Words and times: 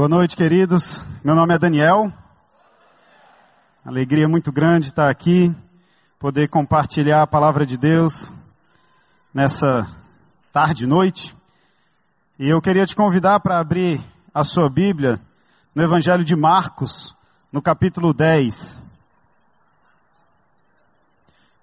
Boa 0.00 0.08
noite, 0.08 0.34
queridos. 0.34 1.04
Meu 1.22 1.34
nome 1.34 1.54
é 1.54 1.58
Daniel. 1.58 2.10
Alegria 3.84 4.26
muito 4.26 4.50
grande 4.50 4.86
estar 4.86 5.10
aqui, 5.10 5.54
poder 6.18 6.48
compartilhar 6.48 7.20
a 7.20 7.26
palavra 7.26 7.66
de 7.66 7.76
Deus 7.76 8.32
nessa 9.34 9.86
tarde 10.50 10.84
e 10.84 10.86
noite. 10.86 11.36
E 12.38 12.48
eu 12.48 12.62
queria 12.62 12.86
te 12.86 12.96
convidar 12.96 13.40
para 13.40 13.60
abrir 13.60 14.00
a 14.32 14.42
sua 14.42 14.70
Bíblia 14.70 15.20
no 15.74 15.82
Evangelho 15.82 16.24
de 16.24 16.34
Marcos, 16.34 17.14
no 17.52 17.60
capítulo 17.60 18.14
10. 18.14 18.82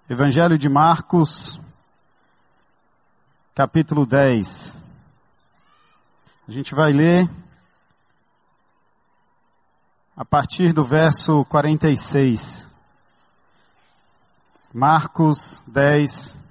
Evangelho 0.08 0.60
de 0.60 0.70
Marcos, 0.70 1.60
capítulo 3.56 4.06
10. 4.06 4.80
A 6.48 6.52
gente 6.52 6.76
vai 6.76 6.94
ler 6.94 7.28
a 10.18 10.26
partir 10.26 10.74
do 10.74 10.84
verso 10.84 11.46
46. 11.46 12.68
Marcos 14.74 15.64
10, 15.68 16.42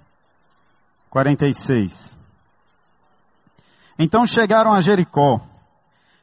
46. 1.11 2.17
Então 3.99 4.25
chegaram 4.25 4.73
a 4.73 4.79
Jericó, 4.79 5.41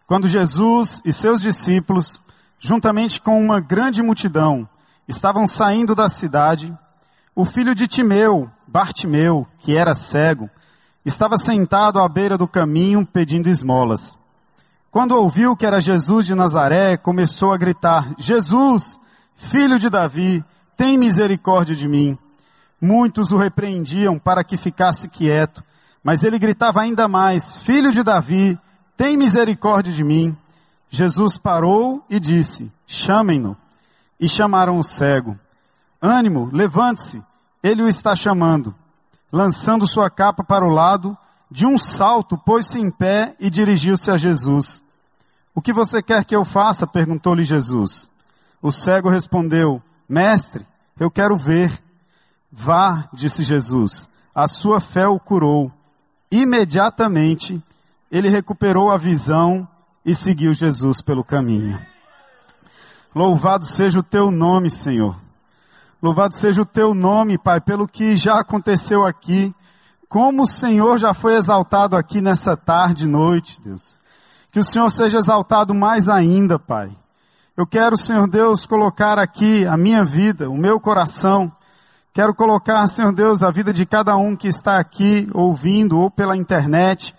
quando 0.07 0.25
Jesus 0.25 1.01
e 1.03 1.11
seus 1.11 1.41
discípulos, 1.41 2.17
juntamente 2.59 3.19
com 3.19 3.37
uma 3.37 3.59
grande 3.59 4.01
multidão, 4.01 4.67
estavam 5.05 5.45
saindo 5.45 5.93
da 5.93 6.07
cidade, 6.07 6.73
o 7.35 7.43
filho 7.43 7.75
de 7.75 7.87
Timeu, 7.87 8.49
Bartimeu, 8.65 9.45
que 9.59 9.75
era 9.75 9.93
cego, 9.93 10.49
estava 11.03 11.37
sentado 11.37 11.99
à 11.99 12.07
beira 12.07 12.37
do 12.37 12.47
caminho 12.47 13.05
pedindo 13.05 13.49
esmolas. 13.49 14.17
Quando 14.93 15.15
ouviu 15.15 15.55
que 15.55 15.65
era 15.65 15.81
Jesus 15.81 16.23
de 16.23 16.35
Nazaré, 16.35 16.95
começou 16.97 17.51
a 17.51 17.57
gritar: 17.57 18.13
Jesus, 18.15 18.99
filho 19.33 19.79
de 19.79 19.89
Davi, 19.89 20.45
tem 20.77 20.99
misericórdia 20.99 21.75
de 21.75 21.87
mim. 21.87 22.15
Muitos 22.79 23.31
o 23.31 23.37
repreendiam 23.37 24.19
para 24.19 24.43
que 24.43 24.55
ficasse 24.55 25.09
quieto, 25.09 25.63
mas 26.03 26.23
ele 26.23 26.37
gritava 26.37 26.79
ainda 26.79 27.07
mais: 27.07 27.57
Filho 27.57 27.89
de 27.89 28.03
Davi, 28.03 28.55
tem 28.95 29.17
misericórdia 29.17 29.91
de 29.91 30.03
mim. 30.03 30.37
Jesus 30.91 31.39
parou 31.39 32.05
e 32.07 32.19
disse: 32.19 32.71
Chamem-no. 32.85 33.57
E 34.19 34.29
chamaram 34.29 34.77
o 34.77 34.83
cego. 34.83 35.35
Ânimo, 35.99 36.51
levante-se, 36.53 37.19
ele 37.63 37.81
o 37.81 37.89
está 37.89 38.15
chamando. 38.15 38.75
Lançando 39.31 39.87
sua 39.87 40.07
capa 40.11 40.43
para 40.43 40.63
o 40.63 40.69
lado, 40.71 41.17
de 41.49 41.65
um 41.65 41.79
salto 41.79 42.37
pôs-se 42.37 42.79
em 42.79 42.91
pé 42.91 43.35
e 43.39 43.49
dirigiu-se 43.49 44.11
a 44.11 44.17
Jesus. 44.17 44.82
O 45.55 45.61
que 45.61 45.71
você 45.71 46.01
quer 46.01 46.25
que 46.25 46.35
eu 46.35 46.43
faça? 46.43 46.87
perguntou-lhe 46.87 47.43
Jesus. 47.43 48.09
O 48.61 48.71
cego 48.71 49.09
respondeu: 49.09 49.81
Mestre, 50.07 50.65
eu 50.99 51.11
quero 51.11 51.37
ver. 51.37 51.71
Vá, 52.51 53.09
disse 53.13 53.43
Jesus. 53.43 54.07
A 54.33 54.47
sua 54.47 54.79
fé 54.79 55.07
o 55.07 55.19
curou. 55.19 55.71
Imediatamente 56.31 57.61
ele 58.11 58.29
recuperou 58.29 58.91
a 58.91 58.97
visão 58.97 59.67
e 60.05 60.13
seguiu 60.13 60.53
Jesus 60.53 61.01
pelo 61.01 61.23
caminho. 61.23 61.79
Louvado 63.13 63.65
seja 63.65 63.99
o 63.99 64.03
teu 64.03 64.31
nome, 64.31 64.69
Senhor. 64.69 65.19
Louvado 66.01 66.35
seja 66.35 66.61
o 66.61 66.65
teu 66.65 66.93
nome, 66.93 67.37
Pai, 67.37 67.61
pelo 67.61 67.87
que 67.87 68.17
já 68.17 68.39
aconteceu 68.39 69.05
aqui. 69.05 69.53
Como 70.09 70.43
o 70.43 70.47
Senhor 70.47 70.97
já 70.97 71.13
foi 71.13 71.35
exaltado 71.35 71.95
aqui 71.95 72.21
nessa 72.21 72.57
tarde 72.57 73.05
e 73.05 73.07
noite, 73.07 73.61
Deus. 73.61 73.99
Que 74.53 74.59
o 74.59 74.63
Senhor 74.63 74.87
seja 74.91 75.17
exaltado 75.17 75.73
mais 75.73 76.07
ainda, 76.07 76.59
Pai. 76.59 76.95
Eu 77.57 77.65
quero, 77.65 77.97
Senhor 77.97 78.29
Deus, 78.29 78.67
colocar 78.67 79.17
aqui 79.17 79.65
a 79.65 79.75
minha 79.75 80.05
vida, 80.05 80.47
o 80.47 80.55
meu 80.55 80.79
coração. 80.79 81.51
Quero 82.13 82.35
colocar, 82.35 82.85
Senhor 82.87 83.11
Deus, 83.11 83.41
a 83.41 83.49
vida 83.49 83.73
de 83.73 83.83
cada 83.83 84.15
um 84.15 84.35
que 84.35 84.47
está 84.47 84.77
aqui 84.77 85.27
ouvindo 85.33 85.99
ou 85.99 86.11
pela 86.11 86.37
internet. 86.37 87.15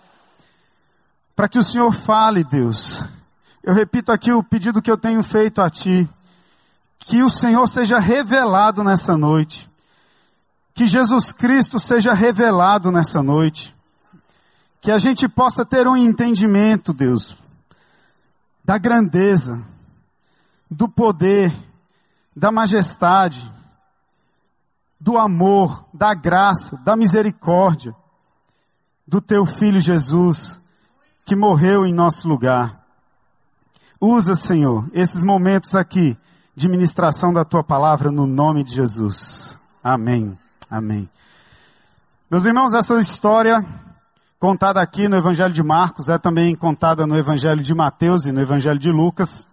Para 1.35 1.49
que 1.49 1.59
o 1.59 1.63
Senhor 1.63 1.91
fale, 1.91 2.41
Deus. 2.41 3.03
Eu 3.61 3.73
repito 3.73 4.13
aqui 4.13 4.31
o 4.31 4.41
pedido 4.41 4.81
que 4.81 4.89
eu 4.89 4.97
tenho 4.97 5.21
feito 5.21 5.61
a 5.61 5.69
Ti. 5.69 6.09
Que 6.99 7.21
o 7.21 7.29
Senhor 7.29 7.67
seja 7.67 7.99
revelado 7.99 8.81
nessa 8.81 9.17
noite. 9.17 9.69
Que 10.73 10.87
Jesus 10.87 11.33
Cristo 11.33 11.81
seja 11.81 12.13
revelado 12.13 12.93
nessa 12.93 13.21
noite. 13.21 13.74
Que 14.85 14.91
a 14.91 14.99
gente 14.99 15.27
possa 15.27 15.65
ter 15.65 15.87
um 15.87 15.97
entendimento, 15.97 16.93
Deus, 16.93 17.35
da 18.63 18.77
grandeza, 18.77 19.65
do 20.69 20.87
poder, 20.87 21.51
da 22.35 22.51
majestade, 22.51 23.51
do 25.01 25.17
amor, 25.17 25.83
da 25.91 26.13
graça, 26.13 26.77
da 26.85 26.95
misericórdia 26.95 27.95
do 29.07 29.19
teu 29.19 29.43
filho 29.47 29.79
Jesus, 29.79 30.61
que 31.25 31.35
morreu 31.35 31.83
em 31.83 31.91
nosso 31.91 32.27
lugar. 32.27 32.85
Usa, 33.99 34.35
Senhor, 34.35 34.87
esses 34.93 35.23
momentos 35.23 35.73
aqui 35.73 36.15
de 36.55 36.69
ministração 36.69 37.33
da 37.33 37.43
tua 37.43 37.63
palavra 37.63 38.11
no 38.11 38.27
nome 38.27 38.63
de 38.63 38.75
Jesus. 38.75 39.59
Amém. 39.83 40.37
Amém. 40.69 41.09
Meus 42.29 42.45
irmãos, 42.45 42.75
essa 42.75 42.99
história 42.99 43.65
contada 44.45 44.79
aqui 44.79 45.07
no 45.07 45.17
Evangelho 45.17 45.51
de 45.51 45.63
Marcos, 45.63 46.07
é 46.07 46.19
também 46.19 46.55
contada 46.55 47.07
no 47.07 47.17
Evangelho 47.17 47.63
de 47.63 47.73
Mateus 47.73 48.27
e 48.27 48.31
no 48.31 48.39
Evangelho 48.39 48.77
de 48.77 48.91
Lucas. 48.91 49.43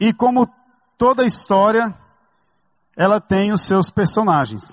E 0.00 0.10
como 0.10 0.48
toda 0.96 1.26
história, 1.26 1.94
ela 2.96 3.20
tem 3.20 3.52
os 3.52 3.60
seus 3.60 3.90
personagens. 3.90 4.72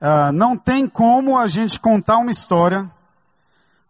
Uh, 0.00 0.32
não 0.32 0.56
tem 0.56 0.88
como 0.88 1.36
a 1.36 1.46
gente 1.48 1.78
contar 1.78 2.16
uma 2.16 2.30
história, 2.30 2.90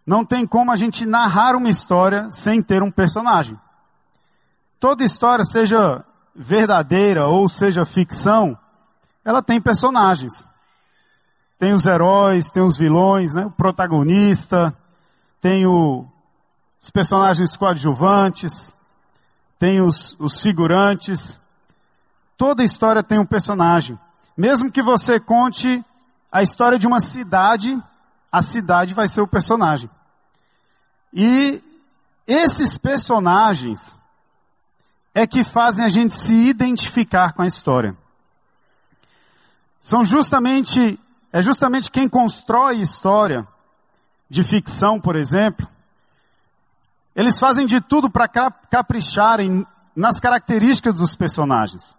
não 0.04 0.24
tem 0.24 0.44
como 0.44 0.72
a 0.72 0.76
gente 0.76 1.06
narrar 1.06 1.54
uma 1.54 1.70
história 1.70 2.28
sem 2.28 2.60
ter 2.60 2.82
um 2.82 2.90
personagem. 2.90 3.56
Toda 4.80 5.04
história, 5.04 5.44
seja 5.44 6.04
verdadeira 6.34 7.28
ou 7.28 7.48
seja 7.48 7.84
ficção, 7.84 8.58
ela 9.24 9.40
tem 9.40 9.60
personagens. 9.60 10.44
Tem 11.58 11.72
os 11.72 11.86
heróis, 11.86 12.50
tem 12.50 12.62
os 12.62 12.76
vilões, 12.76 13.32
né? 13.32 13.46
o 13.46 13.50
protagonista, 13.50 14.76
tem 15.40 15.66
o, 15.66 16.06
os 16.80 16.90
personagens 16.90 17.56
coadjuvantes, 17.56 18.76
tem 19.58 19.80
os, 19.80 20.14
os 20.18 20.40
figurantes. 20.40 21.40
Toda 22.36 22.62
história 22.62 23.02
tem 23.02 23.18
um 23.18 23.26
personagem. 23.26 23.98
Mesmo 24.36 24.70
que 24.70 24.82
você 24.82 25.18
conte 25.18 25.82
a 26.30 26.42
história 26.42 26.78
de 26.78 26.86
uma 26.86 27.00
cidade, 27.00 27.82
a 28.30 28.42
cidade 28.42 28.92
vai 28.92 29.08
ser 29.08 29.22
o 29.22 29.26
personagem. 29.26 29.88
E 31.12 31.62
esses 32.26 32.76
personagens 32.76 33.96
é 35.14 35.26
que 35.26 35.42
fazem 35.42 35.86
a 35.86 35.88
gente 35.88 36.12
se 36.12 36.34
identificar 36.34 37.32
com 37.32 37.40
a 37.40 37.46
história. 37.46 37.96
São 39.80 40.04
justamente 40.04 40.98
é 41.36 41.42
justamente 41.42 41.90
quem 41.90 42.08
constrói 42.08 42.80
história 42.80 43.46
de 44.26 44.42
ficção, 44.42 44.98
por 44.98 45.14
exemplo. 45.14 45.68
Eles 47.14 47.38
fazem 47.38 47.66
de 47.66 47.78
tudo 47.78 48.08
para 48.08 48.26
capricharem 48.26 49.66
nas 49.94 50.18
características 50.18 50.94
dos 50.94 51.14
personagens. 51.14 51.94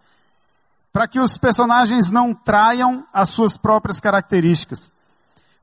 Para 0.91 1.07
que 1.07 1.19
os 1.19 1.37
personagens 1.37 2.09
não 2.09 2.33
traiam 2.33 3.05
as 3.13 3.29
suas 3.29 3.55
próprias 3.57 3.99
características. 3.99 4.89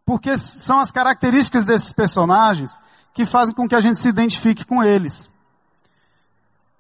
Porque 0.07 0.37
são 0.37 0.79
as 0.79 0.93
características 0.93 1.65
desses 1.65 1.93
personagens 1.93 2.79
que 3.13 3.27
fazem 3.27 3.57
com 3.57 3.67
que 3.67 3.75
a 3.75 3.81
gente 3.81 3.99
se 3.99 4.09
identifique 4.09 4.65
com 4.65 4.85
eles. 4.85 5.29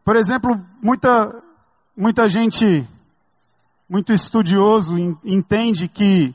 Por 0.05 0.15
exemplo, 0.15 0.65
muita, 0.81 1.43
muita 1.97 2.29
gente, 2.29 2.89
muito 3.89 4.13
estudioso, 4.13 4.97
entende 5.25 5.89
que 5.89 6.33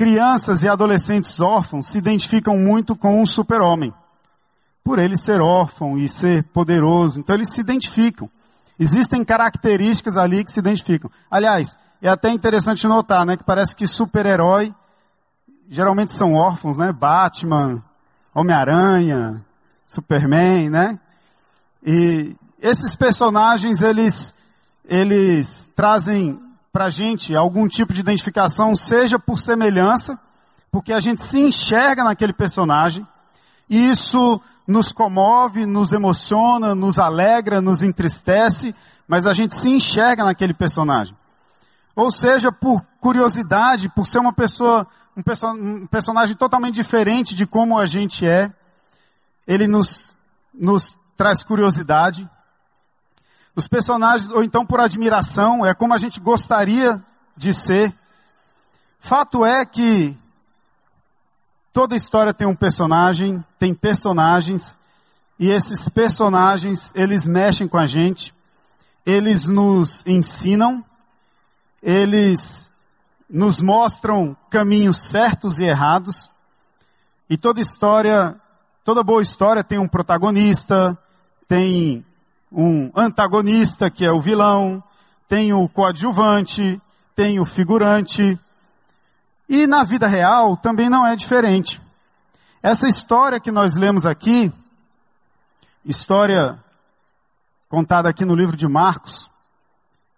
crianças 0.00 0.62
e 0.62 0.68
adolescentes 0.68 1.42
órfãos 1.42 1.88
se 1.88 1.98
identificam 1.98 2.56
muito 2.56 2.96
com 2.96 3.22
o 3.22 3.26
super-homem. 3.26 3.92
Por 4.82 4.98
ele 4.98 5.14
ser 5.14 5.42
órfão 5.42 5.98
e 5.98 6.08
ser 6.08 6.42
poderoso, 6.44 7.20
então 7.20 7.36
eles 7.36 7.52
se 7.52 7.60
identificam. 7.60 8.30
Existem 8.78 9.22
características 9.22 10.16
ali 10.16 10.42
que 10.42 10.50
se 10.50 10.58
identificam. 10.58 11.10
Aliás, 11.30 11.76
é 12.00 12.08
até 12.08 12.30
interessante 12.30 12.86
notar, 12.86 13.26
né, 13.26 13.36
que 13.36 13.44
parece 13.44 13.76
que 13.76 13.86
super-herói 13.86 14.74
geralmente 15.68 16.12
são 16.12 16.32
órfãos, 16.32 16.78
né? 16.78 16.90
Batman, 16.94 17.84
Homem-Aranha, 18.34 19.44
Superman, 19.86 20.70
né? 20.70 20.98
E 21.84 22.34
esses 22.58 22.96
personagens, 22.96 23.82
eles, 23.82 24.32
eles 24.82 25.68
trazem 25.76 26.40
para 26.72 26.86
a 26.86 26.90
gente 26.90 27.34
algum 27.34 27.66
tipo 27.66 27.92
de 27.92 28.00
identificação, 28.00 28.74
seja 28.76 29.18
por 29.18 29.38
semelhança, 29.38 30.18
porque 30.70 30.92
a 30.92 31.00
gente 31.00 31.24
se 31.24 31.40
enxerga 31.40 32.04
naquele 32.04 32.32
personagem, 32.32 33.06
e 33.68 33.90
isso 33.90 34.40
nos 34.66 34.92
comove, 34.92 35.66
nos 35.66 35.92
emociona, 35.92 36.74
nos 36.74 36.98
alegra, 36.98 37.60
nos 37.60 37.82
entristece, 37.82 38.74
mas 39.06 39.26
a 39.26 39.32
gente 39.32 39.54
se 39.56 39.68
enxerga 39.68 40.24
naquele 40.24 40.54
personagem. 40.54 41.16
Ou 41.96 42.12
seja, 42.12 42.52
por 42.52 42.84
curiosidade, 43.00 43.88
por 43.88 44.06
ser 44.06 44.20
uma 44.20 44.32
pessoa, 44.32 44.86
um, 45.16 45.22
perso 45.22 45.48
um 45.48 45.86
personagem 45.86 46.36
totalmente 46.36 46.74
diferente 46.74 47.34
de 47.34 47.46
como 47.46 47.78
a 47.78 47.86
gente 47.86 48.24
é, 48.24 48.52
ele 49.46 49.66
nos, 49.66 50.16
nos 50.54 50.96
traz 51.16 51.42
curiosidade. 51.42 52.28
Os 53.54 53.66
personagens, 53.66 54.30
ou 54.30 54.42
então 54.42 54.64
por 54.64 54.80
admiração, 54.80 55.66
é 55.66 55.74
como 55.74 55.92
a 55.92 55.98
gente 55.98 56.20
gostaria 56.20 57.02
de 57.36 57.52
ser. 57.52 57.92
Fato 59.00 59.44
é 59.44 59.64
que 59.64 60.16
toda 61.72 61.96
história 61.96 62.34
tem 62.34 62.46
um 62.46 62.54
personagem, 62.54 63.44
tem 63.58 63.74
personagens, 63.74 64.78
e 65.38 65.48
esses 65.48 65.88
personagens, 65.88 66.92
eles 66.94 67.26
mexem 67.26 67.66
com 67.66 67.78
a 67.78 67.86
gente, 67.86 68.34
eles 69.06 69.46
nos 69.48 70.04
ensinam, 70.06 70.84
eles 71.82 72.70
nos 73.28 73.62
mostram 73.62 74.36
caminhos 74.50 75.08
certos 75.08 75.58
e 75.58 75.64
errados, 75.64 76.30
e 77.28 77.38
toda 77.38 77.60
história, 77.60 78.38
toda 78.84 79.02
boa 79.02 79.22
história 79.22 79.64
tem 79.64 79.78
um 79.78 79.88
protagonista, 79.88 80.98
tem 81.48 82.04
um 82.52 82.90
antagonista 82.94 83.90
que 83.90 84.04
é 84.04 84.10
o 84.10 84.20
vilão, 84.20 84.82
tem 85.28 85.52
o 85.52 85.68
coadjuvante, 85.68 86.80
tem 87.14 87.38
o 87.38 87.44
figurante. 87.44 88.38
E 89.48 89.66
na 89.66 89.84
vida 89.84 90.06
real 90.06 90.56
também 90.56 90.88
não 90.88 91.06
é 91.06 91.14
diferente. 91.14 91.80
Essa 92.62 92.88
história 92.88 93.40
que 93.40 93.50
nós 93.50 93.76
lemos 93.76 94.04
aqui, 94.04 94.52
história 95.84 96.62
contada 97.68 98.08
aqui 98.08 98.24
no 98.24 98.34
livro 98.34 98.56
de 98.56 98.66
Marcos, 98.66 99.30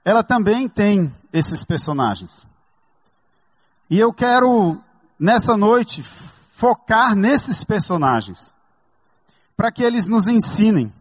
ela 0.05 0.25
também 0.25 0.69
tem 0.69 1.15
esses 1.33 1.65
personagens. 1.65 2.45
E 3.89 3.99
eu 3.99 4.13
quero, 4.13 4.81
nessa 5.19 5.57
noite, 5.57 6.03
focar 6.03 7.15
nesses 7.15 7.63
personagens, 7.63 8.53
para 9.57 9.71
que 9.71 9.83
eles 9.83 10.09
nos 10.09 10.29
ensinem. 10.29 10.93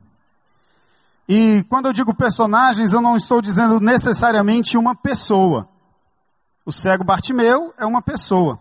E 1.28 1.64
quando 1.70 1.86
eu 1.88 1.94
digo 1.94 2.14
personagens, 2.14 2.94
eu 2.94 3.02
não 3.02 3.16
estou 3.16 3.42
dizendo 3.42 3.80
necessariamente 3.80 4.78
uma 4.78 4.96
pessoa. 4.96 5.68
O 6.66 6.72
cego 6.72 7.04
Bartimeu 7.04 7.74
é 7.78 7.86
uma 7.86 8.02
pessoa. 8.02 8.60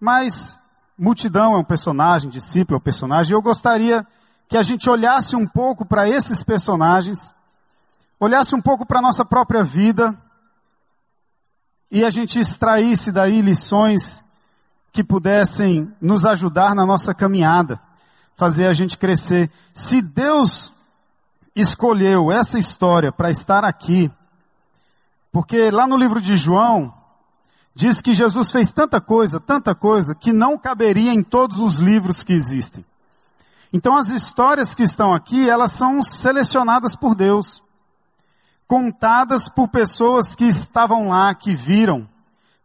Mas 0.00 0.58
multidão 0.98 1.54
é 1.54 1.58
um 1.58 1.64
personagem, 1.64 2.30
discípulo 2.30 2.76
é 2.76 2.78
um 2.78 2.82
personagem. 2.82 3.32
E 3.32 3.36
eu 3.36 3.42
gostaria 3.42 4.06
que 4.48 4.56
a 4.56 4.62
gente 4.62 4.88
olhasse 4.88 5.36
um 5.36 5.46
pouco 5.46 5.84
para 5.84 6.08
esses 6.08 6.42
personagens, 6.42 7.32
olhasse 8.18 8.54
um 8.54 8.60
pouco 8.60 8.84
para 8.84 8.98
a 8.98 9.02
nossa 9.02 9.24
própria 9.24 9.62
vida 9.62 10.16
e 11.90 12.04
a 12.04 12.10
gente 12.10 12.38
extraísse 12.38 13.12
daí 13.12 13.40
lições 13.40 14.24
que 14.92 15.04
pudessem 15.04 15.92
nos 16.00 16.26
ajudar 16.26 16.74
na 16.74 16.84
nossa 16.84 17.14
caminhada, 17.14 17.80
fazer 18.36 18.66
a 18.66 18.74
gente 18.74 18.98
crescer. 18.98 19.50
Se 19.72 20.02
Deus 20.02 20.72
escolheu 21.60 22.32
essa 22.32 22.58
história 22.58 23.12
para 23.12 23.30
estar 23.30 23.64
aqui, 23.64 24.10
porque 25.32 25.70
lá 25.70 25.86
no 25.86 25.96
livro 25.96 26.20
de 26.20 26.36
João, 26.36 26.92
diz 27.74 28.00
que 28.00 28.12
Jesus 28.12 28.50
fez 28.50 28.70
tanta 28.70 29.00
coisa, 29.00 29.40
tanta 29.40 29.74
coisa, 29.74 30.14
que 30.14 30.32
não 30.32 30.58
caberia 30.58 31.12
em 31.12 31.22
todos 31.22 31.60
os 31.60 31.76
livros 31.76 32.22
que 32.22 32.32
existem. 32.32 32.84
Então 33.72 33.96
as 33.96 34.08
histórias 34.08 34.74
que 34.74 34.82
estão 34.82 35.14
aqui, 35.14 35.48
elas 35.48 35.72
são 35.72 36.02
selecionadas 36.02 36.96
por 36.96 37.14
Deus, 37.14 37.62
contadas 38.66 39.48
por 39.48 39.68
pessoas 39.68 40.34
que 40.34 40.44
estavam 40.44 41.08
lá, 41.08 41.34
que 41.34 41.54
viram, 41.54 42.08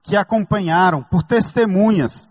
que 0.03 0.15
acompanharam, 0.15 1.03
por 1.03 1.23
testemunhas. 1.23 2.27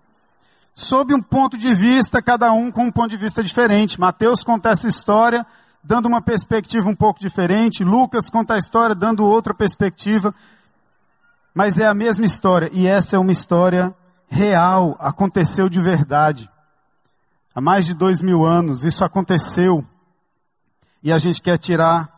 Sob 0.75 1.14
um 1.14 1.22
ponto 1.22 1.56
de 1.56 1.72
vista, 1.75 2.20
cada 2.20 2.52
um 2.52 2.70
com 2.72 2.87
um 2.87 2.93
ponto 2.93 3.11
de 3.11 3.16
vista 3.16 3.43
diferente. 3.43 3.99
Mateus 3.99 4.43
conta 4.43 4.70
essa 4.70 4.88
história 4.88 5.46
dando 5.85 6.07
uma 6.07 6.23
perspectiva 6.23 6.89
um 6.89 6.97
pouco 6.97 7.21
diferente, 7.21 7.85
Lucas 7.85 8.31
conta 8.31 8.55
a 8.55 8.59
história 8.59 8.95
dando 8.95 9.25
outra 9.25 9.55
perspectiva, 9.55 10.35
mas 11.55 11.79
é 11.79 11.87
a 11.87 11.95
mesma 11.95 12.25
história, 12.25 12.71
e 12.73 12.87
essa 12.87 13.17
é 13.17 13.19
uma 13.19 13.31
história 13.31 13.95
real, 14.27 14.97
aconteceu 14.99 15.69
de 15.69 15.81
verdade. 15.81 16.51
Há 17.55 17.61
mais 17.61 17.87
de 17.87 17.95
dois 17.95 18.21
mil 18.21 18.45
anos 18.45 18.83
isso 18.83 19.05
aconteceu. 19.05 19.87
E 21.03 21.13
a 21.13 21.19
gente 21.19 21.41
quer 21.41 21.57
tirar 21.59 22.13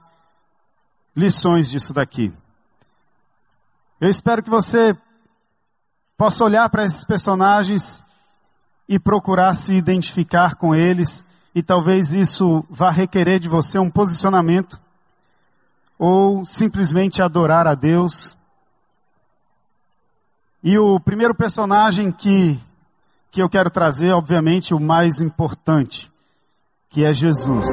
lições 1.15 1.69
disso 1.69 1.93
daqui. 1.93 2.33
Eu 4.01 4.09
espero 4.09 4.43
que 4.43 4.49
você 4.49 4.97
possa 6.17 6.45
olhar 6.45 6.71
para 6.71 6.85
esses 6.85 7.05
personagens 7.05 8.03
e 8.89 8.99
procurar 8.99 9.55
se 9.55 9.75
identificar 9.75 10.55
com 10.55 10.75
eles, 10.75 11.25
e 11.57 11.63
talvez 11.63 12.13
isso 12.13 12.63
vá 12.69 12.91
requerer 12.91 13.41
de 13.41 13.49
você 13.49 13.79
um 13.79 13.91
posicionamento, 13.91 14.79
ou 15.99 16.45
simplesmente 16.45 17.23
adorar 17.23 17.67
a 17.67 17.75
Deus. 17.75 18.37
E 20.63 20.79
o 20.79 21.01
primeiro 21.01 21.35
personagem 21.35 22.13
que 22.13 22.61
que 23.31 23.43
eu 23.43 23.49
quero 23.51 23.71
trazer, 23.71 24.13
obviamente, 24.13 24.73
o 24.73 24.81
mais 24.81 25.21
importante, 25.21 26.11
que 26.89 27.05
é 27.05 27.13
Jesus. 27.13 27.67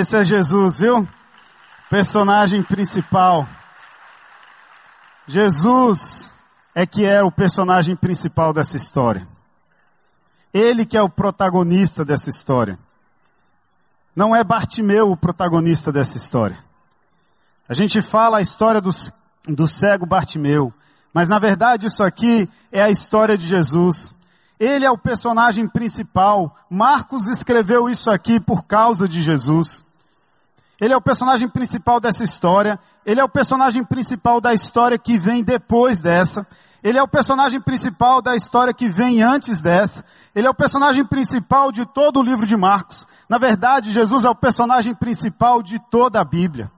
Esse 0.00 0.16
é 0.16 0.24
Jesus, 0.24 0.78
viu? 0.78 1.06
Personagem 1.90 2.62
principal. 2.62 3.46
Jesus 5.26 6.34
é 6.74 6.86
que 6.86 7.04
é 7.04 7.22
o 7.22 7.30
personagem 7.30 7.94
principal 7.94 8.54
dessa 8.54 8.78
história. 8.78 9.28
Ele 10.54 10.86
que 10.86 10.96
é 10.96 11.02
o 11.02 11.10
protagonista 11.10 12.02
dessa 12.02 12.30
história. 12.30 12.78
Não 14.16 14.34
é 14.34 14.42
Bartimeu 14.42 15.10
o 15.10 15.18
protagonista 15.18 15.92
dessa 15.92 16.16
história. 16.16 16.56
A 17.68 17.74
gente 17.74 18.00
fala 18.00 18.38
a 18.38 18.42
história 18.42 18.80
do, 18.80 18.88
do 19.48 19.68
cego 19.68 20.06
Bartimeu, 20.06 20.72
mas 21.12 21.28
na 21.28 21.38
verdade 21.38 21.88
isso 21.88 22.02
aqui 22.02 22.48
é 22.72 22.82
a 22.82 22.88
história 22.88 23.36
de 23.36 23.46
Jesus. 23.46 24.14
Ele 24.58 24.86
é 24.86 24.90
o 24.90 24.96
personagem 24.96 25.68
principal. 25.68 26.56
Marcos 26.70 27.26
escreveu 27.26 27.86
isso 27.86 28.10
aqui 28.10 28.40
por 28.40 28.64
causa 28.64 29.06
de 29.06 29.20
Jesus. 29.20 29.84
Ele 30.80 30.94
é 30.94 30.96
o 30.96 31.00
personagem 31.00 31.48
principal 31.48 32.00
dessa 32.00 32.24
história. 32.24 32.78
Ele 33.04 33.20
é 33.20 33.24
o 33.24 33.28
personagem 33.28 33.84
principal 33.84 34.40
da 34.40 34.54
história 34.54 34.98
que 34.98 35.18
vem 35.18 35.44
depois 35.44 36.00
dessa. 36.00 36.46
Ele 36.82 36.96
é 36.96 37.02
o 37.02 37.08
personagem 37.08 37.60
principal 37.60 38.22
da 38.22 38.34
história 38.34 38.72
que 38.72 38.88
vem 38.88 39.22
antes 39.22 39.60
dessa. 39.60 40.04
Ele 40.34 40.46
é 40.46 40.50
o 40.50 40.54
personagem 40.54 41.04
principal 41.04 41.70
de 41.70 41.84
todo 41.84 42.20
o 42.20 42.22
livro 42.22 42.46
de 42.46 42.56
Marcos. 42.56 43.06
Na 43.28 43.36
verdade, 43.36 43.92
Jesus 43.92 44.24
é 44.24 44.30
o 44.30 44.34
personagem 44.34 44.94
principal 44.94 45.62
de 45.62 45.78
toda 45.90 46.20
a 46.20 46.24
Bíblia. 46.24 46.70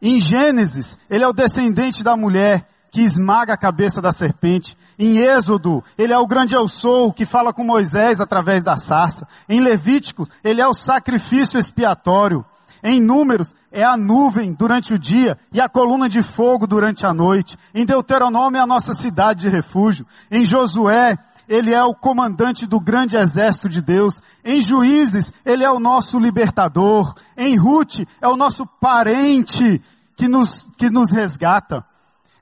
Em 0.00 0.20
Gênesis, 0.20 0.98
ele 1.08 1.24
é 1.24 1.28
o 1.28 1.32
descendente 1.32 2.04
da 2.04 2.16
mulher 2.16 2.68
que 2.90 3.00
esmaga 3.00 3.54
a 3.54 3.56
cabeça 3.56 4.02
da 4.02 4.12
serpente. 4.12 4.76
Em 4.98 5.16
Êxodo, 5.16 5.82
ele 5.96 6.12
é 6.12 6.18
o 6.18 6.26
grande 6.26 6.54
eu 6.54 6.68
sou 6.68 7.10
que 7.10 7.24
fala 7.24 7.52
com 7.52 7.64
Moisés 7.64 8.20
através 8.20 8.62
da 8.62 8.76
sarça. 8.76 9.26
Em 9.48 9.60
Levítico, 9.60 10.28
ele 10.44 10.60
é 10.60 10.68
o 10.68 10.74
sacrifício 10.74 11.58
expiatório. 11.58 12.44
Em 12.82 13.00
Números, 13.00 13.54
é 13.70 13.84
a 13.84 13.96
nuvem 13.96 14.52
durante 14.52 14.92
o 14.92 14.98
dia 14.98 15.38
e 15.52 15.60
a 15.60 15.68
coluna 15.68 16.08
de 16.08 16.22
fogo 16.22 16.66
durante 16.66 17.06
a 17.06 17.14
noite. 17.14 17.56
Em 17.72 17.86
Deuteronômio, 17.86 18.58
é 18.58 18.60
a 18.60 18.66
nossa 18.66 18.92
cidade 18.92 19.42
de 19.42 19.48
refúgio. 19.48 20.06
Em 20.30 20.44
Josué, 20.44 21.16
ele 21.48 21.72
é 21.72 21.82
o 21.82 21.94
comandante 21.94 22.66
do 22.66 22.80
grande 22.80 23.16
exército 23.16 23.68
de 23.68 23.80
Deus. 23.80 24.20
Em 24.44 24.60
Juízes, 24.60 25.32
ele 25.44 25.62
é 25.62 25.70
o 25.70 25.78
nosso 25.78 26.18
libertador. 26.18 27.14
Em 27.36 27.56
Ruth, 27.56 28.00
é 28.20 28.26
o 28.26 28.36
nosso 28.36 28.66
parente 28.66 29.80
que 30.16 30.26
nos, 30.26 30.66
que 30.76 30.90
nos 30.90 31.10
resgata. 31.10 31.84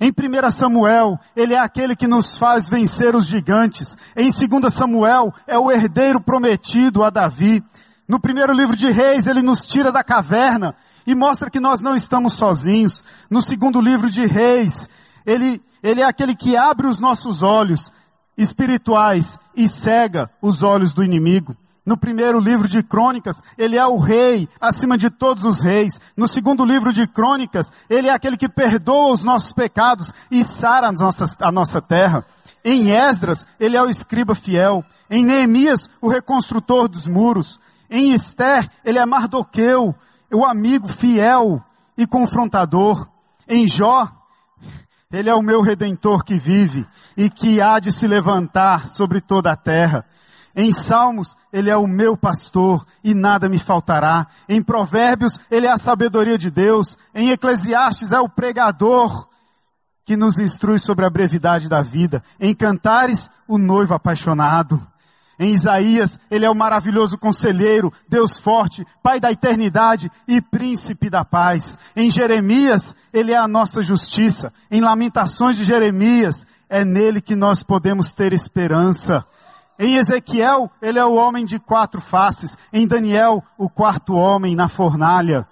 Em 0.00 0.10
1 0.10 0.50
Samuel, 0.50 1.18
ele 1.36 1.52
é 1.52 1.58
aquele 1.58 1.94
que 1.94 2.06
nos 2.06 2.38
faz 2.38 2.68
vencer 2.68 3.14
os 3.14 3.26
gigantes. 3.26 3.96
Em 4.16 4.30
2 4.30 4.72
Samuel, 4.72 5.34
é 5.46 5.58
o 5.58 5.70
herdeiro 5.70 6.20
prometido 6.20 7.04
a 7.04 7.10
Davi. 7.10 7.62
No 8.10 8.18
primeiro 8.18 8.52
livro 8.52 8.74
de 8.74 8.90
Reis, 8.90 9.28
ele 9.28 9.40
nos 9.40 9.64
tira 9.64 9.92
da 9.92 10.02
caverna 10.02 10.74
e 11.06 11.14
mostra 11.14 11.48
que 11.48 11.60
nós 11.60 11.80
não 11.80 11.94
estamos 11.94 12.32
sozinhos. 12.32 13.04
No 13.30 13.40
segundo 13.40 13.80
livro 13.80 14.10
de 14.10 14.26
Reis, 14.26 14.88
ele, 15.24 15.62
ele 15.80 16.00
é 16.00 16.04
aquele 16.04 16.34
que 16.34 16.56
abre 16.56 16.88
os 16.88 16.98
nossos 16.98 17.40
olhos 17.40 17.88
espirituais 18.36 19.38
e 19.54 19.68
cega 19.68 20.28
os 20.42 20.64
olhos 20.64 20.92
do 20.92 21.04
inimigo. 21.04 21.56
No 21.86 21.96
primeiro 21.96 22.40
livro 22.40 22.66
de 22.66 22.82
Crônicas, 22.82 23.36
ele 23.56 23.78
é 23.78 23.86
o 23.86 23.96
rei 23.96 24.48
acima 24.60 24.98
de 24.98 25.08
todos 25.08 25.44
os 25.44 25.60
reis. 25.60 26.00
No 26.16 26.26
segundo 26.26 26.64
livro 26.64 26.92
de 26.92 27.06
Crônicas, 27.06 27.70
ele 27.88 28.08
é 28.08 28.12
aquele 28.12 28.36
que 28.36 28.48
perdoa 28.48 29.12
os 29.12 29.22
nossos 29.22 29.52
pecados 29.52 30.12
e 30.28 30.42
sara 30.42 30.88
a 30.88 30.92
nossa, 30.92 31.26
a 31.38 31.52
nossa 31.52 31.80
terra. 31.80 32.26
Em 32.64 32.90
Esdras, 32.90 33.46
ele 33.60 33.76
é 33.76 33.82
o 33.82 33.88
escriba 33.88 34.34
fiel. 34.34 34.84
Em 35.08 35.24
Neemias, 35.24 35.88
o 36.00 36.08
reconstrutor 36.08 36.88
dos 36.88 37.06
muros. 37.06 37.60
Em 37.90 38.12
Esther, 38.14 38.70
ele 38.84 38.98
é 38.98 39.04
Mardoqueu, 39.04 39.94
o 40.32 40.44
amigo 40.44 40.88
fiel 40.88 41.62
e 41.98 42.06
confrontador. 42.06 43.08
Em 43.48 43.66
Jó, 43.66 44.08
ele 45.12 45.28
é 45.28 45.34
o 45.34 45.42
meu 45.42 45.60
redentor 45.60 46.24
que 46.24 46.36
vive 46.36 46.86
e 47.16 47.28
que 47.28 47.60
há 47.60 47.80
de 47.80 47.90
se 47.90 48.06
levantar 48.06 48.86
sobre 48.86 49.20
toda 49.20 49.50
a 49.50 49.56
terra. 49.56 50.06
Em 50.54 50.72
Salmos, 50.72 51.36
ele 51.52 51.68
é 51.68 51.76
o 51.76 51.86
meu 51.86 52.16
pastor 52.16 52.86
e 53.02 53.12
nada 53.12 53.48
me 53.48 53.58
faltará. 53.58 54.26
Em 54.48 54.62
Provérbios, 54.62 55.38
ele 55.50 55.66
é 55.66 55.70
a 55.70 55.76
sabedoria 55.76 56.38
de 56.38 56.50
Deus. 56.50 56.96
Em 57.14 57.30
Eclesiastes, 57.30 58.12
é 58.12 58.20
o 58.20 58.28
pregador 58.28 59.28
que 60.04 60.16
nos 60.16 60.38
instrui 60.38 60.78
sobre 60.78 61.04
a 61.04 61.10
brevidade 61.10 61.68
da 61.68 61.82
vida. 61.82 62.22
Em 62.38 62.54
Cantares, 62.54 63.30
o 63.46 63.58
noivo 63.58 63.94
apaixonado. 63.94 64.84
Em 65.40 65.54
Isaías, 65.54 66.20
ele 66.30 66.44
é 66.44 66.50
o 66.50 66.54
maravilhoso 66.54 67.16
conselheiro, 67.16 67.90
Deus 68.06 68.38
forte, 68.38 68.86
Pai 69.02 69.18
da 69.18 69.32
eternidade 69.32 70.12
e 70.28 70.38
príncipe 70.38 71.08
da 71.08 71.24
paz. 71.24 71.78
Em 71.96 72.10
Jeremias, 72.10 72.94
ele 73.10 73.32
é 73.32 73.38
a 73.38 73.48
nossa 73.48 73.82
justiça. 73.82 74.52
Em 74.70 74.82
Lamentações 74.82 75.56
de 75.56 75.64
Jeremias, 75.64 76.46
é 76.68 76.84
nele 76.84 77.22
que 77.22 77.34
nós 77.34 77.62
podemos 77.62 78.12
ter 78.12 78.34
esperança. 78.34 79.24
Em 79.78 79.96
Ezequiel, 79.96 80.70
ele 80.82 80.98
é 80.98 81.04
o 81.06 81.14
homem 81.14 81.46
de 81.46 81.58
quatro 81.58 82.02
faces. 82.02 82.54
Em 82.70 82.86
Daniel, 82.86 83.42
o 83.56 83.70
quarto 83.70 84.12
homem 84.12 84.54
na 84.54 84.68
fornalha. 84.68 85.48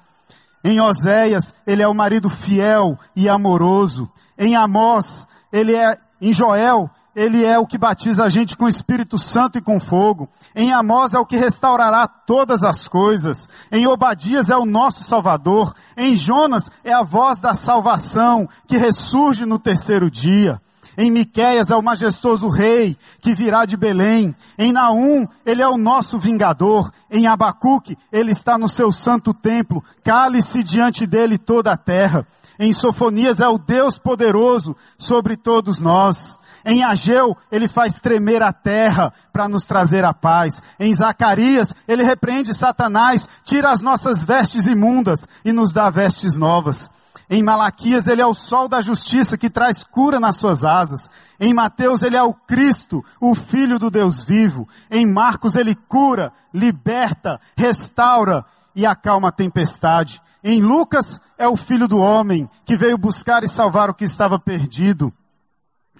Em 0.62 0.78
Oséias, 0.82 1.54
ele 1.66 1.82
é 1.82 1.88
o 1.88 1.94
marido 1.94 2.28
fiel 2.28 2.98
e 3.16 3.26
amoroso. 3.26 4.06
Em 4.36 4.54
Amós, 4.54 5.26
ele 5.50 5.74
é, 5.74 5.96
em 6.20 6.30
Joel, 6.30 6.90
ele 7.18 7.44
é 7.44 7.58
o 7.58 7.66
que 7.66 7.76
batiza 7.76 8.22
a 8.22 8.28
gente 8.28 8.56
com 8.56 8.66
o 8.66 8.68
Espírito 8.68 9.18
Santo 9.18 9.58
e 9.58 9.60
com 9.60 9.80
fogo. 9.80 10.28
Em 10.54 10.72
Amós 10.72 11.14
é 11.14 11.18
o 11.18 11.26
que 11.26 11.36
restaurará 11.36 12.06
todas 12.06 12.62
as 12.62 12.86
coisas. 12.86 13.48
Em 13.72 13.88
Obadias 13.88 14.50
é 14.50 14.56
o 14.56 14.64
nosso 14.64 15.02
Salvador. 15.02 15.74
Em 15.96 16.14
Jonas 16.14 16.70
é 16.84 16.92
a 16.92 17.02
voz 17.02 17.40
da 17.40 17.54
salvação 17.54 18.48
que 18.68 18.76
ressurge 18.76 19.44
no 19.44 19.58
terceiro 19.58 20.08
dia. 20.08 20.62
Em 20.96 21.10
Miqueias 21.10 21.72
é 21.72 21.76
o 21.76 21.82
majestoso 21.82 22.48
rei 22.48 22.96
que 23.20 23.34
virá 23.34 23.64
de 23.64 23.76
Belém. 23.76 24.32
Em 24.56 24.70
Naum, 24.70 25.26
ele 25.44 25.60
é 25.60 25.68
o 25.68 25.76
nosso 25.76 26.20
vingador. 26.20 26.88
Em 27.10 27.26
Abacuque, 27.26 27.98
ele 28.12 28.30
está 28.30 28.56
no 28.56 28.68
seu 28.68 28.92
santo 28.92 29.34
templo. 29.34 29.82
Cale-se 30.04 30.62
diante 30.62 31.04
dele 31.04 31.36
toda 31.36 31.72
a 31.72 31.76
terra. 31.76 32.24
Em 32.60 32.72
Sofonias 32.72 33.40
é 33.40 33.48
o 33.48 33.58
Deus 33.58 33.98
poderoso 33.98 34.76
sobre 34.96 35.36
todos 35.36 35.80
nós. 35.80 36.38
Em 36.70 36.84
Ageu, 36.84 37.34
ele 37.50 37.66
faz 37.66 37.94
tremer 37.94 38.42
a 38.42 38.52
terra 38.52 39.10
para 39.32 39.48
nos 39.48 39.64
trazer 39.64 40.04
a 40.04 40.12
paz. 40.12 40.62
Em 40.78 40.92
Zacarias, 40.92 41.74
ele 41.88 42.02
repreende 42.02 42.52
Satanás, 42.52 43.26
tira 43.42 43.70
as 43.70 43.80
nossas 43.80 44.22
vestes 44.22 44.66
imundas 44.66 45.26
e 45.42 45.50
nos 45.50 45.72
dá 45.72 45.88
vestes 45.88 46.36
novas. 46.36 46.90
Em 47.30 47.42
Malaquias, 47.42 48.06
ele 48.06 48.20
é 48.20 48.26
o 48.26 48.34
sol 48.34 48.68
da 48.68 48.82
justiça 48.82 49.38
que 49.38 49.48
traz 49.48 49.82
cura 49.82 50.20
nas 50.20 50.36
suas 50.36 50.62
asas. 50.62 51.08
Em 51.40 51.54
Mateus, 51.54 52.02
ele 52.02 52.18
é 52.18 52.22
o 52.22 52.34
Cristo, 52.34 53.02
o 53.18 53.34
Filho 53.34 53.78
do 53.78 53.90
Deus 53.90 54.22
vivo. 54.22 54.68
Em 54.90 55.06
Marcos, 55.10 55.56
ele 55.56 55.74
cura, 55.74 56.34
liberta, 56.52 57.40
restaura 57.56 58.44
e 58.76 58.84
acalma 58.84 59.28
a 59.28 59.32
tempestade. 59.32 60.20
Em 60.44 60.60
Lucas, 60.60 61.18
é 61.38 61.48
o 61.48 61.56
Filho 61.56 61.88
do 61.88 61.96
Homem 61.96 62.46
que 62.66 62.76
veio 62.76 62.98
buscar 62.98 63.42
e 63.42 63.48
salvar 63.48 63.88
o 63.88 63.94
que 63.94 64.04
estava 64.04 64.38
perdido. 64.38 65.10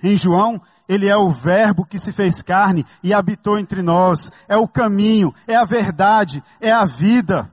Em 0.02 0.17
João, 0.17 0.61
ele 0.88 1.09
é 1.09 1.17
o 1.17 1.31
verbo 1.31 1.85
que 1.85 1.99
se 1.99 2.12
fez 2.12 2.40
carne 2.40 2.85
e 3.02 3.12
habitou 3.12 3.59
entre 3.59 3.83
nós. 3.83 4.33
É 4.49 4.57
o 4.57 4.67
caminho, 4.67 5.35
é 5.47 5.55
a 5.55 5.64
verdade, 5.64 6.43
é 6.61 6.73
a 6.73 6.85
vida. 6.85 7.50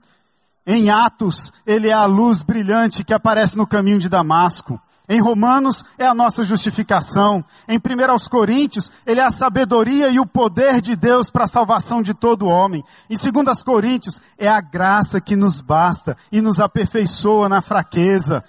Em 0.66 0.90
Atos, 0.90 1.52
ele 1.66 1.90
é 1.90 1.94
a 1.94 2.06
luz 2.06 2.42
brilhante 2.42 3.04
que 3.04 3.14
aparece 3.14 3.58
no 3.58 3.68
caminho 3.68 4.00
de 4.00 4.10
Damasco. 4.10 4.82
Em 5.08 5.22
Romanos 5.22 5.86
é 6.00 6.08
a 6.08 6.16
nossa 6.16 6.44
justificação. 6.44 7.46
Em 7.68 7.78
1 7.78 8.12
aos 8.12 8.28
Coríntios, 8.28 8.90
ele 9.06 9.20
é 9.20 9.24
a 9.24 9.30
sabedoria 9.30 10.10
e 10.10 10.20
o 10.20 10.26
poder 10.26 10.82
de 10.82 10.96
Deus 10.96 11.30
para 11.30 11.44
a 11.44 11.48
salvação 11.48 12.02
de 12.02 12.14
todo 12.14 12.48
homem. 12.48 12.84
Em 13.08 13.16
2 13.16 13.48
aos 13.48 13.62
Coríntios 13.62 14.20
é 14.38 14.48
a 14.48 14.60
graça 14.60 15.22
que 15.22 15.36
nos 15.36 15.62
basta 15.62 16.18
e 16.32 16.42
nos 16.42 16.60
aperfeiçoa 16.60 17.48
na 17.48 17.62
fraqueza. 17.62 18.44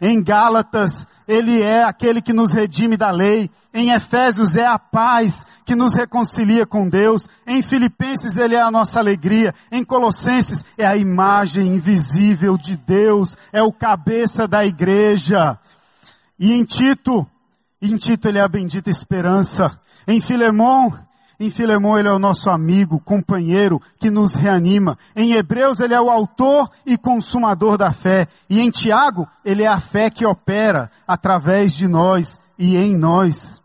Em 0.00 0.20
Gálatas, 0.20 1.06
ele 1.30 1.62
é 1.62 1.84
aquele 1.84 2.20
que 2.20 2.32
nos 2.32 2.50
redime 2.50 2.96
da 2.96 3.08
lei. 3.12 3.48
Em 3.72 3.92
Efésios 3.92 4.56
é 4.56 4.66
a 4.66 4.80
paz 4.80 5.46
que 5.64 5.76
nos 5.76 5.94
reconcilia 5.94 6.66
com 6.66 6.88
Deus. 6.88 7.28
Em 7.46 7.62
Filipenses 7.62 8.36
ele 8.36 8.56
é 8.56 8.60
a 8.60 8.70
nossa 8.70 8.98
alegria. 8.98 9.54
Em 9.70 9.84
Colossenses 9.84 10.64
é 10.76 10.84
a 10.84 10.96
imagem 10.96 11.68
invisível 11.68 12.58
de 12.58 12.76
Deus. 12.76 13.36
É 13.52 13.62
o 13.62 13.72
cabeça 13.72 14.48
da 14.48 14.66
igreja. 14.66 15.56
E 16.36 16.52
em 16.52 16.64
Tito, 16.64 17.24
em 17.80 17.96
Tito 17.96 18.26
ele 18.26 18.38
é 18.38 18.42
a 18.42 18.48
bendita 18.48 18.90
esperança. 18.90 19.80
Em 20.08 20.20
Filemão, 20.20 20.98
em 21.40 21.48
Filemão 21.48 21.98
ele 21.98 22.06
é 22.06 22.12
o 22.12 22.18
nosso 22.18 22.50
amigo, 22.50 23.00
companheiro 23.00 23.80
que 23.98 24.10
nos 24.10 24.34
reanima. 24.34 24.98
Em 25.16 25.32
Hebreus 25.32 25.80
ele 25.80 25.94
é 25.94 26.00
o 26.00 26.10
autor 26.10 26.70
e 26.84 26.98
consumador 26.98 27.78
da 27.78 27.90
fé. 27.92 28.28
E 28.48 28.60
em 28.60 28.70
Tiago 28.70 29.26
ele 29.42 29.62
é 29.62 29.66
a 29.66 29.80
fé 29.80 30.10
que 30.10 30.26
opera 30.26 30.90
através 31.08 31.72
de 31.72 31.88
nós 31.88 32.38
e 32.58 32.76
em 32.76 32.94
nós. 32.94 33.58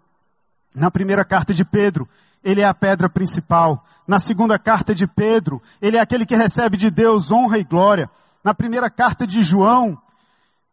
Na 0.73 0.89
primeira 0.89 1.25
carta 1.25 1.53
de 1.53 1.65
Pedro, 1.65 2.07
ele 2.41 2.61
é 2.61 2.65
a 2.65 2.73
pedra 2.73 3.09
principal. 3.09 3.83
Na 4.07 4.21
segunda 4.21 4.57
carta 4.57 4.95
de 4.95 5.05
Pedro, 5.05 5.61
ele 5.81 5.97
é 5.97 5.99
aquele 5.99 6.25
que 6.25 6.35
recebe 6.35 6.77
de 6.77 6.89
Deus 6.89 7.29
honra 7.29 7.57
e 7.57 7.63
glória. 7.65 8.09
Na 8.41 8.53
primeira 8.53 8.89
carta 8.89 9.27
de 9.27 9.43
João, 9.43 9.97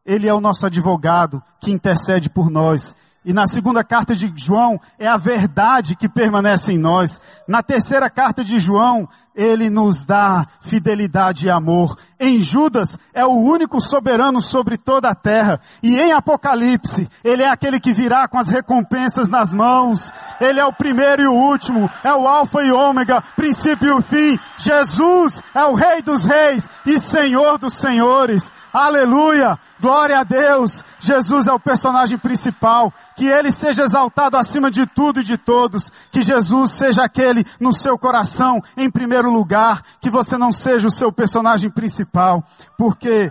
ele 0.07 0.29
é 0.29 0.35
o 0.35 0.41
nosso 0.41 0.67
advogado 0.67 1.43
que 1.61 1.73
intercede 1.73 2.31
por 2.31 2.49
nós. 2.49 2.95
E 3.25 3.33
na 3.33 3.47
segunda 3.47 3.85
carta 3.85 4.17
de 4.17 4.33
João, 4.35 4.81
é 4.99 5.07
a 5.07 5.17
verdade 5.17 5.95
que 5.95 6.09
permanece 6.09 6.73
em 6.73 6.79
nós. 6.79 7.21
Na 7.47 7.63
terceira 7.63 8.11
carta 8.11 8.43
de 8.43 8.59
João, 8.59 9.09
ele 9.35 9.71
nos 9.71 10.05
dá 10.05 10.47
fidelidade 10.61 11.47
e 11.47 11.51
amor. 11.51 11.97
Em 12.19 12.41
Judas, 12.41 12.97
é 13.13 13.25
o 13.27 13.31
único 13.31 13.81
soberano 13.81 14.41
sobre 14.41 14.79
toda 14.79 15.09
a 15.09 15.15
terra. 15.15 15.61
E 15.83 15.99
em 15.99 16.13
Apocalipse, 16.13 17.09
ele 17.25 17.43
é 17.43 17.49
aquele 17.49 17.81
que 17.81 17.93
virá 17.93 18.29
com 18.29 18.39
as 18.39 18.49
recompensas 18.49 19.29
nas 19.29 19.53
mãos. 19.53 20.13
Ele 20.41 20.61
é 20.61 20.65
o 20.65 20.73
primeiro 20.73 21.23
e 21.23 21.27
o 21.27 21.33
último. 21.33 21.91
É 22.05 22.15
o 22.15 22.29
alfa 22.29 22.63
e 22.63 22.71
ômega, 22.71 23.23
princípio 23.35 23.99
e 23.99 24.03
fim. 24.03 24.39
Jesus 24.57 25.43
é 25.55 25.65
o 25.65 25.75
rei 25.75 26.01
dos 26.01 26.25
reis 26.25 26.69
e 26.87 27.01
senhor 27.01 27.59
dos 27.59 27.75
senhores. 27.75 28.53
Aleluia! 28.73 29.59
Glória 29.81 30.21
a 30.21 30.23
Deus! 30.23 30.85
Jesus 31.01 31.49
é 31.49 31.53
o 31.53 31.59
personagem 31.59 32.17
principal. 32.17 32.93
Que 33.17 33.27
ele 33.27 33.51
seja 33.51 33.83
exaltado 33.83 34.37
acima 34.37 34.71
de 34.71 34.87
tudo 34.87 35.21
e 35.21 35.25
de 35.25 35.37
todos. 35.37 35.91
Que 36.13 36.23
Jesus 36.23 36.73
seja 36.75 37.03
aquele 37.03 37.45
no 37.59 37.73
seu 37.73 37.99
coração, 37.99 38.63
em 38.77 38.89
primeiro 38.89 39.22
lugar. 39.31 39.83
Que 40.01 40.11
você 40.11 40.37
não 40.39 40.53
seja 40.53 40.89
o 40.89 40.91
seu 40.91 41.13
personagem 41.13 41.71
principal. 41.71 42.45
Porque 42.77 43.31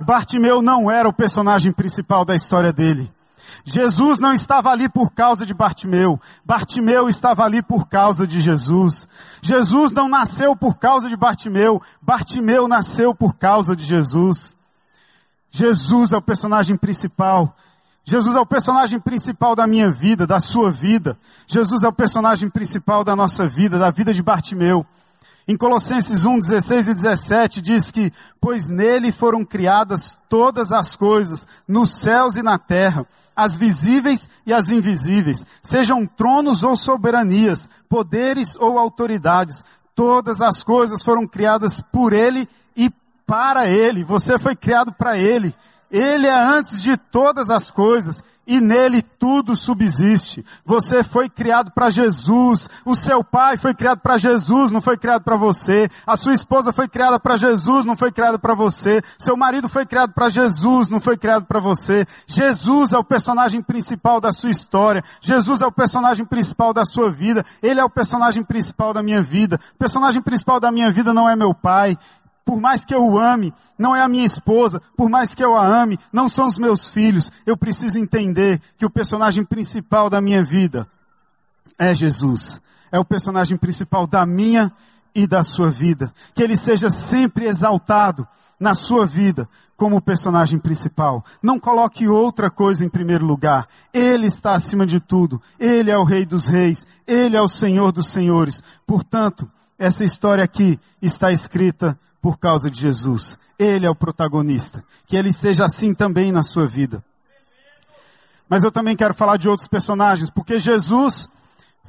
Bartimeu 0.00 0.60
não 0.60 0.90
era 0.90 1.08
o 1.08 1.12
personagem 1.12 1.72
principal 1.72 2.24
da 2.24 2.34
história 2.34 2.72
dele. 2.72 3.12
Jesus 3.64 4.20
não 4.20 4.32
estava 4.32 4.70
ali 4.70 4.88
por 4.88 5.12
causa 5.12 5.46
de 5.46 5.54
Bartimeu. 5.54 6.20
Bartimeu 6.44 7.08
estava 7.08 7.44
ali 7.44 7.62
por 7.62 7.88
causa 7.88 8.26
de 8.26 8.40
Jesus. 8.40 9.08
Jesus 9.40 9.92
não 9.92 10.08
nasceu 10.08 10.54
por 10.56 10.76
causa 10.76 11.08
de 11.08 11.16
Bartimeu. 11.16 11.80
Bartimeu 12.00 12.68
nasceu 12.68 13.14
por 13.14 13.34
causa 13.36 13.74
de 13.74 13.84
Jesus. 13.84 14.54
Jesus 15.50 16.12
é 16.12 16.16
o 16.16 16.22
personagem 16.22 16.76
principal. 16.76 17.56
Jesus 18.04 18.36
é 18.36 18.40
o 18.40 18.46
personagem 18.46 19.00
principal 19.00 19.56
da 19.56 19.66
minha 19.66 19.90
vida, 19.90 20.26
da 20.26 20.38
sua 20.38 20.70
vida. 20.70 21.18
Jesus 21.46 21.82
é 21.82 21.88
o 21.88 21.92
personagem 21.92 22.50
principal 22.50 23.02
da 23.02 23.16
nossa 23.16 23.48
vida, 23.48 23.78
da 23.78 23.90
vida 23.90 24.12
de 24.12 24.22
Bartimeu. 24.22 24.84
Em 25.48 25.56
Colossenses 25.56 26.24
1, 26.24 26.38
16 26.38 26.88
e 26.88 26.94
17 26.94 27.62
diz 27.62 27.90
que, 27.90 28.12
pois 28.40 28.68
nele 28.68 29.10
foram 29.10 29.44
criadas 29.44 30.16
todas 30.28 30.72
as 30.72 30.94
coisas, 30.96 31.46
nos 31.66 31.98
céus 31.98 32.36
e 32.36 32.42
na 32.42 32.58
terra, 32.58 33.06
as 33.34 33.56
visíveis 33.56 34.28
e 34.46 34.52
as 34.52 34.70
invisíveis, 34.70 35.44
sejam 35.62 36.06
tronos 36.06 36.62
ou 36.62 36.76
soberanias, 36.76 37.68
poderes 37.88 38.54
ou 38.56 38.78
autoridades, 38.78 39.64
todas 39.94 40.40
as 40.40 40.62
coisas 40.62 41.02
foram 41.02 41.26
criadas 41.26 41.80
por 41.80 42.12
ele 42.12 42.48
e 42.76 42.90
para 43.26 43.68
Ele, 43.68 44.04
você 44.04 44.38
foi 44.38 44.54
criado 44.54 44.92
para 44.92 45.18
Ele. 45.18 45.54
Ele 45.94 46.26
é 46.26 46.34
antes 46.34 46.82
de 46.82 46.96
todas 46.96 47.48
as 47.50 47.70
coisas 47.70 48.20
e 48.44 48.60
nele 48.60 49.00
tudo 49.00 49.54
subsiste. 49.54 50.44
Você 50.64 51.04
foi 51.04 51.28
criado 51.28 51.70
para 51.70 51.88
Jesus. 51.88 52.68
O 52.84 52.96
seu 52.96 53.22
pai 53.22 53.56
foi 53.56 53.72
criado 53.72 54.00
para 54.00 54.16
Jesus, 54.16 54.72
não 54.72 54.80
foi 54.80 54.98
criado 54.98 55.22
para 55.22 55.36
você. 55.36 55.88
A 56.04 56.16
sua 56.16 56.34
esposa 56.34 56.72
foi 56.72 56.88
criada 56.88 57.20
para 57.20 57.36
Jesus, 57.36 57.86
não 57.86 57.96
foi 57.96 58.10
criada 58.10 58.40
para 58.40 58.56
você. 58.56 59.00
Seu 59.16 59.36
marido 59.36 59.68
foi 59.68 59.86
criado 59.86 60.12
para 60.12 60.28
Jesus, 60.28 60.90
não 60.90 60.98
foi 60.98 61.16
criado 61.16 61.46
para 61.46 61.60
você. 61.60 62.04
Jesus 62.26 62.92
é 62.92 62.98
o 62.98 63.04
personagem 63.04 63.62
principal 63.62 64.20
da 64.20 64.32
sua 64.32 64.50
história. 64.50 65.04
Jesus 65.20 65.62
é 65.62 65.66
o 65.66 65.72
personagem 65.72 66.26
principal 66.26 66.74
da 66.74 66.84
sua 66.84 67.08
vida. 67.08 67.44
Ele 67.62 67.78
é 67.78 67.84
o 67.84 67.90
personagem 67.90 68.42
principal 68.42 68.92
da 68.92 69.00
minha 69.00 69.22
vida. 69.22 69.60
O 69.76 69.78
personagem 69.78 70.20
principal 70.20 70.58
da 70.58 70.72
minha 70.72 70.90
vida 70.90 71.14
não 71.14 71.28
é 71.28 71.36
meu 71.36 71.54
pai 71.54 71.96
por 72.44 72.60
mais 72.60 72.84
que 72.84 72.94
eu 72.94 73.02
o 73.02 73.18
ame, 73.18 73.54
não 73.78 73.96
é 73.96 74.02
a 74.02 74.08
minha 74.08 74.24
esposa, 74.24 74.80
por 74.96 75.08
mais 75.08 75.34
que 75.34 75.42
eu 75.42 75.56
a 75.56 75.66
ame, 75.66 75.98
não 76.12 76.28
são 76.28 76.46
os 76.46 76.58
meus 76.58 76.88
filhos. 76.88 77.32
Eu 77.46 77.56
preciso 77.56 77.98
entender 77.98 78.60
que 78.76 78.84
o 78.84 78.90
personagem 78.90 79.44
principal 79.44 80.10
da 80.10 80.20
minha 80.20 80.44
vida 80.44 80.86
é 81.78 81.94
Jesus. 81.94 82.60
É 82.92 82.98
o 82.98 83.04
personagem 83.04 83.56
principal 83.56 84.06
da 84.06 84.26
minha 84.26 84.70
e 85.14 85.26
da 85.26 85.42
sua 85.42 85.70
vida. 85.70 86.12
Que 86.34 86.42
ele 86.42 86.56
seja 86.56 86.90
sempre 86.90 87.46
exaltado 87.46 88.26
na 88.60 88.74
sua 88.74 89.06
vida 89.06 89.48
como 89.76 89.96
o 89.96 90.02
personagem 90.02 90.58
principal. 90.58 91.24
Não 91.42 91.58
coloque 91.58 92.08
outra 92.08 92.50
coisa 92.50 92.84
em 92.84 92.88
primeiro 92.88 93.24
lugar. 93.24 93.66
Ele 93.92 94.26
está 94.26 94.54
acima 94.54 94.86
de 94.86 95.00
tudo. 95.00 95.40
Ele 95.58 95.90
é 95.90 95.98
o 95.98 96.04
Rei 96.04 96.24
dos 96.24 96.46
Reis. 96.46 96.86
Ele 97.06 97.36
é 97.36 97.42
o 97.42 97.48
Senhor 97.48 97.90
dos 97.90 98.10
Senhores. 98.10 98.62
Portanto, 98.86 99.50
essa 99.78 100.04
história 100.04 100.44
aqui 100.44 100.78
está 101.02 101.32
escrita 101.32 101.98
por 102.24 102.38
causa 102.38 102.70
de 102.70 102.80
Jesus. 102.80 103.38
Ele 103.58 103.84
é 103.84 103.90
o 103.90 103.94
protagonista. 103.94 104.82
Que 105.06 105.14
ele 105.14 105.30
seja 105.30 105.66
assim 105.66 105.92
também 105.92 106.32
na 106.32 106.42
sua 106.42 106.66
vida. 106.66 107.04
Mas 108.48 108.64
eu 108.64 108.72
também 108.72 108.96
quero 108.96 109.12
falar 109.12 109.36
de 109.36 109.46
outros 109.46 109.68
personagens, 109.68 110.30
porque 110.30 110.58
Jesus 110.58 111.28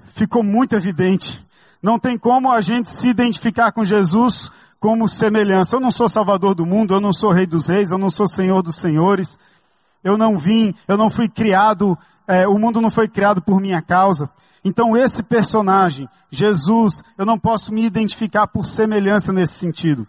ficou 0.08 0.43
muito 0.43 0.76
evidente. 0.76 1.41
Não 1.82 1.98
tem 1.98 2.17
como 2.17 2.52
a 2.52 2.60
gente 2.60 2.89
se 2.89 3.08
identificar 3.08 3.71
com 3.71 3.86
Jesus 3.86 4.52
como 4.78 5.08
semelhança. 5.08 5.78
Eu 5.78 5.80
não 5.80 5.89
sou 5.89 6.10
salvador 6.10 6.54
do 6.54 6.65
mundo, 6.65 6.93
eu 6.93 7.00
não 7.00 7.13
sou 7.13 7.32
rei 7.32 7.45
dos 7.45 7.67
reis, 7.67 7.91
eu 7.91 7.98
não 7.98 8.10
sou 8.10 8.28
senhor 8.28 8.62
dos 8.62 8.76
senhores. 8.76 9.39
Eu 10.04 10.17
não 10.17 10.38
vim, 10.38 10.76
eu 10.86 10.98
não 10.98 11.10
fui 11.10 11.30
criado, 11.30 11.98
é, 12.28 12.45
o 12.45 12.60
mundo 12.60 12.82
não 12.82 12.91
foi 12.91 13.08
criado 13.08 13.41
por 13.41 13.62
minha 13.62 13.82
causa. 13.82 14.30
Então 14.65 14.98
esse 14.98 15.24
personagem, 15.24 16.10
Jesus, 16.30 17.02
eu 17.17 17.26
não 17.26 17.39
posso 17.39 17.74
me 17.74 17.86
identificar 17.86 18.48
por 18.48 18.65
semelhança 18.65 19.32
nesse 19.32 19.54
sentido. 19.54 20.06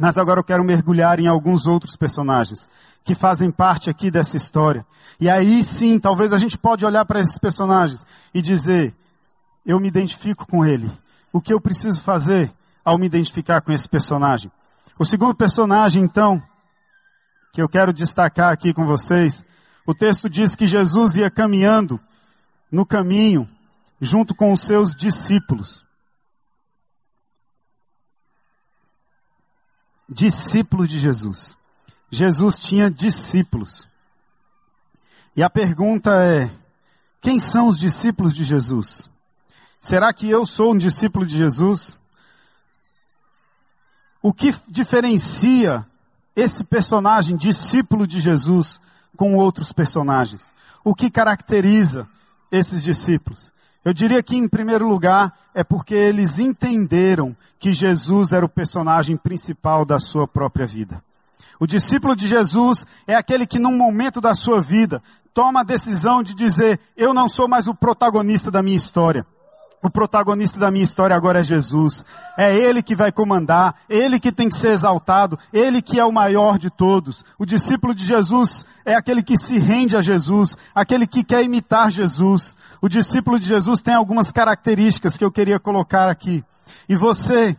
Mas 0.00 0.16
agora 0.16 0.40
eu 0.40 0.44
quero 0.44 0.64
mergulhar 0.64 1.20
em 1.20 1.26
alguns 1.26 1.66
outros 1.66 1.94
personagens 1.94 2.70
que 3.04 3.14
fazem 3.14 3.50
parte 3.50 3.90
aqui 3.90 4.10
dessa 4.10 4.34
história. 4.34 4.86
E 5.20 5.28
aí 5.28 5.62
sim, 5.62 6.00
talvez 6.00 6.32
a 6.32 6.38
gente 6.38 6.56
pode 6.56 6.86
olhar 6.86 7.04
para 7.04 7.20
esses 7.20 7.38
personagens 7.38 8.06
e 8.32 8.40
dizer, 8.40 8.94
eu 9.64 9.78
me 9.78 9.88
identifico 9.88 10.46
com 10.46 10.64
ele. 10.64 10.90
O 11.30 11.38
que 11.38 11.52
eu 11.52 11.60
preciso 11.60 12.00
fazer 12.00 12.50
ao 12.82 12.96
me 12.96 13.04
identificar 13.04 13.60
com 13.60 13.72
esse 13.72 13.86
personagem? 13.86 14.50
O 14.98 15.04
segundo 15.04 15.34
personagem, 15.34 16.02
então, 16.02 16.42
que 17.52 17.60
eu 17.60 17.68
quero 17.68 17.92
destacar 17.92 18.50
aqui 18.50 18.72
com 18.72 18.86
vocês, 18.86 19.44
o 19.86 19.92
texto 19.92 20.30
diz 20.30 20.56
que 20.56 20.66
Jesus 20.66 21.16
ia 21.16 21.30
caminhando 21.30 22.00
no 22.72 22.86
caminho 22.86 23.46
junto 24.00 24.34
com 24.34 24.50
os 24.50 24.62
seus 24.62 24.94
discípulos. 24.94 25.84
Discípulo 30.10 30.86
de 30.86 30.98
Jesus. 30.98 31.56
Jesus 32.10 32.58
tinha 32.58 32.90
discípulos. 32.90 33.86
E 35.36 35.42
a 35.42 35.48
pergunta 35.48 36.10
é: 36.24 36.50
quem 37.20 37.38
são 37.38 37.68
os 37.68 37.78
discípulos 37.78 38.34
de 38.34 38.42
Jesus? 38.42 39.08
Será 39.80 40.12
que 40.12 40.28
eu 40.28 40.44
sou 40.44 40.72
um 40.72 40.78
discípulo 40.78 41.24
de 41.24 41.36
Jesus? 41.36 41.96
O 44.20 44.34
que 44.34 44.54
diferencia 44.68 45.86
esse 46.36 46.64
personagem, 46.64 47.36
discípulo 47.36 48.06
de 48.06 48.20
Jesus, 48.20 48.78
com 49.16 49.36
outros 49.36 49.72
personagens? 49.72 50.52
O 50.84 50.94
que 50.94 51.10
caracteriza 51.10 52.06
esses 52.50 52.82
discípulos? 52.82 53.52
Eu 53.84 53.94
diria 53.94 54.22
que, 54.22 54.36
em 54.36 54.46
primeiro 54.46 54.86
lugar, 54.86 55.32
é 55.54 55.64
porque 55.64 55.94
eles 55.94 56.38
entenderam 56.38 57.34
que 57.58 57.72
Jesus 57.72 58.32
era 58.32 58.44
o 58.44 58.48
personagem 58.48 59.16
principal 59.16 59.84
da 59.84 59.98
sua 59.98 60.28
própria 60.28 60.66
vida. 60.66 61.02
O 61.58 61.66
discípulo 61.66 62.14
de 62.14 62.26
Jesus 62.26 62.84
é 63.06 63.14
aquele 63.14 63.46
que, 63.46 63.58
num 63.58 63.76
momento 63.76 64.20
da 64.20 64.34
sua 64.34 64.60
vida, 64.60 65.02
toma 65.32 65.60
a 65.60 65.64
decisão 65.64 66.22
de 66.22 66.34
dizer: 66.34 66.78
Eu 66.96 67.14
não 67.14 67.28
sou 67.28 67.48
mais 67.48 67.66
o 67.66 67.74
protagonista 67.74 68.50
da 68.50 68.62
minha 68.62 68.76
história. 68.76 69.26
O 69.82 69.88
protagonista 69.88 70.58
da 70.58 70.70
minha 70.70 70.84
história 70.84 71.16
agora 71.16 71.40
é 71.40 71.42
Jesus. 71.42 72.04
É 72.36 72.54
Ele 72.54 72.82
que 72.82 72.94
vai 72.94 73.10
comandar, 73.10 73.74
Ele 73.88 74.20
que 74.20 74.30
tem 74.30 74.48
que 74.48 74.56
ser 74.56 74.72
exaltado, 74.72 75.38
Ele 75.52 75.80
que 75.80 75.98
é 75.98 76.04
o 76.04 76.12
maior 76.12 76.58
de 76.58 76.68
todos. 76.68 77.24
O 77.38 77.46
discípulo 77.46 77.94
de 77.94 78.04
Jesus 78.04 78.64
é 78.84 78.94
aquele 78.94 79.22
que 79.22 79.38
se 79.38 79.58
rende 79.58 79.96
a 79.96 80.02
Jesus, 80.02 80.54
aquele 80.74 81.06
que 81.06 81.24
quer 81.24 81.42
imitar 81.42 81.90
Jesus. 81.90 82.54
O 82.82 82.88
discípulo 82.88 83.40
de 83.40 83.46
Jesus 83.46 83.80
tem 83.80 83.94
algumas 83.94 84.30
características 84.30 85.16
que 85.16 85.24
eu 85.24 85.32
queria 85.32 85.58
colocar 85.58 86.10
aqui. 86.10 86.44
E 86.86 86.94
você 86.94 87.56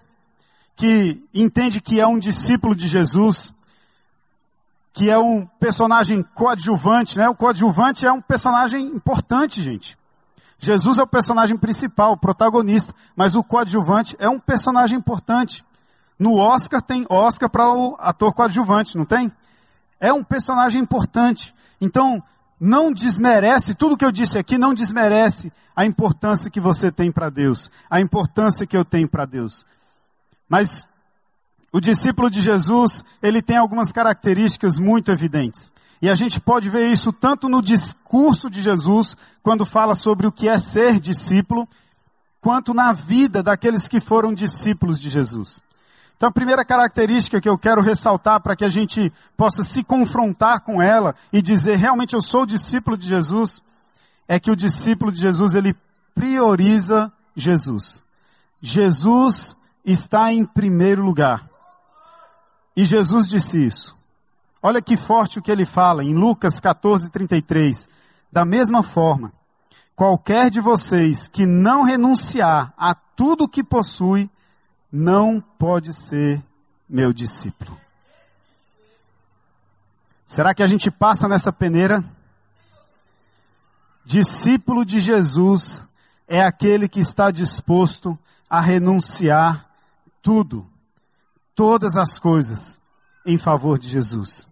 que 0.75 1.23
entende 1.33 1.81
que 1.81 1.99
é 1.99 2.05
um 2.05 2.19
discípulo 2.19 2.75
de 2.75 2.87
Jesus, 2.87 3.51
que 4.93 5.09
é 5.09 5.17
um 5.17 5.45
personagem 5.59 6.21
coadjuvante, 6.35 7.17
né? 7.17 7.29
O 7.29 7.35
coadjuvante 7.35 8.05
é 8.05 8.11
um 8.11 8.21
personagem 8.21 8.85
importante, 8.87 9.61
gente. 9.61 9.97
Jesus 10.61 10.99
é 10.99 11.03
o 11.03 11.07
personagem 11.07 11.57
principal, 11.57 12.13
o 12.13 12.17
protagonista, 12.17 12.93
mas 13.15 13.35
o 13.35 13.43
coadjuvante 13.43 14.15
é 14.19 14.29
um 14.29 14.39
personagem 14.39 14.99
importante. 14.99 15.65
No 16.19 16.37
Oscar 16.37 16.83
tem 16.83 17.03
Oscar 17.09 17.49
para 17.49 17.73
o 17.73 17.95
ator 17.99 18.31
coadjuvante, 18.31 18.95
não 18.95 19.03
tem? 19.03 19.31
É 19.99 20.13
um 20.13 20.23
personagem 20.23 20.79
importante. 20.79 21.53
Então, 21.81 22.23
não 22.59 22.93
desmerece, 22.93 23.73
tudo 23.73 23.97
que 23.97 24.05
eu 24.05 24.11
disse 24.11 24.37
aqui 24.37 24.55
não 24.55 24.71
desmerece 24.71 25.51
a 25.75 25.83
importância 25.83 26.51
que 26.51 26.59
você 26.59 26.91
tem 26.91 27.11
para 27.11 27.31
Deus, 27.31 27.71
a 27.89 27.99
importância 27.99 28.67
que 28.67 28.77
eu 28.77 28.85
tenho 28.85 29.09
para 29.09 29.25
Deus. 29.25 29.65
Mas 30.47 30.87
o 31.73 31.79
discípulo 31.79 32.29
de 32.29 32.39
Jesus, 32.39 33.03
ele 33.19 33.41
tem 33.41 33.57
algumas 33.57 33.91
características 33.91 34.77
muito 34.77 35.11
evidentes. 35.11 35.71
E 36.01 36.09
a 36.09 36.15
gente 36.15 36.39
pode 36.39 36.69
ver 36.69 36.87
isso 36.91 37.13
tanto 37.13 37.47
no 37.47 37.61
discurso 37.61 38.49
de 38.49 38.61
Jesus, 38.61 39.15
quando 39.43 39.65
fala 39.65 39.93
sobre 39.93 40.25
o 40.25 40.31
que 40.31 40.49
é 40.49 40.57
ser 40.57 40.99
discípulo, 40.99 41.67
quanto 42.41 42.73
na 42.73 42.91
vida 42.91 43.43
daqueles 43.43 43.87
que 43.87 43.99
foram 43.99 44.33
discípulos 44.33 44.99
de 44.99 45.09
Jesus. 45.09 45.61
Então 46.17 46.29
a 46.29 46.31
primeira 46.31 46.65
característica 46.65 47.39
que 47.39 47.49
eu 47.49 47.57
quero 47.57 47.81
ressaltar 47.81 48.41
para 48.41 48.55
que 48.55 48.65
a 48.65 48.69
gente 48.69 49.11
possa 49.37 49.63
se 49.63 49.83
confrontar 49.83 50.61
com 50.61 50.81
ela 50.81 51.15
e 51.31 51.41
dizer 51.41 51.77
realmente 51.77 52.15
eu 52.15 52.21
sou 52.21 52.45
discípulo 52.45 52.97
de 52.97 53.07
Jesus, 53.07 53.61
é 54.27 54.39
que 54.39 54.51
o 54.51 54.55
discípulo 54.55 55.11
de 55.11 55.19
Jesus 55.19 55.55
ele 55.55 55.75
prioriza 56.15 57.11
Jesus. 57.35 58.03
Jesus 58.61 59.55
está 59.83 60.31
em 60.31 60.45
primeiro 60.45 61.03
lugar. 61.03 61.49
E 62.75 62.85
Jesus 62.85 63.27
disse 63.27 63.65
isso. 63.65 64.00
Olha 64.63 64.81
que 64.81 64.95
forte 64.95 65.39
o 65.39 65.41
que 65.41 65.51
ele 65.51 65.65
fala 65.65 66.03
em 66.03 66.13
Lucas 66.13 66.59
14, 66.59 67.09
33. 67.09 67.89
Da 68.31 68.45
mesma 68.45 68.83
forma, 68.83 69.33
qualquer 69.95 70.51
de 70.51 70.61
vocês 70.61 71.27
que 71.27 71.45
não 71.45 71.83
renunciar 71.83 72.73
a 72.77 72.93
tudo 72.93 73.49
que 73.49 73.63
possui, 73.63 74.29
não 74.91 75.41
pode 75.41 75.93
ser 75.93 76.43
meu 76.87 77.11
discípulo. 77.11 77.77
Será 80.27 80.53
que 80.53 80.63
a 80.63 80.67
gente 80.67 80.91
passa 80.91 81.27
nessa 81.27 81.51
peneira? 81.51 82.03
Discípulo 84.05 84.85
de 84.85 84.99
Jesus 84.99 85.83
é 86.27 86.41
aquele 86.41 86.87
que 86.87 86.99
está 86.99 87.31
disposto 87.31 88.17
a 88.49 88.61
renunciar 88.61 89.69
tudo, 90.21 90.67
todas 91.55 91.97
as 91.97 92.19
coisas, 92.19 92.79
em 93.25 93.37
favor 93.37 93.77
de 93.77 93.89
Jesus. 93.89 94.47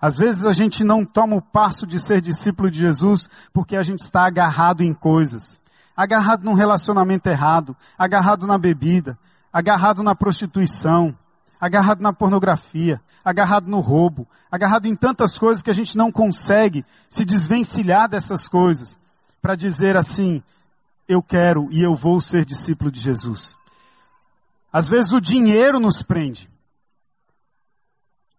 Às 0.00 0.16
vezes 0.16 0.46
a 0.46 0.52
gente 0.52 0.84
não 0.84 1.04
toma 1.04 1.36
o 1.36 1.42
passo 1.42 1.86
de 1.86 1.98
ser 1.98 2.20
discípulo 2.20 2.70
de 2.70 2.78
Jesus 2.78 3.28
porque 3.52 3.76
a 3.76 3.82
gente 3.82 4.00
está 4.00 4.26
agarrado 4.26 4.82
em 4.82 4.94
coisas, 4.94 5.58
agarrado 5.96 6.44
num 6.44 6.54
relacionamento 6.54 7.28
errado, 7.28 7.76
agarrado 7.98 8.46
na 8.46 8.56
bebida, 8.56 9.18
agarrado 9.52 10.02
na 10.02 10.14
prostituição, 10.14 11.16
agarrado 11.60 12.00
na 12.00 12.12
pornografia, 12.12 13.00
agarrado 13.24 13.66
no 13.66 13.80
roubo, 13.80 14.26
agarrado 14.50 14.86
em 14.86 14.94
tantas 14.94 15.36
coisas 15.36 15.62
que 15.62 15.70
a 15.70 15.74
gente 15.74 15.96
não 15.96 16.12
consegue 16.12 16.84
se 17.10 17.24
desvencilhar 17.24 18.08
dessas 18.08 18.46
coisas 18.46 18.96
para 19.42 19.56
dizer 19.56 19.96
assim: 19.96 20.42
eu 21.08 21.20
quero 21.22 21.68
e 21.72 21.82
eu 21.82 21.96
vou 21.96 22.20
ser 22.20 22.44
discípulo 22.44 22.90
de 22.90 23.00
Jesus. 23.00 23.56
Às 24.72 24.88
vezes 24.88 25.12
o 25.12 25.20
dinheiro 25.20 25.80
nos 25.80 26.02
prende. 26.02 26.48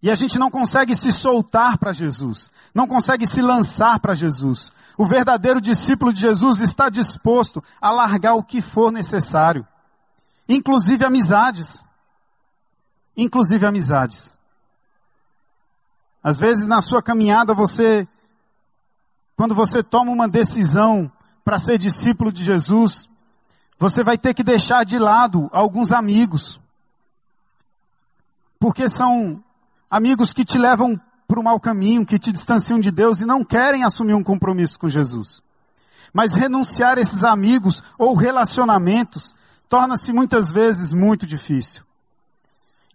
E 0.01 0.09
a 0.09 0.15
gente 0.15 0.39
não 0.39 0.49
consegue 0.49 0.95
se 0.95 1.11
soltar 1.11 1.77
para 1.77 1.91
Jesus, 1.91 2.49
não 2.73 2.87
consegue 2.87 3.27
se 3.27 3.41
lançar 3.41 3.99
para 3.99 4.13
Jesus. 4.13 4.71
O 4.97 5.05
verdadeiro 5.05 5.59
discípulo 5.59 6.13
de 6.13 6.21
Jesus 6.21 6.59
está 6.59 6.89
disposto 6.89 7.63
a 7.81 7.91
largar 7.91 8.35
o 8.35 8.43
que 8.43 8.61
for 8.61 8.91
necessário 8.91 9.65
inclusive 10.49 11.05
amizades. 11.05 11.83
Inclusive 13.15 13.65
amizades. 13.65 14.35
Às 16.23 16.39
vezes 16.39 16.67
na 16.67 16.81
sua 16.81 17.03
caminhada 17.03 17.53
você, 17.53 18.07
quando 19.37 19.53
você 19.53 19.83
toma 19.83 20.11
uma 20.11 20.27
decisão 20.27 21.09
para 21.45 21.59
ser 21.59 21.77
discípulo 21.77 22.31
de 22.31 22.43
Jesus, 22.43 23.07
você 23.77 24.03
vai 24.03 24.17
ter 24.17 24.33
que 24.33 24.43
deixar 24.43 24.83
de 24.83 24.97
lado 24.97 25.49
alguns 25.53 25.91
amigos. 25.91 26.59
Porque 28.59 28.89
são 28.89 29.41
amigos 29.89 30.33
que 30.33 30.45
te 30.45 30.57
levam 30.57 30.99
para 31.27 31.39
o 31.39 31.43
mau 31.43 31.59
caminho, 31.59 32.05
que 32.05 32.19
te 32.19 32.31
distanciam 32.31 32.79
de 32.79 32.91
Deus 32.91 33.21
e 33.21 33.25
não 33.25 33.43
querem 33.43 33.83
assumir 33.83 34.13
um 34.13 34.23
compromisso 34.23 34.79
com 34.79 34.89
Jesus. 34.89 35.41
Mas 36.13 36.33
renunciar 36.33 36.97
esses 36.97 37.23
amigos 37.23 37.83
ou 37.97 38.15
relacionamentos 38.15 39.33
torna-se 39.67 40.11
muitas 40.11 40.51
vezes 40.51 40.91
muito 40.91 41.27
difícil. 41.27 41.83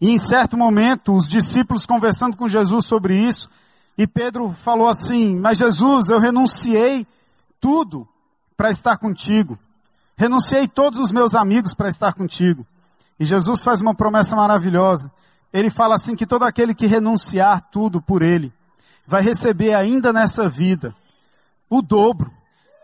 E 0.00 0.10
em 0.10 0.18
certo 0.18 0.56
momento, 0.56 1.14
os 1.14 1.28
discípulos 1.28 1.86
conversando 1.86 2.36
com 2.36 2.48
Jesus 2.48 2.84
sobre 2.86 3.16
isso, 3.16 3.48
e 3.96 4.06
Pedro 4.06 4.50
falou 4.50 4.88
assim: 4.88 5.38
Mas 5.38 5.58
Jesus, 5.58 6.08
eu 6.08 6.18
renunciei 6.18 7.06
tudo 7.60 8.06
para 8.56 8.70
estar 8.70 8.98
contigo. 8.98 9.58
Renunciei 10.16 10.68
todos 10.68 10.98
os 10.98 11.12
meus 11.12 11.34
amigos 11.34 11.74
para 11.74 11.88
estar 11.88 12.12
contigo. 12.12 12.66
E 13.18 13.24
Jesus 13.24 13.62
faz 13.62 13.80
uma 13.80 13.94
promessa 13.94 14.34
maravilhosa. 14.34 15.10
Ele 15.54 15.70
fala 15.70 15.94
assim: 15.94 16.16
que 16.16 16.26
todo 16.26 16.44
aquele 16.44 16.74
que 16.74 16.84
renunciar 16.84 17.68
tudo 17.70 18.02
por 18.02 18.22
ele, 18.22 18.52
vai 19.06 19.22
receber 19.22 19.72
ainda 19.72 20.12
nessa 20.12 20.48
vida 20.48 20.92
o 21.70 21.80
dobro. 21.80 22.30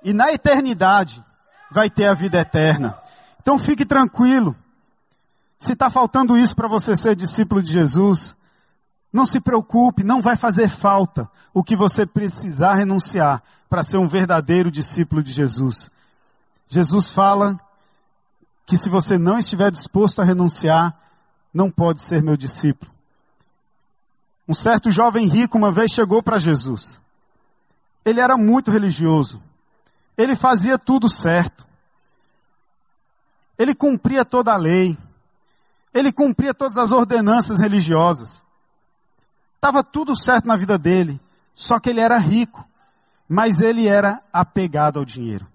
E 0.05 0.13
na 0.13 0.33
eternidade 0.33 1.23
vai 1.71 1.91
ter 1.91 2.07
a 2.07 2.15
vida 2.15 2.39
eterna. 2.39 2.97
Então 3.43 3.59
fique 3.59 3.85
tranquilo. 3.85 4.55
Se 5.59 5.73
está 5.73 5.91
faltando 5.91 6.39
isso 6.39 6.55
para 6.55 6.69
você 6.69 6.95
ser 6.95 7.17
discípulo 7.17 7.61
de 7.61 7.73
Jesus, 7.73 8.35
não 9.13 9.27
se 9.27 9.41
preocupe, 9.41 10.05
não 10.05 10.23
vai 10.23 10.37
fazer 10.37 10.69
falta 10.69 11.29
o 11.53 11.65
que 11.65 11.75
você 11.75 12.07
precisar 12.07 12.75
renunciar 12.75 13.43
para 13.69 13.83
ser 13.83 13.99
um 13.99 14.07
verdadeiro 14.07 14.71
discípulo 14.71 15.23
de 15.23 15.33
Jesus. 15.33 15.91
Jesus 16.69 17.11
fala 17.11 17.59
que 18.65 18.77
se 18.77 18.89
você 18.89 19.19
não 19.19 19.39
estiver 19.39 19.71
disposto 19.71 20.23
a 20.23 20.25
renunciar, 20.25 20.97
não 21.53 21.71
pode 21.71 22.03
ser 22.03 22.23
meu 22.23 22.37
discípulo. 22.37 22.91
Um 24.49 24.55
certo 24.55 24.91
jovem 24.91 25.29
rico 25.29 25.57
uma 25.57 25.71
vez 25.71 25.93
chegou 25.93 26.23
para 26.23 26.39
Jesus. 26.39 27.01
Ele 28.05 28.21
era 28.21 28.37
muito 28.37 28.71
religioso. 28.71 29.41
Ele 30.17 30.35
fazia 30.35 30.79
tudo 30.79 31.09
certo. 31.09 31.67
Ele 33.59 33.75
cumpria 33.75 34.25
toda 34.25 34.53
a 34.53 34.57
lei. 34.57 34.99
Ele 35.93 36.13
cumpria 36.13 36.55
todas 36.55 36.79
as 36.79 36.93
ordenanças 36.93 37.61
religiosas. 37.61 38.43
Estava 39.57 39.85
tudo 39.85 40.17
certo 40.17 40.47
na 40.47 40.57
vida 40.57 40.79
dele. 40.79 41.21
Só 41.55 41.79
que 41.79 41.91
ele 41.91 42.01
era 42.01 42.19
rico. 42.19 42.67
Mas 43.29 43.61
ele 43.61 43.87
era 43.87 44.21
apegado 44.33 44.99
ao 44.99 45.05
dinheiro. 45.05 45.47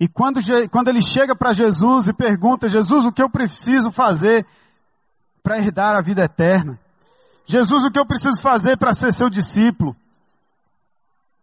E 0.00 0.08
quando, 0.08 0.40
quando 0.70 0.88
ele 0.88 1.02
chega 1.02 1.36
para 1.36 1.52
Jesus 1.52 2.08
e 2.08 2.12
pergunta, 2.12 2.68
Jesus, 2.68 3.04
o 3.04 3.12
que 3.12 3.22
eu 3.22 3.28
preciso 3.28 3.90
fazer 3.90 4.46
para 5.42 5.58
herdar 5.58 5.96
a 5.96 6.00
vida 6.00 6.22
eterna? 6.22 6.78
Jesus, 7.46 7.84
o 7.84 7.90
que 7.90 7.98
eu 7.98 8.06
preciso 8.06 8.40
fazer 8.40 8.76
para 8.76 8.92
ser 8.92 9.12
seu 9.12 9.28
discípulo? 9.28 9.96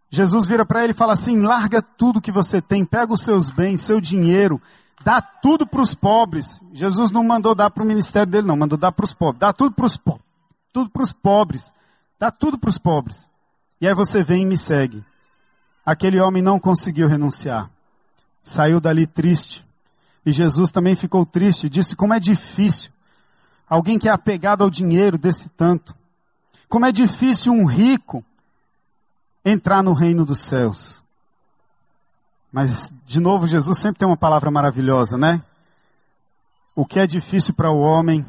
Jesus 0.10 0.48
vira 0.48 0.66
para 0.66 0.84
ele 0.84 0.92
e 0.92 0.96
fala 0.96 1.14
assim: 1.14 1.42
larga 1.42 1.82
tudo 1.82 2.22
que 2.22 2.32
você 2.32 2.62
tem, 2.62 2.86
pega 2.86 3.12
os 3.12 3.22
seus 3.22 3.52
bens, 3.52 3.82
seu 3.82 4.00
dinheiro, 4.00 4.62
dá 5.04 5.22
tudo 5.22 5.68
para 5.68 5.82
os 5.82 5.94
pobres. 5.94 6.62
Jesus 6.72 7.12
não 7.12 7.24
mandou 7.24 7.54
dar 7.54 7.70
para 7.70 7.84
o 7.84 7.88
ministério 7.88 8.32
dele, 8.32 8.48
não, 8.48 8.56
mandou 8.56 8.78
dar 8.78 8.92
para 8.92 9.04
os 9.04 9.14
pobres. 9.14 9.40
Dá 9.40 9.52
tudo 9.52 9.76
para 9.76 9.86
os 9.86 9.98
pobres. 9.98 10.26
Tudo 10.72 10.92
pobres. 11.22 11.74
Dá 12.20 12.32
tudo 12.32 12.58
para 12.58 12.70
os 12.70 12.78
pobres. 12.78 13.30
E 13.82 13.88
aí 13.88 13.94
você 13.94 14.24
vem 14.24 14.44
e 14.44 14.46
me 14.46 14.58
segue. 14.58 15.04
Aquele 15.86 16.20
homem 16.20 16.42
não 16.42 16.60
conseguiu 16.60 17.08
renunciar. 17.08 17.70
Saiu 18.44 18.80
dali 18.80 19.08
triste. 19.08 19.66
E 20.26 20.32
Jesus 20.32 20.72
também 20.72 20.96
ficou 20.96 21.26
triste. 21.26 21.70
Disse 21.70 21.96
como 21.96 22.14
é 22.14 22.20
difícil. 22.20 22.92
Alguém 23.70 24.00
que 24.00 24.08
é 24.08 24.12
apegado 24.12 24.64
ao 24.64 24.70
dinheiro 24.70 25.18
desse 25.18 25.50
tanto. 25.50 25.96
Como 26.70 26.86
é 26.86 26.92
difícil 26.92 27.54
um 27.54 27.66
rico 27.66 28.24
entrar 29.44 29.82
no 29.82 29.94
reino 29.94 30.26
dos 30.26 30.42
céus. 30.42 31.02
Mas, 32.52 32.92
de 33.06 33.20
novo, 33.20 33.46
Jesus 33.46 33.80
sempre 33.80 34.00
tem 34.00 34.08
uma 34.08 34.18
palavra 34.18 34.50
maravilhosa, 34.50 35.18
né? 35.18 35.42
O 36.76 36.86
que 36.86 37.00
é 37.00 37.08
difícil 37.08 37.54
para 37.54 37.72
o 37.72 37.80
homem 37.80 38.26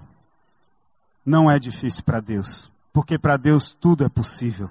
não 1.24 1.50
é 1.50 1.58
difícil 1.58 2.02
para 2.02 2.20
Deus, 2.20 2.70
porque 2.92 3.18
para 3.18 3.36
Deus 3.36 3.76
tudo 3.78 4.04
é 4.04 4.08
possível. 4.08 4.70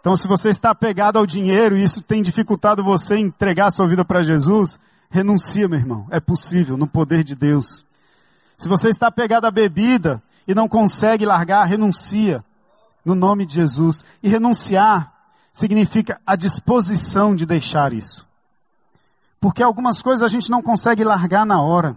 Então, 0.00 0.16
se 0.16 0.26
você 0.26 0.48
está 0.48 0.70
apegado 0.70 1.16
ao 1.16 1.26
dinheiro 1.26 1.76
e 1.76 1.82
isso 1.82 2.02
tem 2.02 2.22
dificultado 2.22 2.82
você 2.82 3.16
entregar 3.16 3.66
a 3.66 3.70
sua 3.70 3.86
vida 3.86 4.04
para 4.04 4.22
Jesus, 4.22 4.78
renuncia, 5.10 5.68
meu 5.68 5.78
irmão. 5.78 6.06
É 6.10 6.18
possível, 6.18 6.76
no 6.76 6.88
poder 6.88 7.22
de 7.22 7.36
Deus. 7.36 7.84
Se 8.58 8.68
você 8.68 8.88
está 8.88 9.08
apegado 9.08 9.44
à 9.44 9.50
bebida 9.50 10.22
e 10.46 10.54
não 10.54 10.68
consegue 10.68 11.24
largar, 11.24 11.64
renuncia, 11.66 12.44
no 13.04 13.14
nome 13.14 13.44
de 13.46 13.54
Jesus. 13.54 14.04
E 14.22 14.28
renunciar 14.28 15.12
significa 15.52 16.20
a 16.26 16.36
disposição 16.36 17.34
de 17.34 17.44
deixar 17.44 17.92
isso. 17.92 18.26
Porque 19.40 19.62
algumas 19.62 20.00
coisas 20.00 20.22
a 20.22 20.28
gente 20.28 20.50
não 20.50 20.62
consegue 20.62 21.02
largar 21.02 21.44
na 21.44 21.60
hora. 21.60 21.96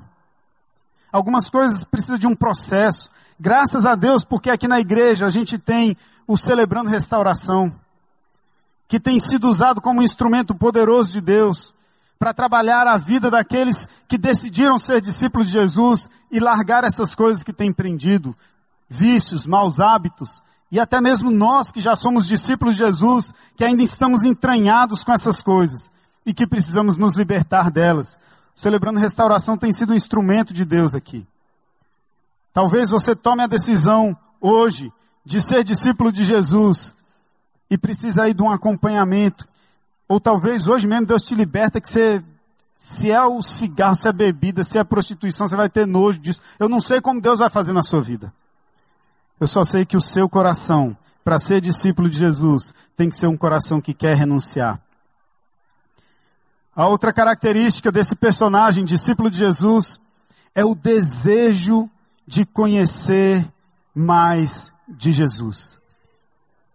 Algumas 1.12 1.50
coisas 1.50 1.84
precisam 1.84 2.18
de 2.18 2.28
um 2.28 2.36
processo. 2.36 3.10
Graças 3.39 3.86
a 3.86 3.96
Deus, 3.96 4.26
porque 4.26 4.50
aqui 4.50 4.68
na 4.68 4.80
igreja 4.80 5.26
a 5.26 5.30
gente 5.30 5.58
tem 5.58 5.96
o 6.28 6.38
Celebrando 6.38 6.89
Restauração. 6.89 7.74
que 8.88 9.00
tem 9.00 9.20
sido 9.20 9.50
usado 9.50 9.82
como 9.82 10.04
instrumento 10.04 10.54
poderoso 10.54 11.12
de 11.12 11.20
Deus 11.20 11.74
para 12.17 12.34
trabalhar 12.34 12.88
a 12.88 12.97
vida 12.97 13.30
daqueles 13.30 13.88
que 14.08 14.17
decidiram 14.17 14.78
ser 14.78 15.01
discípulos 15.01 15.47
de 15.47 15.54
Jesus 15.54 16.10
e 16.32 16.39
largar 16.39 16.84
essas 16.84 17.13
coisas 17.13 17.43
que 17.43 17.54
têm 17.54 17.71
prendido, 17.71 18.36
vícios, 18.89 19.45
maus 19.45 19.80
hábitos, 19.80 20.41
e 20.71 20.80
até 20.80 20.99
mesmo 20.99 21.30
nós 21.30 21.71
que 21.71 21.80
já 21.80 21.95
somos 21.95 22.28
discípulos 22.28 22.75
de 22.75 22.84
Jesus, 22.84 23.34
que 23.56 23.63
ainda 23.63 23.84
estamos 23.84 24.23
entranhados 24.23 25.04
com 25.04 25.12
essas 25.12 25.41
coisas 25.41 25.91
e 26.25 26.34
que 26.34 26.47
precisamos 26.47 26.97
nos 26.97 27.15
libertar 27.15 27.69
delas. 27.69 28.17
Celebrando 28.56 28.99
Restauração 28.99 29.58
tem 29.58 29.71
sido 29.71 29.93
um 29.93 29.95
instrumento 29.95 30.54
de 30.54 30.65
Deus 30.65 30.95
aqui. 30.95 31.25
Talvez 32.54 32.89
você 32.89 33.15
tome 33.15 33.43
a 33.43 33.47
decisão 33.47 34.17
hoje 34.39 34.91
de 35.25 35.41
ser 35.41 35.63
discípulo 35.63 36.12
de 36.12 36.23
Jesus 36.23 36.95
e 37.69 37.78
precisa 37.78 38.23
aí 38.23 38.34
de 38.34 38.41
um 38.41 38.49
acompanhamento. 38.49 39.47
Ou 40.08 40.20
talvez 40.20 40.68
hoje 40.68 40.88
mesmo 40.88 41.06
Deus 41.06 41.24
te 41.24 41.34
liberta 41.34 41.82
que 41.82 41.89
você, 41.89 42.24
se 42.78 43.12
é 43.12 43.24
o 43.24 43.41
cigarro, 43.41 43.96
se 43.96 44.08
é 44.08 44.13
bebida, 44.13 44.63
se 44.63 44.78
é 44.78 44.84
prostituição, 44.84 45.48
você 45.48 45.56
vai 45.56 45.70
ter 45.70 45.88
nojo 45.88 46.20
disso. 46.20 46.41
Eu 46.60 46.70
não 46.70 46.80
sei 46.80 47.02
como 47.02 47.22
Deus 47.22 47.39
vai 47.39 47.50
fazer 47.50 47.74
na 47.74 47.82
sua 47.82 48.02
vida. 48.02 48.34
Eu 49.39 49.48
só 49.48 49.63
sei 49.63 49.86
que 49.86 49.98
o 49.98 50.02
seu 50.02 50.30
coração, 50.30 50.96
para 51.24 51.39
ser 51.39 51.60
discípulo 51.60 52.10
de 52.10 52.18
Jesus, 52.18 52.74
tem 52.96 53.10
que 53.10 53.15
ser 53.15 53.28
um 53.28 53.38
coração 53.38 53.82
que 53.82 53.94
quer 53.94 54.15
renunciar. 54.15 54.80
A 56.76 56.88
outra 56.88 57.12
característica 57.13 57.91
desse 57.91 58.15
personagem, 58.15 58.86
discípulo 58.86 59.30
de 59.30 59.38
Jesus, 59.38 60.00
é 60.54 60.63
o 60.63 60.76
desejo 60.76 61.89
de 62.28 62.46
conhecer 62.46 63.50
mais 63.94 64.74
de 64.88 65.12
Jesus. 65.12 65.80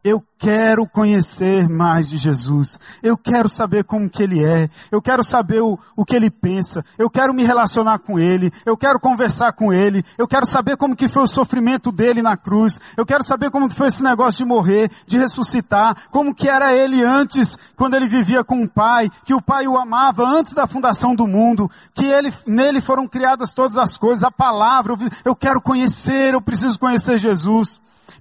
Eu 0.02 0.24
quero 0.38 0.88
conhecer 0.88 1.68
mais 1.68 2.08
de 2.08 2.16
Jesus. 2.16 2.80
Eu 3.02 3.18
quero 3.18 3.50
saber 3.50 3.84
como 3.84 4.08
que 4.08 4.22
Ele 4.22 4.42
é. 4.42 4.70
Eu 4.90 5.02
quero 5.02 5.22
saber 5.22 5.60
o, 5.60 5.78
o 5.94 6.06
que 6.06 6.16
Ele 6.16 6.30
pensa. 6.30 6.82
Eu 6.96 7.10
quero 7.10 7.34
me 7.34 7.44
relacionar 7.44 7.98
com 7.98 8.18
Ele. 8.18 8.50
Eu 8.64 8.78
quero 8.78 8.98
conversar 8.98 9.52
com 9.52 9.70
Ele. 9.70 10.02
Eu 10.16 10.26
quero 10.26 10.46
saber 10.46 10.78
como 10.78 10.96
que 10.96 11.06
foi 11.06 11.24
o 11.24 11.26
sofrimento 11.26 11.92
dele 11.92 12.22
na 12.22 12.34
cruz. 12.34 12.80
Eu 12.96 13.04
quero 13.04 13.22
saber 13.22 13.50
como 13.50 13.68
que 13.68 13.74
foi 13.74 13.88
esse 13.88 14.02
negócio 14.02 14.38
de 14.38 14.46
morrer, 14.46 14.90
de 15.06 15.18
ressuscitar. 15.18 16.08
Como 16.10 16.34
que 16.34 16.48
era 16.48 16.74
Ele 16.74 17.04
antes, 17.04 17.58
quando 17.76 17.92
Ele 17.92 18.08
vivia 18.08 18.42
com 18.42 18.62
o 18.62 18.68
Pai. 18.68 19.10
Que 19.22 19.34
o 19.34 19.42
Pai 19.42 19.68
o 19.68 19.76
amava 19.76 20.26
antes 20.26 20.54
da 20.54 20.66
fundação 20.66 21.14
do 21.14 21.26
mundo. 21.26 21.70
Que 21.92 22.06
ele, 22.06 22.32
nele 22.46 22.80
foram 22.80 23.06
criadas 23.06 23.52
todas 23.52 23.76
as 23.76 23.98
coisas. 23.98 24.24
A 24.24 24.30
palavra. 24.30 24.96
Eu 25.26 25.36
quero 25.36 25.60
conhecer. 25.60 26.32
Eu 26.32 26.40
preciso 26.40 26.78
conhecer 26.78 27.18
Jesus. 27.18 27.78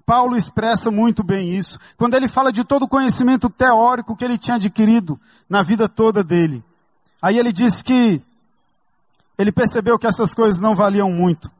Paulo 0.10 0.36
expressa 0.36 0.90
muito 0.90 1.24
bem 1.24 1.54
isso, 1.54 1.78
quando 1.96 2.16
ele 2.16 2.28
fala 2.28 2.52
de 2.52 2.64
todo 2.64 2.82
o 2.82 2.88
conhecimento 2.88 3.48
teórico 3.48 4.16
que 4.16 4.26
ele 4.26 4.40
tinha 4.40 4.56
adquirido 4.56 5.20
na 5.48 5.62
vida 5.62 5.88
toda 5.88 6.24
dele. 6.24 6.64
Aí 7.22 7.38
ele 7.38 7.54
diz 7.54 7.84
que 7.84 8.20
ele 9.38 9.52
percebeu 9.52 10.00
que 10.00 10.08
essas 10.08 10.34
coisas 10.34 10.60
não 10.60 10.74
valiam 10.74 11.12
muito. 11.12 11.52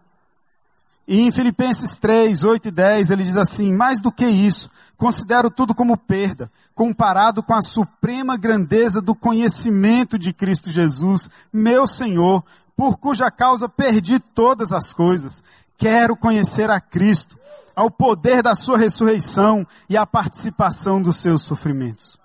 E 1.08 1.22
em 1.22 1.32
Filipenses 1.32 1.96
3, 2.00 2.44
8 2.44 2.70
e 2.70 2.72
10, 2.72 3.12
ele 3.12 3.22
diz 3.22 3.38
assim: 3.38 3.72
Mais 3.72 4.02
do 4.02 4.12
que 4.12 4.26
isso, 4.26 4.68
considero 4.98 5.52
tudo 5.52 5.76
como 5.76 5.96
perda, 5.96 6.52
comparado 6.74 7.44
com 7.44 7.54
a 7.54 7.62
suprema 7.62 8.36
grandeza 8.36 9.00
do 9.00 9.14
conhecimento 9.14 10.18
de 10.18 10.34
Cristo 10.34 10.72
Jesus, 10.72 11.30
meu 11.54 11.86
Senhor, 11.86 12.44
por 12.76 12.98
cuja 12.98 13.30
causa 13.30 13.70
perdi 13.70 14.20
todas 14.20 14.74
as 14.74 14.92
coisas. 14.92 15.44
Quero 15.78 16.18
conhecer 16.18 16.72
a 16.72 16.82
Cristo 16.82 17.38
ao 17.80 17.90
poder 17.90 18.44
da 18.44 18.56
sua 18.56 18.78
ressurreição 18.78 19.66
e 19.88 19.96
à 19.96 20.06
participação 20.06 21.02
dos 21.02 21.16
seus 21.16 21.44
sofrimentos. 21.44 22.20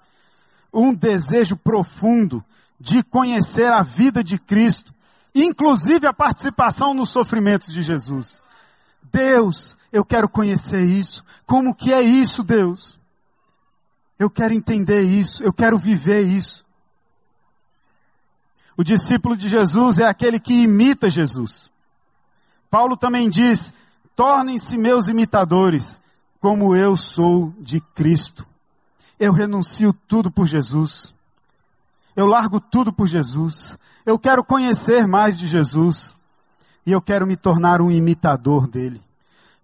Um 0.73 0.93
desejo 0.93 1.57
profundo 1.57 2.45
de 2.81 3.05
conhecer 3.05 3.73
a 3.73 3.81
vida 3.81 4.25
de 4.25 4.37
Cristo, 4.37 4.93
inclusive 5.33 6.09
a 6.09 6.12
participação 6.12 6.93
nos 6.93 7.11
sofrimentos 7.11 7.73
de 7.73 7.85
Jesus. 7.85 8.43
Deus, 9.12 9.77
eu 9.93 10.05
quero 10.05 10.29
conhecer 10.29 10.83
isso. 10.83 11.25
Como 11.47 11.73
que 11.73 11.93
é 11.93 12.03
isso, 12.03 12.43
Deus? 12.43 12.99
Eu 14.19 14.29
quero 14.29 14.55
entender 14.55 15.03
isso, 15.03 15.40
eu 15.40 15.53
quero 15.53 15.79
viver 15.79 16.23
isso. 16.23 16.67
O 18.77 18.83
discípulo 18.83 19.37
de 19.37 19.49
Jesus 19.49 20.01
é 20.01 20.05
aquele 20.05 20.40
que 20.40 20.64
imita 20.64 21.09
Jesus. 21.09 21.71
Paulo 22.69 22.97
também 22.97 23.29
diz: 23.29 23.73
tornem-se 24.16 24.77
meus 24.77 25.09
imitadores, 25.09 26.00
como 26.40 26.74
eu 26.74 26.96
sou 26.96 27.53
de 27.59 27.81
Cristo. 27.81 28.46
Eu 29.18 29.33
renuncio 29.33 29.92
tudo 29.92 30.31
por 30.31 30.46
Jesus. 30.46 31.14
Eu 32.14 32.27
largo 32.27 32.61
tudo 32.61 32.92
por 32.92 33.07
Jesus. 33.07 33.77
Eu 34.05 34.18
quero 34.18 34.44
conhecer 34.44 35.07
mais 35.07 35.38
de 35.38 35.46
Jesus. 35.46 36.14
E 36.87 36.92
eu 36.92 37.00
quero 37.00 37.27
me 37.27 37.37
tornar 37.37 37.81
um 37.81 37.90
imitador 37.90 38.66
dele. 38.66 39.00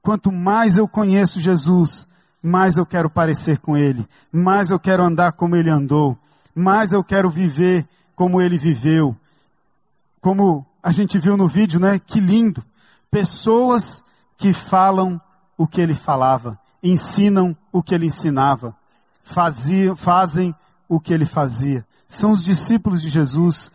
Quanto 0.02 0.32
mais 0.32 0.78
eu 0.78 0.88
conheço 0.88 1.38
Jesus, 1.38 2.06
mais 2.42 2.76
eu 2.76 2.86
quero 2.86 3.10
parecer 3.10 3.58
com 3.58 3.76
ele, 3.76 4.08
mais 4.32 4.70
eu 4.70 4.80
quero 4.80 5.04
andar 5.04 5.32
como 5.32 5.54
ele 5.54 5.68
andou, 5.68 6.16
mais 6.54 6.92
eu 6.92 7.04
quero 7.04 7.28
viver 7.28 7.86
como 8.16 8.40
ele 8.40 8.56
viveu. 8.56 9.14
Como 10.20 10.64
a 10.82 10.92
gente 10.92 11.18
viu 11.18 11.36
no 11.36 11.46
vídeo, 11.46 11.78
né? 11.78 11.98
Que 11.98 12.18
lindo. 12.20 12.64
Pessoas 13.10 14.02
que 14.40 14.54
falam 14.54 15.20
o 15.54 15.66
que 15.66 15.82
ele 15.82 15.94
falava, 15.94 16.58
ensinam 16.82 17.54
o 17.70 17.82
que 17.82 17.94
ele 17.94 18.06
ensinava, 18.06 18.74
faziam, 19.22 19.94
fazem 19.94 20.54
o 20.88 20.98
que 20.98 21.12
ele 21.12 21.26
fazia. 21.26 21.86
São 22.08 22.32
os 22.32 22.42
discípulos 22.42 23.02
de 23.02 23.10
Jesus, 23.10 23.70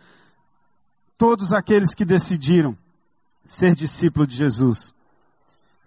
todos 1.16 1.52
aqueles 1.52 1.94
que 1.94 2.04
decidiram 2.04 2.76
ser 3.46 3.76
discípulo 3.76 4.26
de 4.26 4.34
Jesus. 4.34 4.92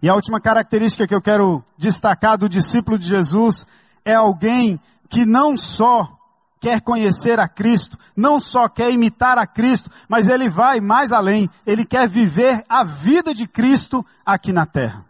E 0.01 0.07
a 0.07 0.15
última 0.15 0.39
característica 0.39 1.05
que 1.05 1.13
eu 1.13 1.21
quero 1.21 1.61
destacar 1.77 2.37
do 2.37 2.47
discípulo 2.47 2.97
de 2.97 3.09
Jesus 3.09 3.65
é 4.05 4.15
alguém 4.15 4.79
que 5.09 5.25
não 5.25 5.57
só 5.57 6.17
quer 6.59 6.81
conhecer 6.81 7.39
a 7.39 7.47
Cristo, 7.47 7.97
não 8.15 8.39
só 8.39 8.67
quer 8.67 8.91
imitar 8.91 9.37
a 9.37 9.47
Cristo, 9.47 9.89
mas 10.07 10.27
ele 10.27 10.49
vai 10.49 10.81
mais 10.81 11.11
além, 11.11 11.49
ele 11.65 11.85
quer 11.85 12.07
viver 12.07 12.63
a 12.67 12.83
vida 12.83 13.33
de 13.33 13.47
Cristo 13.47 14.05
aqui 14.25 14.51
na 14.51 14.65
terra. 14.65 15.05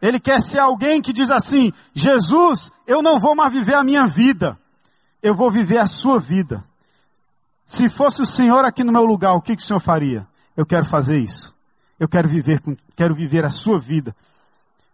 Ele 0.00 0.18
quer 0.18 0.40
ser 0.40 0.58
alguém 0.58 1.02
que 1.02 1.12
diz 1.12 1.30
assim: 1.30 1.72
Jesus, 1.92 2.70
eu 2.86 3.02
não 3.02 3.20
vou 3.20 3.36
mais 3.36 3.52
viver 3.52 3.74
a 3.74 3.84
minha 3.84 4.06
vida, 4.06 4.58
eu 5.22 5.34
vou 5.34 5.50
viver 5.50 5.78
a 5.78 5.86
sua 5.86 6.18
vida. 6.18 6.64
Se 7.66 7.88
fosse 7.88 8.22
o 8.22 8.26
Senhor 8.26 8.64
aqui 8.64 8.82
no 8.82 8.92
meu 8.92 9.04
lugar, 9.04 9.34
o 9.34 9.42
que, 9.42 9.54
que 9.54 9.62
o 9.62 9.66
Senhor 9.66 9.80
faria? 9.80 10.26
Eu 10.56 10.66
quero 10.66 10.86
fazer 10.86 11.18
isso. 11.18 11.54
Eu 11.98 12.08
quero 12.08 12.28
viver, 12.28 12.60
quero 12.96 13.14
viver 13.14 13.44
a 13.44 13.50
sua 13.50 13.78
vida. 13.78 14.16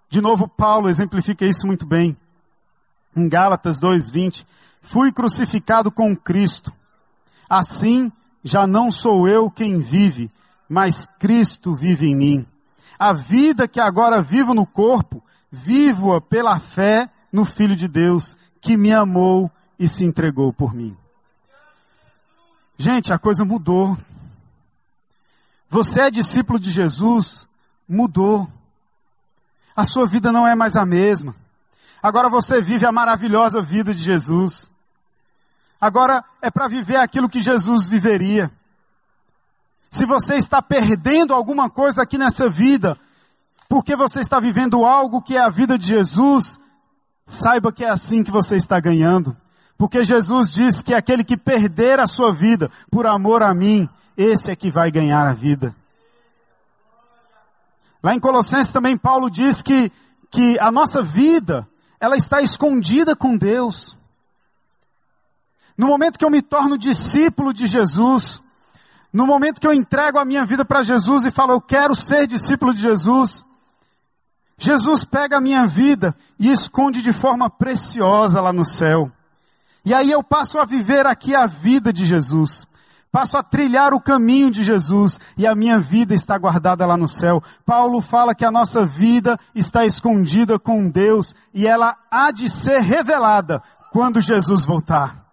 De 0.09 0.21
novo, 0.21 0.49
Paulo 0.49 0.89
exemplifica 0.89 1.47
isso 1.47 1.67
muito 1.67 1.87
bem. 1.87 2.17
Em 3.17 3.29
Gálatas 3.29 3.79
2:20, 3.79 4.45
fui 4.87 5.13
crucificado 5.13 5.91
com 5.91 6.17
Cristo. 6.17 6.73
Assim, 7.49 8.11
já 8.43 8.67
não 8.67 8.91
sou 8.91 9.29
eu 9.29 9.51
quem 9.51 9.79
vive, 9.79 10.31
mas 10.69 11.07
Cristo 11.19 11.75
vive 11.75 12.07
em 12.07 12.15
mim. 12.15 12.47
A 12.99 13.13
vida 13.13 13.69
que 13.69 13.81
agora 13.81 14.23
vivo 14.23 14.55
no 14.55 14.67
corpo, 14.67 15.23
vivo-a 15.51 16.21
pela 16.21 16.59
fé 16.59 17.11
no 17.33 17.45
Filho 17.45 17.77
de 17.77 17.89
Deus, 17.89 18.37
que 18.61 18.77
me 18.77 18.93
amou 18.93 19.51
e 19.79 19.87
se 19.87 20.05
entregou 20.05 20.53
por 20.53 20.73
mim. 20.73 20.97
Gente, 22.79 23.13
a 23.13 23.19
coisa 23.19 23.45
mudou. 23.45 23.97
Você 25.69 26.03
é 26.03 26.11
discípulo 26.11 26.59
de 26.59 26.71
Jesus, 26.71 27.47
mudou. 27.89 28.49
A 29.75 29.85
sua 29.85 30.07
vida 30.07 30.31
não 30.33 30.47
é 30.47 30.55
mais 30.55 30.77
a 30.77 30.87
mesma. 30.87 31.35
Agora 32.03 32.31
você 32.31 32.63
vive 32.63 32.87
a 32.87 32.93
maravilhosa 32.93 33.61
vida 33.61 33.93
de 33.93 34.03
Jesus. 34.03 34.71
Agora 35.81 36.25
é 36.41 36.51
para 36.51 36.69
viver 36.69 36.97
aquilo 36.97 37.29
que 37.29 37.41
Jesus 37.41 37.87
viveria. 37.87 38.51
Se 39.91 40.05
você 40.05 40.37
está 40.37 40.61
perdendo 40.61 41.35
alguma 41.35 41.71
coisa 41.71 42.03
aqui 42.03 42.19
nessa 42.19 42.49
vida, 42.49 42.99
porque 43.69 43.97
você 43.97 44.21
está 44.21 44.41
vivendo 44.41 44.85
algo 44.85 45.23
que 45.23 45.37
é 45.37 45.41
a 45.41 45.49
vida 45.49 45.79
de 45.79 45.87
Jesus, 45.87 46.59
saiba 47.27 47.73
que 47.73 47.85
é 47.85 47.91
assim 47.91 48.23
que 48.23 48.31
você 48.31 48.57
está 48.57 48.79
ganhando. 48.81 49.37
Porque 49.77 50.05
Jesus 50.05 50.53
diz 50.53 50.83
que 50.83 50.95
aquele 50.95 51.23
que 51.25 51.37
perder 51.37 52.01
a 52.01 52.07
sua 52.07 52.33
vida 52.33 52.71
por 52.91 53.07
amor 53.07 53.43
a 53.43 53.55
mim, 53.55 53.89
esse 54.17 54.51
é 54.51 54.57
que 54.57 54.71
vai 54.71 54.91
ganhar 54.91 55.27
a 55.27 55.33
vida. 55.33 55.75
Lá 58.03 58.15
em 58.15 58.21
Colossenses 58.21 58.73
também 58.73 58.97
Paulo 58.97 59.29
diz 59.29 59.61
que, 59.61 59.91
que 60.31 60.59
a 60.61 60.71
nossa 60.71 61.03
vida, 61.03 61.69
ela 62.01 62.17
está 62.17 62.41
escondida 62.41 63.17
com 63.17 63.37
Deus. 63.37 63.97
No 65.77 65.87
momento 65.87 66.19
que 66.19 66.25
eu 66.25 66.31
me 66.31 66.41
torno 66.41 66.79
discípulo 66.79 67.53
de 67.53 67.67
Jesus, 67.67 68.41
no 69.13 69.27
momento 69.27 69.61
que 69.61 69.67
eu 69.67 69.75
entrego 69.75 70.19
a 70.19 70.25
minha 70.25 70.45
vida 70.45 70.65
para 70.65 70.83
Jesus 70.83 71.25
e 71.27 71.31
falo, 71.31 71.53
eu 71.53 71.61
quero 71.61 71.95
ser 71.95 72.27
discípulo 72.27 72.73
de 72.73 72.81
Jesus, 72.81 73.45
Jesus 74.59 75.05
pega 75.05 75.37
a 75.37 75.41
minha 75.41 75.67
vida 75.67 76.17
e 76.39 76.51
esconde 76.51 77.03
de 77.03 77.13
forma 77.13 77.51
preciosa 77.51 78.41
lá 78.41 78.53
no 78.53 78.65
céu. 78.65 79.11
E 79.85 79.93
aí 79.93 80.11
eu 80.11 80.23
passo 80.23 80.59
a 80.59 80.65
viver 80.65 81.07
aqui 81.07 81.35
a 81.35 81.47
vida 81.47 81.93
de 81.93 82.07
Jesus. 82.07 82.67
Passo 83.13 83.37
a 83.37 83.43
trilhar 83.43 83.95
o 83.95 84.01
caminho 84.01 84.51
de 84.51 84.63
Jesus 84.63 85.21
e 85.37 85.47
a 85.47 85.55
minha 85.55 85.79
vida 85.79 86.15
está 86.15 86.37
guardada 86.37 86.85
lá 86.85 86.97
no 86.97 87.09
céu. 87.09 87.43
Paulo 87.65 88.01
fala 88.01 88.35
que 88.35 88.45
a 88.45 88.51
nossa 88.51 88.85
vida 88.85 89.39
está 89.55 89.87
escondida 89.87 90.59
com 90.59 90.89
Deus 90.89 91.35
e 91.55 91.67
ela 91.67 91.97
há 92.11 92.31
de 92.31 92.49
ser 92.49 92.81
revelada 92.81 93.63
quando 93.93 94.21
Jesus 94.21 94.67
voltar. 94.67 95.26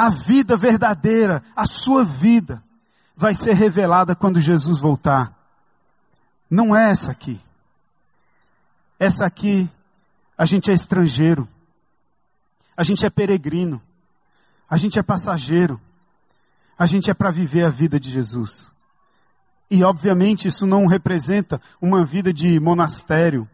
A 0.00 0.08
vida 0.08 0.56
verdadeira, 0.56 1.42
a 1.54 1.66
sua 1.66 2.02
vida, 2.02 2.64
vai 3.14 3.34
ser 3.34 3.52
revelada 3.52 4.16
quando 4.16 4.40
Jesus 4.40 4.80
voltar. 4.80 5.30
Não 6.48 6.74
é 6.74 6.90
essa 6.90 7.10
aqui. 7.10 7.38
Essa 8.98 9.26
aqui, 9.26 9.70
a 10.38 10.46
gente 10.46 10.70
é 10.70 10.72
estrangeiro. 10.72 11.46
A 12.74 12.82
gente 12.82 13.04
é 13.04 13.10
peregrino. 13.10 13.78
A 14.70 14.78
gente 14.78 14.98
é 14.98 15.02
passageiro. 15.02 15.78
A 16.78 16.86
gente 16.86 17.10
é 17.10 17.12
para 17.12 17.30
viver 17.30 17.66
a 17.66 17.68
vida 17.68 18.00
de 18.00 18.08
Jesus. 18.08 18.72
E 19.70 19.84
obviamente 19.84 20.48
isso 20.48 20.66
não 20.66 20.86
representa 20.86 21.60
uma 21.78 22.06
vida 22.06 22.32
de 22.32 22.58
monastério. 22.58 23.46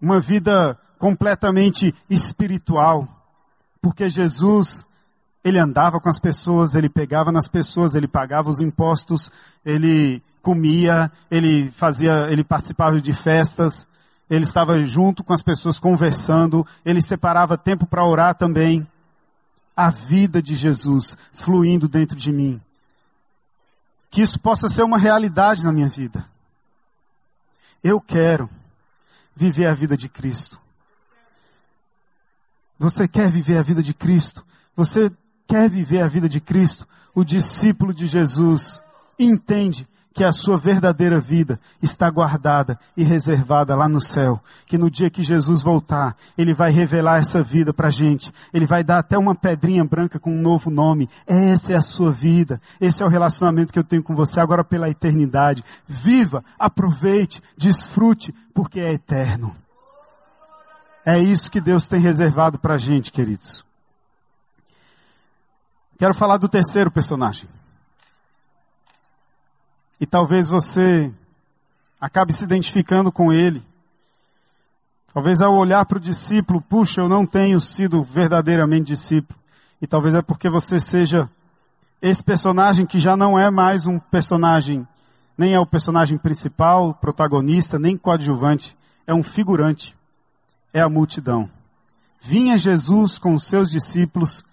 Uma 0.00 0.20
vida 0.20 0.80
completamente 0.98 1.94
espiritual. 2.08 3.15
Porque 3.86 4.10
Jesus, 4.10 4.84
ele 5.44 5.60
andava 5.60 6.00
com 6.00 6.08
as 6.08 6.18
pessoas, 6.18 6.74
ele 6.74 6.88
pegava 6.88 7.30
nas 7.30 7.46
pessoas, 7.46 7.94
ele 7.94 8.08
pagava 8.08 8.50
os 8.50 8.58
impostos, 8.58 9.30
ele 9.64 10.20
comia, 10.42 11.08
ele 11.30 11.70
fazia, 11.70 12.26
ele 12.28 12.42
participava 12.42 13.00
de 13.00 13.12
festas, 13.12 13.86
ele 14.28 14.42
estava 14.42 14.84
junto 14.84 15.22
com 15.22 15.32
as 15.32 15.40
pessoas 15.40 15.78
conversando, 15.78 16.66
ele 16.84 17.00
separava 17.00 17.56
tempo 17.56 17.86
para 17.86 18.04
orar 18.04 18.34
também. 18.34 18.84
A 19.76 19.88
vida 19.88 20.42
de 20.42 20.56
Jesus 20.56 21.16
fluindo 21.32 21.88
dentro 21.88 22.16
de 22.16 22.32
mim. 22.32 22.60
Que 24.10 24.20
isso 24.20 24.36
possa 24.40 24.68
ser 24.68 24.82
uma 24.82 24.98
realidade 24.98 25.62
na 25.62 25.72
minha 25.72 25.88
vida. 25.88 26.26
Eu 27.84 28.00
quero 28.00 28.50
viver 29.32 29.66
a 29.66 29.74
vida 29.74 29.96
de 29.96 30.08
Cristo. 30.08 30.65
Você 32.78 33.08
quer 33.08 33.30
viver 33.30 33.58
a 33.58 33.62
vida 33.62 33.82
de 33.82 33.94
Cristo? 33.94 34.44
Você 34.76 35.10
quer 35.46 35.70
viver 35.70 36.02
a 36.02 36.08
vida 36.08 36.28
de 36.28 36.40
Cristo? 36.40 36.86
O 37.14 37.24
discípulo 37.24 37.94
de 37.94 38.06
Jesus 38.06 38.82
entende 39.18 39.88
que 40.16 40.24
a 40.24 40.32
sua 40.32 40.56
verdadeira 40.56 41.20
vida 41.20 41.60
está 41.82 42.10
guardada 42.10 42.78
e 42.96 43.04
reservada 43.04 43.74
lá 43.76 43.86
no 43.86 44.00
céu. 44.00 44.40
Que 44.64 44.78
no 44.78 44.90
dia 44.90 45.10
que 45.10 45.22
Jesus 45.22 45.62
voltar, 45.62 46.16
Ele 46.38 46.54
vai 46.54 46.70
revelar 46.70 47.18
essa 47.18 47.42
vida 47.42 47.72
para 47.72 47.88
a 47.88 47.90
gente. 47.90 48.32
Ele 48.52 48.64
vai 48.64 48.82
dar 48.82 48.98
até 48.98 49.18
uma 49.18 49.34
pedrinha 49.34 49.84
branca 49.84 50.18
com 50.18 50.30
um 50.30 50.40
novo 50.40 50.70
nome. 50.70 51.06
Essa 51.26 51.74
é 51.74 51.76
a 51.76 51.82
sua 51.82 52.10
vida. 52.10 52.58
Esse 52.80 53.02
é 53.02 53.06
o 53.06 53.10
relacionamento 53.10 53.74
que 53.74 53.78
eu 53.78 53.84
tenho 53.84 54.02
com 54.02 54.14
você 54.14 54.40
agora 54.40 54.64
pela 54.64 54.88
eternidade. 54.88 55.62
Viva, 55.86 56.42
aproveite, 56.58 57.42
desfrute, 57.54 58.34
porque 58.54 58.80
é 58.80 58.94
eterno. 58.94 59.54
É 61.08 61.20
isso 61.20 61.52
que 61.52 61.60
Deus 61.60 61.86
tem 61.86 62.00
reservado 62.00 62.58
para 62.58 62.74
a 62.74 62.78
gente, 62.78 63.12
queridos. 63.12 63.64
Quero 65.96 66.12
falar 66.12 66.36
do 66.36 66.48
terceiro 66.48 66.90
personagem. 66.90 67.48
E 70.00 70.04
talvez 70.04 70.48
você 70.48 71.14
acabe 72.00 72.32
se 72.32 72.42
identificando 72.42 73.12
com 73.12 73.32
ele. 73.32 73.64
Talvez 75.14 75.40
ao 75.40 75.54
olhar 75.54 75.86
para 75.86 75.98
o 75.98 76.00
discípulo, 76.00 76.60
puxa, 76.60 77.02
eu 77.02 77.08
não 77.08 77.24
tenho 77.24 77.60
sido 77.60 78.02
verdadeiramente 78.02 78.88
discípulo. 78.88 79.38
E 79.80 79.86
talvez 79.86 80.12
é 80.16 80.20
porque 80.20 80.50
você 80.50 80.80
seja 80.80 81.30
esse 82.02 82.22
personagem 82.22 82.84
que 82.84 82.98
já 82.98 83.16
não 83.16 83.38
é 83.38 83.48
mais 83.48 83.86
um 83.86 84.00
personagem, 84.00 84.84
nem 85.38 85.54
é 85.54 85.60
o 85.60 85.66
personagem 85.66 86.18
principal, 86.18 86.94
protagonista, 86.94 87.78
nem 87.78 87.96
coadjuvante, 87.96 88.76
é 89.06 89.14
um 89.14 89.22
figurante 89.22 89.96
é 90.76 90.82
a 90.82 90.90
multidão. 90.90 91.50
Vinha 92.20 92.58
Jesus 92.58 93.16
com 93.16 93.34
os 93.34 93.46
seus 93.46 93.70
discípulos 93.70 94.44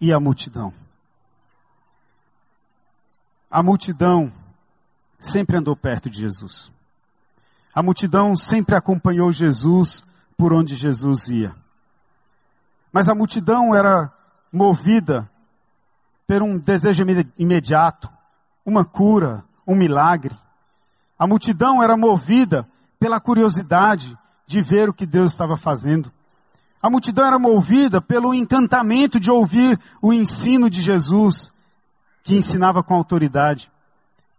e 0.00 0.12
a 0.12 0.20
multidão. 0.20 0.72
A 3.50 3.60
multidão 3.60 4.32
sempre 5.18 5.56
andou 5.56 5.74
perto 5.74 6.08
de 6.08 6.20
Jesus. 6.20 6.70
A 7.74 7.82
multidão 7.82 8.36
sempre 8.36 8.76
acompanhou 8.76 9.32
Jesus 9.32 10.04
por 10.36 10.52
onde 10.52 10.76
Jesus 10.76 11.26
ia. 11.28 11.52
Mas 12.92 13.08
a 13.08 13.14
multidão 13.14 13.74
era 13.74 14.12
movida 14.52 15.28
por 16.24 16.40
um 16.40 16.56
desejo 16.56 17.04
imediato, 17.36 18.08
uma 18.64 18.84
cura, 18.84 19.42
um 19.66 19.74
milagre. 19.74 20.38
A 21.18 21.26
multidão 21.26 21.82
era 21.82 21.96
movida 21.96 22.64
pela 22.96 23.18
curiosidade, 23.18 24.16
de 24.46 24.60
ver 24.60 24.88
o 24.88 24.94
que 24.94 25.06
Deus 25.06 25.32
estava 25.32 25.56
fazendo. 25.56 26.12
A 26.82 26.90
multidão 26.90 27.26
era 27.26 27.38
movida 27.38 28.00
pelo 28.00 28.34
encantamento 28.34 29.18
de 29.18 29.30
ouvir 29.30 29.78
o 30.02 30.12
ensino 30.12 30.68
de 30.68 30.82
Jesus, 30.82 31.52
que 32.22 32.36
ensinava 32.36 32.82
com 32.82 32.94
autoridade. 32.94 33.70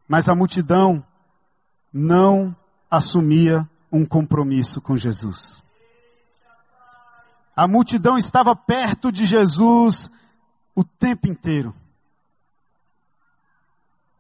Mas 0.08 0.30
a 0.30 0.36
multidão 0.36 1.04
não 1.92 2.56
assumia 2.90 3.68
um 3.92 4.06
compromisso 4.06 4.80
com 4.80 4.96
Jesus. 4.96 5.64
A 7.56 7.68
multidão 7.68 8.18
estava 8.18 8.56
perto 8.56 9.12
de 9.12 9.26
Jesus 9.26 10.12
o 10.76 10.84
tempo 10.84 11.28
inteiro, 11.28 11.74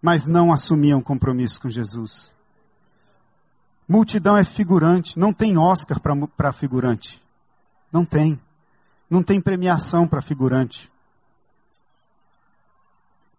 mas 0.01 0.25
não 0.25 0.53
assumia 0.53 0.95
um 0.95 1.01
compromisso 1.01 1.59
com 1.59 1.67
Jesus. 1.67 2.34
Multidão 3.87 4.35
é 4.35 4.43
figurante, 4.43 5.17
não 5.17 5.31
tem 5.31 5.57
Oscar 5.57 5.99
para 5.99 6.51
figurante. 6.51 7.21
Não 7.91 8.03
tem. 8.03 8.39
Não 9.09 9.21
tem 9.21 9.39
premiação 9.39 10.07
para 10.07 10.21
figurante. 10.21 10.91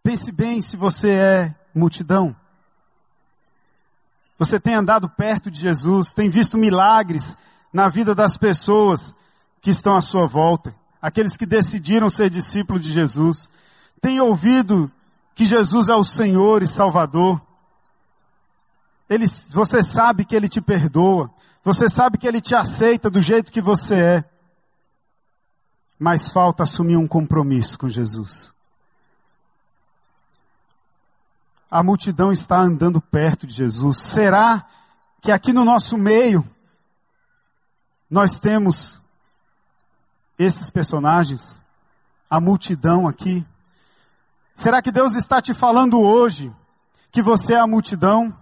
Pense 0.02 0.30
bem 0.30 0.60
se 0.62 0.76
você 0.76 1.10
é 1.10 1.54
multidão. 1.74 2.34
Você 4.38 4.60
tem 4.60 4.74
andado 4.74 5.08
perto 5.08 5.50
de 5.50 5.58
Jesus, 5.58 6.12
tem 6.12 6.28
visto 6.28 6.56
milagres 6.56 7.36
na 7.72 7.88
vida 7.88 8.14
das 8.14 8.36
pessoas 8.36 9.14
que 9.60 9.70
estão 9.70 9.96
à 9.96 10.00
sua 10.00 10.26
volta, 10.26 10.74
aqueles 11.02 11.36
que 11.36 11.44
decidiram 11.44 12.08
ser 12.08 12.30
discípulos 12.30 12.84
de 12.84 12.92
Jesus. 12.92 13.48
Tem 14.00 14.20
ouvido 14.20 14.90
que 15.34 15.44
Jesus 15.44 15.88
é 15.88 15.94
o 15.94 16.04
Senhor 16.04 16.62
e 16.62 16.68
Salvador. 16.68 17.40
Ele, 19.08 19.26
você 19.52 19.82
sabe 19.82 20.24
que 20.24 20.34
Ele 20.34 20.48
te 20.48 20.60
perdoa. 20.60 21.30
Você 21.62 21.88
sabe 21.88 22.18
que 22.18 22.26
Ele 22.26 22.40
te 22.40 22.54
aceita 22.54 23.08
do 23.10 23.20
jeito 23.20 23.52
que 23.52 23.60
você 23.60 23.94
é. 23.94 24.24
Mas 25.98 26.30
falta 26.30 26.64
assumir 26.64 26.96
um 26.96 27.06
compromisso 27.06 27.78
com 27.78 27.88
Jesus. 27.88 28.52
A 31.70 31.82
multidão 31.82 32.32
está 32.32 32.58
andando 32.60 33.00
perto 33.00 33.46
de 33.46 33.54
Jesus. 33.54 34.00
Será 34.00 34.64
que 35.20 35.32
aqui 35.32 35.52
no 35.52 35.64
nosso 35.64 35.96
meio 35.96 36.48
nós 38.08 38.38
temos 38.38 39.00
esses 40.38 40.70
personagens? 40.70 41.60
A 42.28 42.40
multidão 42.40 43.08
aqui? 43.08 43.44
Será 44.54 44.80
que 44.80 44.90
Deus 44.90 45.14
está 45.14 45.40
te 45.40 45.52
falando 45.52 46.00
hoje 46.00 46.52
que 47.10 47.22
você 47.22 47.54
é 47.54 47.60
a 47.60 47.66
multidão? 47.66 48.36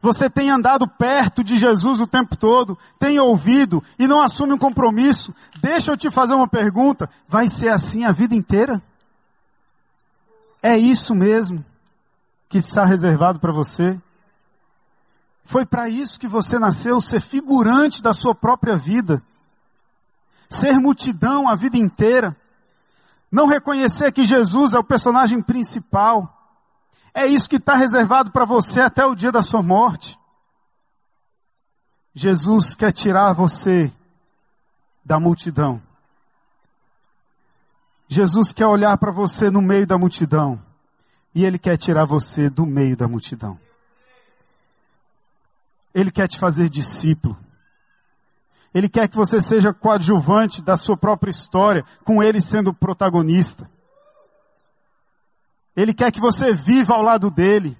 Você 0.00 0.28
tem 0.28 0.50
andado 0.50 0.86
perto 0.86 1.42
de 1.42 1.56
Jesus 1.56 2.00
o 2.00 2.06
tempo 2.06 2.36
todo, 2.36 2.78
tem 2.98 3.18
ouvido 3.18 3.82
e 3.98 4.06
não 4.06 4.20
assume 4.20 4.52
um 4.52 4.58
compromisso. 4.58 5.34
Deixa 5.60 5.90
eu 5.90 5.96
te 5.96 6.10
fazer 6.10 6.34
uma 6.34 6.48
pergunta: 6.48 7.08
vai 7.26 7.48
ser 7.48 7.70
assim 7.70 8.04
a 8.04 8.12
vida 8.12 8.34
inteira? 8.34 8.82
É 10.62 10.76
isso 10.76 11.14
mesmo 11.14 11.64
que 12.48 12.58
está 12.58 12.84
reservado 12.84 13.38
para 13.38 13.52
você? 13.52 14.00
Foi 15.44 15.64
para 15.64 15.88
isso 15.88 16.18
que 16.18 16.26
você 16.26 16.58
nasceu, 16.58 17.00
ser 17.00 17.20
figurante 17.20 18.02
da 18.02 18.12
sua 18.12 18.34
própria 18.34 18.76
vida, 18.76 19.22
ser 20.50 20.78
multidão 20.78 21.48
a 21.48 21.54
vida 21.54 21.76
inteira, 21.76 22.36
não 23.30 23.46
reconhecer 23.46 24.12
que 24.12 24.24
Jesus 24.24 24.74
é 24.74 24.78
o 24.78 24.84
personagem 24.84 25.40
principal, 25.40 26.35
é 27.16 27.26
isso 27.26 27.48
que 27.48 27.56
está 27.56 27.74
reservado 27.74 28.30
para 28.30 28.44
você 28.44 28.78
até 28.78 29.06
o 29.06 29.14
dia 29.14 29.32
da 29.32 29.42
sua 29.42 29.62
morte. 29.62 30.18
Jesus 32.14 32.74
quer 32.74 32.92
tirar 32.92 33.32
você 33.32 33.90
da 35.02 35.18
multidão. 35.18 35.80
Jesus 38.06 38.52
quer 38.52 38.66
olhar 38.66 38.98
para 38.98 39.10
você 39.10 39.50
no 39.50 39.62
meio 39.62 39.86
da 39.86 39.96
multidão. 39.96 40.60
E 41.34 41.42
Ele 41.42 41.58
quer 41.58 41.78
tirar 41.78 42.04
você 42.04 42.50
do 42.50 42.66
meio 42.66 42.94
da 42.94 43.08
multidão. 43.08 43.58
Ele 45.94 46.10
quer 46.10 46.28
te 46.28 46.38
fazer 46.38 46.68
discípulo. 46.68 47.34
Ele 48.74 48.90
quer 48.90 49.08
que 49.08 49.16
você 49.16 49.40
seja 49.40 49.72
coadjuvante 49.72 50.62
da 50.62 50.76
sua 50.76 50.98
própria 50.98 51.30
história, 51.30 51.82
com 52.04 52.22
Ele 52.22 52.42
sendo 52.42 52.74
protagonista. 52.74 53.70
Ele 55.76 55.92
quer 55.92 56.10
que 56.10 56.20
você 56.20 56.54
viva 56.54 56.94
ao 56.94 57.02
lado 57.02 57.30
dele. 57.30 57.76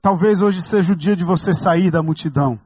Talvez 0.00 0.40
hoje 0.40 0.62
seja 0.62 0.92
o 0.92 0.96
dia 0.96 1.16
de 1.16 1.24
você 1.24 1.52
sair 1.52 1.90
da 1.90 2.02
multidão 2.02 2.58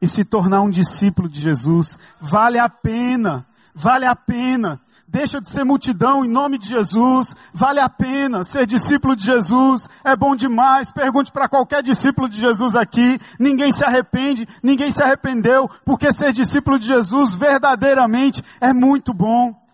e 0.00 0.06
se 0.06 0.24
tornar 0.24 0.62
um 0.62 0.70
discípulo 0.70 1.28
de 1.28 1.40
Jesus. 1.40 1.98
Vale 2.20 2.58
a 2.58 2.68
pena, 2.68 3.46
vale 3.74 4.04
a 4.04 4.14
pena. 4.14 4.80
Deixa 5.10 5.40
de 5.40 5.50
ser 5.50 5.64
multidão 5.64 6.22
em 6.22 6.28
nome 6.28 6.58
de 6.58 6.68
Jesus. 6.68 7.34
Vale 7.54 7.80
a 7.80 7.88
pena 7.88 8.44
ser 8.44 8.66
discípulo 8.66 9.16
de 9.16 9.24
Jesus. 9.24 9.88
É 10.04 10.14
bom 10.14 10.36
demais. 10.36 10.92
Pergunte 10.92 11.32
para 11.32 11.48
qualquer 11.48 11.82
discípulo 11.82 12.28
de 12.28 12.38
Jesus 12.38 12.76
aqui. 12.76 13.18
Ninguém 13.38 13.72
se 13.72 13.82
arrepende, 13.82 14.46
ninguém 14.62 14.90
se 14.90 15.02
arrependeu, 15.02 15.66
porque 15.84 16.12
ser 16.12 16.34
discípulo 16.34 16.78
de 16.78 16.86
Jesus 16.86 17.34
verdadeiramente 17.34 18.44
é 18.60 18.74
muito 18.74 19.14
bom. 19.14 19.67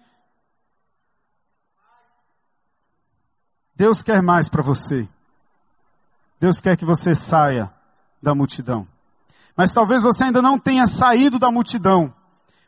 Deus 3.76 4.02
quer 4.02 4.22
mais 4.22 4.48
para 4.48 4.62
você. 4.62 5.08
Deus 6.40 6.60
quer 6.60 6.76
que 6.76 6.84
você 6.84 7.14
saia 7.14 7.72
da 8.22 8.34
multidão. 8.34 8.86
Mas 9.56 9.72
talvez 9.72 10.02
você 10.02 10.24
ainda 10.24 10.42
não 10.42 10.58
tenha 10.58 10.86
saído 10.86 11.38
da 11.38 11.50
multidão 11.50 12.12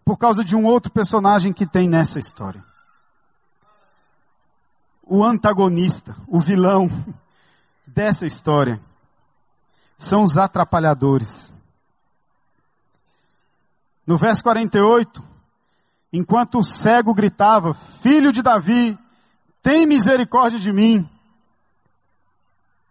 por 0.04 0.16
causa 0.16 0.44
de 0.44 0.54
um 0.54 0.64
outro 0.64 0.90
personagem 0.90 1.52
que 1.52 1.66
tem 1.66 1.88
nessa 1.88 2.18
história. 2.18 2.64
O 5.02 5.24
antagonista, 5.24 6.16
o 6.26 6.40
vilão 6.40 6.88
dessa 7.86 8.26
história 8.26 8.80
são 9.98 10.22
os 10.22 10.36
atrapalhadores. 10.36 11.52
No 14.06 14.16
verso 14.16 14.42
48, 14.42 15.22
enquanto 16.12 16.60
o 16.60 16.64
cego 16.64 17.12
gritava: 17.14 17.74
Filho 17.74 18.32
de 18.32 18.42
Davi, 18.42 18.96
tem 19.66 19.84
misericórdia 19.84 20.60
de 20.60 20.72
mim. 20.72 21.10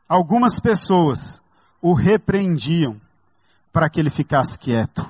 Algumas 0.09 0.59
pessoas 0.59 1.41
o 1.81 1.93
repreendiam 1.93 2.99
para 3.71 3.89
que 3.89 3.97
ele 3.97 4.09
ficasse 4.09 4.59
quieto. 4.59 5.09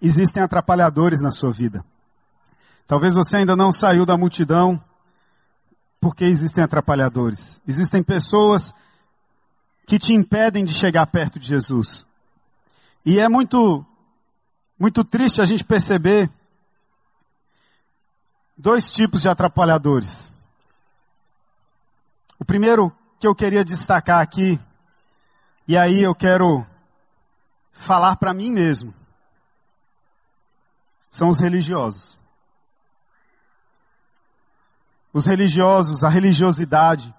Existem 0.00 0.40
atrapalhadores 0.40 1.20
na 1.20 1.32
sua 1.32 1.50
vida. 1.50 1.84
Talvez 2.86 3.16
você 3.16 3.38
ainda 3.38 3.56
não 3.56 3.72
saiu 3.72 4.06
da 4.06 4.16
multidão 4.16 4.80
porque 6.00 6.22
existem 6.24 6.62
atrapalhadores. 6.62 7.60
Existem 7.66 8.04
pessoas 8.04 8.72
que 9.84 9.98
te 9.98 10.14
impedem 10.14 10.62
de 10.62 10.72
chegar 10.72 11.08
perto 11.08 11.40
de 11.40 11.48
Jesus. 11.48 12.06
E 13.04 13.18
é 13.18 13.28
muito 13.28 13.84
muito 14.78 15.02
triste 15.02 15.42
a 15.42 15.44
gente 15.44 15.64
perceber 15.64 16.30
dois 18.60 18.92
tipos 18.92 19.22
de 19.22 19.28
atrapalhadores. 19.28 20.30
O 22.38 22.44
primeiro 22.44 22.92
que 23.18 23.26
eu 23.26 23.34
queria 23.34 23.64
destacar 23.64 24.20
aqui, 24.20 24.60
e 25.66 25.76
aí 25.76 26.02
eu 26.02 26.14
quero 26.14 26.66
falar 27.72 28.16
para 28.16 28.34
mim 28.34 28.50
mesmo, 28.50 28.94
são 31.08 31.28
os 31.28 31.40
religiosos. 31.40 32.18
Os 35.12 35.26
religiosos, 35.26 36.04
a 36.04 36.08
religiosidade, 36.08 37.14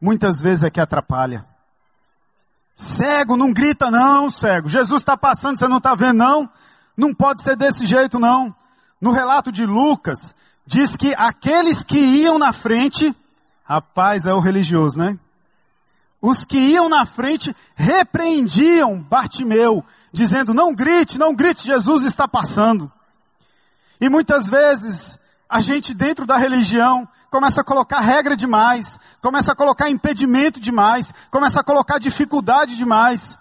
muitas 0.00 0.40
vezes 0.40 0.64
é 0.64 0.70
que 0.70 0.80
atrapalha. 0.80 1.46
Cego, 2.74 3.36
não 3.36 3.52
grita 3.52 3.90
não, 3.90 4.30
cego. 4.30 4.68
Jesus 4.68 5.02
está 5.02 5.16
passando, 5.16 5.56
você 5.56 5.68
não 5.68 5.78
está 5.78 5.94
vendo 5.94 6.18
não? 6.18 6.50
Não 6.96 7.14
pode 7.14 7.42
ser 7.42 7.56
desse 7.56 7.86
jeito 7.86 8.18
não. 8.18 8.54
No 9.00 9.12
relato 9.12 9.50
de 9.50 9.64
Lucas, 9.64 10.34
diz 10.72 10.96
que 10.96 11.14
aqueles 11.16 11.84
que 11.84 11.98
iam 11.98 12.38
na 12.38 12.50
frente, 12.50 13.14
rapaz, 13.62 14.24
é 14.24 14.32
o 14.32 14.40
religioso, 14.40 14.98
né? 14.98 15.18
Os 16.20 16.46
que 16.46 16.56
iam 16.56 16.88
na 16.88 17.04
frente 17.04 17.54
repreendiam 17.74 18.98
Bartimeu, 18.98 19.84
dizendo: 20.10 20.54
Não 20.54 20.74
grite, 20.74 21.18
não 21.18 21.34
grite, 21.34 21.66
Jesus 21.66 22.04
está 22.04 22.26
passando. 22.26 22.90
E 24.00 24.08
muitas 24.08 24.48
vezes 24.48 25.18
a 25.48 25.60
gente 25.60 25.92
dentro 25.92 26.24
da 26.24 26.38
religião 26.38 27.06
começa 27.30 27.60
a 27.60 27.64
colocar 27.64 28.00
regra 28.00 28.34
demais, 28.34 28.98
começa 29.20 29.52
a 29.52 29.56
colocar 29.56 29.90
impedimento 29.90 30.58
demais, 30.58 31.12
começa 31.30 31.60
a 31.60 31.64
colocar 31.64 31.98
dificuldade 31.98 32.76
demais. 32.76 33.38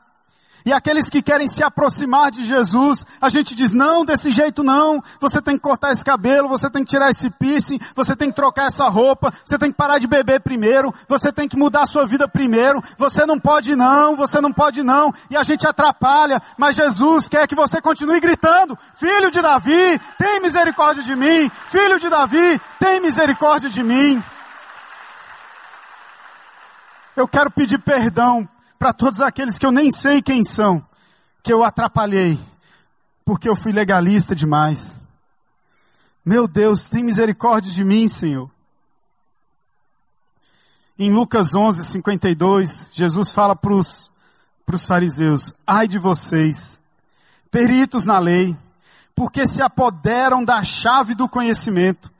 E 0.65 0.71
aqueles 0.71 1.09
que 1.09 1.21
querem 1.21 1.47
se 1.47 1.63
aproximar 1.63 2.31
de 2.31 2.43
Jesus, 2.43 3.05
a 3.19 3.29
gente 3.29 3.55
diz, 3.55 3.71
não, 3.71 4.05
desse 4.05 4.29
jeito 4.29 4.63
não, 4.63 5.03
você 5.19 5.41
tem 5.41 5.55
que 5.55 5.61
cortar 5.61 5.91
esse 5.91 6.03
cabelo, 6.03 6.47
você 6.47 6.69
tem 6.69 6.83
que 6.83 6.89
tirar 6.89 7.09
esse 7.09 7.29
piercing, 7.29 7.79
você 7.95 8.15
tem 8.15 8.29
que 8.29 8.35
trocar 8.35 8.67
essa 8.67 8.87
roupa, 8.87 9.33
você 9.43 9.57
tem 9.57 9.71
que 9.71 9.77
parar 9.77 9.97
de 9.97 10.07
beber 10.07 10.41
primeiro, 10.41 10.93
você 11.07 11.31
tem 11.31 11.47
que 11.47 11.57
mudar 11.57 11.83
a 11.83 11.85
sua 11.85 12.05
vida 12.05 12.27
primeiro, 12.27 12.81
você 12.97 13.25
não 13.25 13.39
pode 13.39 13.75
não, 13.75 14.15
você 14.15 14.39
não 14.39 14.53
pode 14.53 14.83
não, 14.83 15.13
e 15.29 15.37
a 15.37 15.43
gente 15.43 15.67
atrapalha, 15.67 16.41
mas 16.57 16.75
Jesus 16.75 17.27
quer 17.27 17.47
que 17.47 17.55
você 17.55 17.81
continue 17.81 18.19
gritando, 18.19 18.77
filho 18.95 19.31
de 19.31 19.41
Davi, 19.41 19.99
tem 20.17 20.39
misericórdia 20.41 21.03
de 21.03 21.15
mim, 21.15 21.49
filho 21.69 21.99
de 21.99 22.09
Davi, 22.09 22.61
tem 22.79 23.01
misericórdia 23.01 23.69
de 23.69 23.81
mim. 23.81 24.23
Eu 27.15 27.27
quero 27.27 27.51
pedir 27.51 27.77
perdão 27.77 28.47
para 28.81 28.93
todos 28.93 29.21
aqueles 29.21 29.59
que 29.59 29.65
eu 29.67 29.71
nem 29.71 29.91
sei 29.91 30.23
quem 30.23 30.43
são, 30.43 30.83
que 31.43 31.53
eu 31.53 31.63
atrapalhei, 31.63 32.39
porque 33.23 33.47
eu 33.47 33.55
fui 33.55 33.71
legalista 33.71 34.33
demais. 34.33 34.99
Meu 36.25 36.47
Deus, 36.47 36.89
tem 36.89 37.03
misericórdia 37.03 37.71
de 37.71 37.83
mim, 37.83 38.07
Senhor. 38.07 38.49
Em 40.97 41.13
Lucas 41.13 41.53
11, 41.53 41.85
52, 41.85 42.89
Jesus 42.91 43.31
fala 43.31 43.55
para 43.55 43.71
os 43.71 44.09
fariseus: 44.87 45.53
Ai 45.65 45.87
de 45.87 45.99
vocês, 45.99 46.81
peritos 47.51 48.03
na 48.03 48.17
lei, 48.17 48.57
porque 49.13 49.45
se 49.45 49.61
apoderam 49.61 50.43
da 50.43 50.63
chave 50.63 51.13
do 51.13 51.29
conhecimento, 51.29 52.11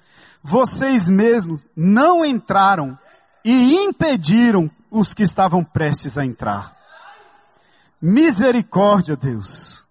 vocês 0.43 1.09
mesmos 1.09 1.65
não 1.75 2.23
entraram 2.23 2.95
e 3.43 3.73
impediram 3.77 4.69
os 4.91 5.13
que 5.13 5.23
estavam 5.23 5.63
prestes 5.63 6.17
a 6.17 6.25
entrar. 6.25 6.75
Misericórdia, 8.01 9.15
Deus. 9.15 9.83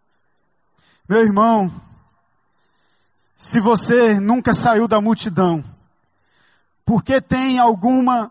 Meu 1.09 1.23
irmão, 1.23 1.73
se 3.35 3.59
você 3.59 4.21
nunca 4.21 4.53
saiu 4.53 4.87
da 4.87 5.01
multidão, 5.01 5.65
porque 6.85 7.21
tem 7.21 7.59
alguma 7.59 8.31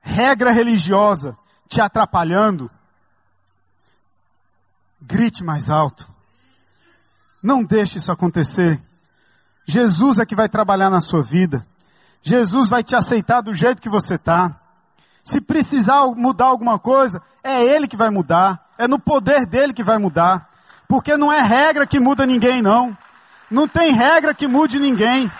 regra 0.00 0.52
religiosa 0.52 1.36
te 1.68 1.80
atrapalhando, 1.80 2.70
grite 5.00 5.44
mais 5.44 5.70
alto. 5.70 6.12
Não 7.42 7.62
deixe 7.62 7.98
isso 7.98 8.10
acontecer. 8.10 8.82
Jesus 9.66 10.18
é 10.18 10.26
que 10.26 10.34
vai 10.34 10.48
trabalhar 10.48 10.90
na 10.90 11.00
sua 11.00 11.22
vida. 11.22 11.66
Jesus 12.22 12.68
vai 12.68 12.82
te 12.82 12.96
aceitar 12.96 13.42
do 13.42 13.54
jeito 13.54 13.80
que 13.80 13.88
você 13.88 14.14
está. 14.16 14.60
Se 15.24 15.40
precisar 15.40 16.06
mudar 16.08 16.46
alguma 16.46 16.78
coisa, 16.78 17.22
é 17.42 17.62
Ele 17.64 17.88
que 17.88 17.96
vai 17.96 18.10
mudar. 18.10 18.62
É 18.76 18.86
no 18.86 18.98
poder 18.98 19.46
dele 19.46 19.72
que 19.72 19.82
vai 19.82 19.96
mudar. 19.98 20.50
Porque 20.86 21.16
não 21.16 21.32
é 21.32 21.40
regra 21.40 21.86
que 21.86 21.98
muda 21.98 22.26
ninguém, 22.26 22.60
não. 22.60 22.96
Não 23.50 23.66
tem 23.66 23.92
regra 23.92 24.34
que 24.34 24.46
mude 24.46 24.78
ninguém. 24.78 25.30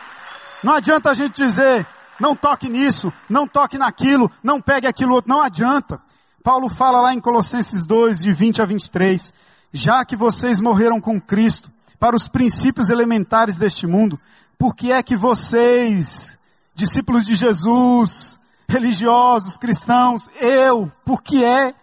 Não 0.63 0.75
adianta 0.75 1.11
a 1.11 1.15
gente 1.15 1.35
dizer, 1.35 1.87
não 2.19 2.35
toque 2.35 2.69
nisso, 2.71 3.13
não 3.29 3.47
toque 3.47 3.77
naquilo, 3.77 4.31
não 4.43 4.61
pegue 4.61 4.87
aquilo 4.87 5.15
outro. 5.15 5.31
Não 5.31 5.43
adianta. 5.43 6.01
Paulo 6.43 6.69
fala 6.69 7.01
lá 7.01 7.13
em 7.13 7.21
Colossenses 7.21 7.85
2, 7.85 8.21
de 8.21 8.33
20 8.33 8.63
a 8.63 8.65
23. 8.65 9.35
Já 9.73 10.05
que 10.05 10.17
vocês 10.17 10.61
morreram 10.61 11.01
com 11.01 11.21
Cristo 11.21 11.71
para 11.99 12.17
os 12.17 12.29
princípios 12.29 12.89
elementares 12.89 13.59
deste 13.59 13.87
mundo, 13.87 14.19
por 14.59 14.75
que 14.75 14.93
é 14.93 15.03
que 15.03 15.17
vocês, 15.17 16.39
discípulos 16.75 17.27
de 17.27 17.35
Jesus, 17.35 18.39
religiosos, 18.69 19.57
cristãos, 19.57 20.29
eu, 20.41 20.91
por 21.05 21.23
que 21.23 21.45
é 21.45 21.75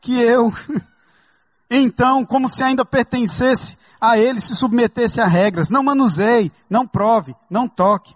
que 0.00 0.20
eu? 0.20 0.52
Então, 1.72 2.26
como 2.26 2.48
se 2.48 2.64
ainda 2.64 2.84
pertencesse 2.84 3.78
a 4.00 4.18
ele, 4.18 4.40
se 4.40 4.56
submetesse 4.56 5.20
a 5.20 5.26
regras. 5.26 5.70
Não 5.70 5.84
manuseie, 5.84 6.50
não 6.68 6.84
prove, 6.84 7.32
não 7.48 7.68
toque. 7.68 8.12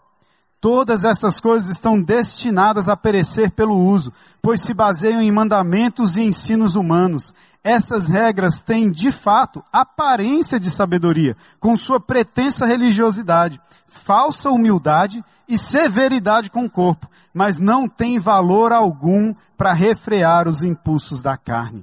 Todas 0.61 1.05
essas 1.05 1.39
coisas 1.39 1.71
estão 1.71 2.01
destinadas 2.01 2.89
a 2.89 2.97
perecer 2.97 3.51
pelo 3.51 3.77
uso, 3.79 4.13
pois 4.41 4.63
se 4.63 4.73
baseiam 4.73 5.21
em 5.21 5.31
mandamentos 5.31 6.17
e 6.17 6.23
ensinos 6.23 6.75
humanos. 6.75 7.35
Essas 7.65 8.09
regras 8.09 8.61
têm, 8.61 8.91
de 8.91 9.11
fato, 9.11 9.65
aparência 9.73 10.61
de 10.61 10.71
sabedoria, 10.71 11.35
com 11.59 11.75
sua 11.79 11.99
pretensa 11.99 12.67
religiosidade, 12.67 13.59
falsa 13.89 14.51
humildade 14.51 15.25
e 15.49 15.57
severidade 15.57 16.51
com 16.51 16.67
o 16.67 16.71
corpo, 16.71 17.09
mas 17.33 17.59
não 17.59 17.89
têm 17.89 18.19
valor 18.19 18.71
algum 18.71 19.35
para 19.57 19.73
refrear 19.73 20.47
os 20.47 20.63
impulsos 20.63 21.23
da 21.23 21.39
carne. 21.39 21.83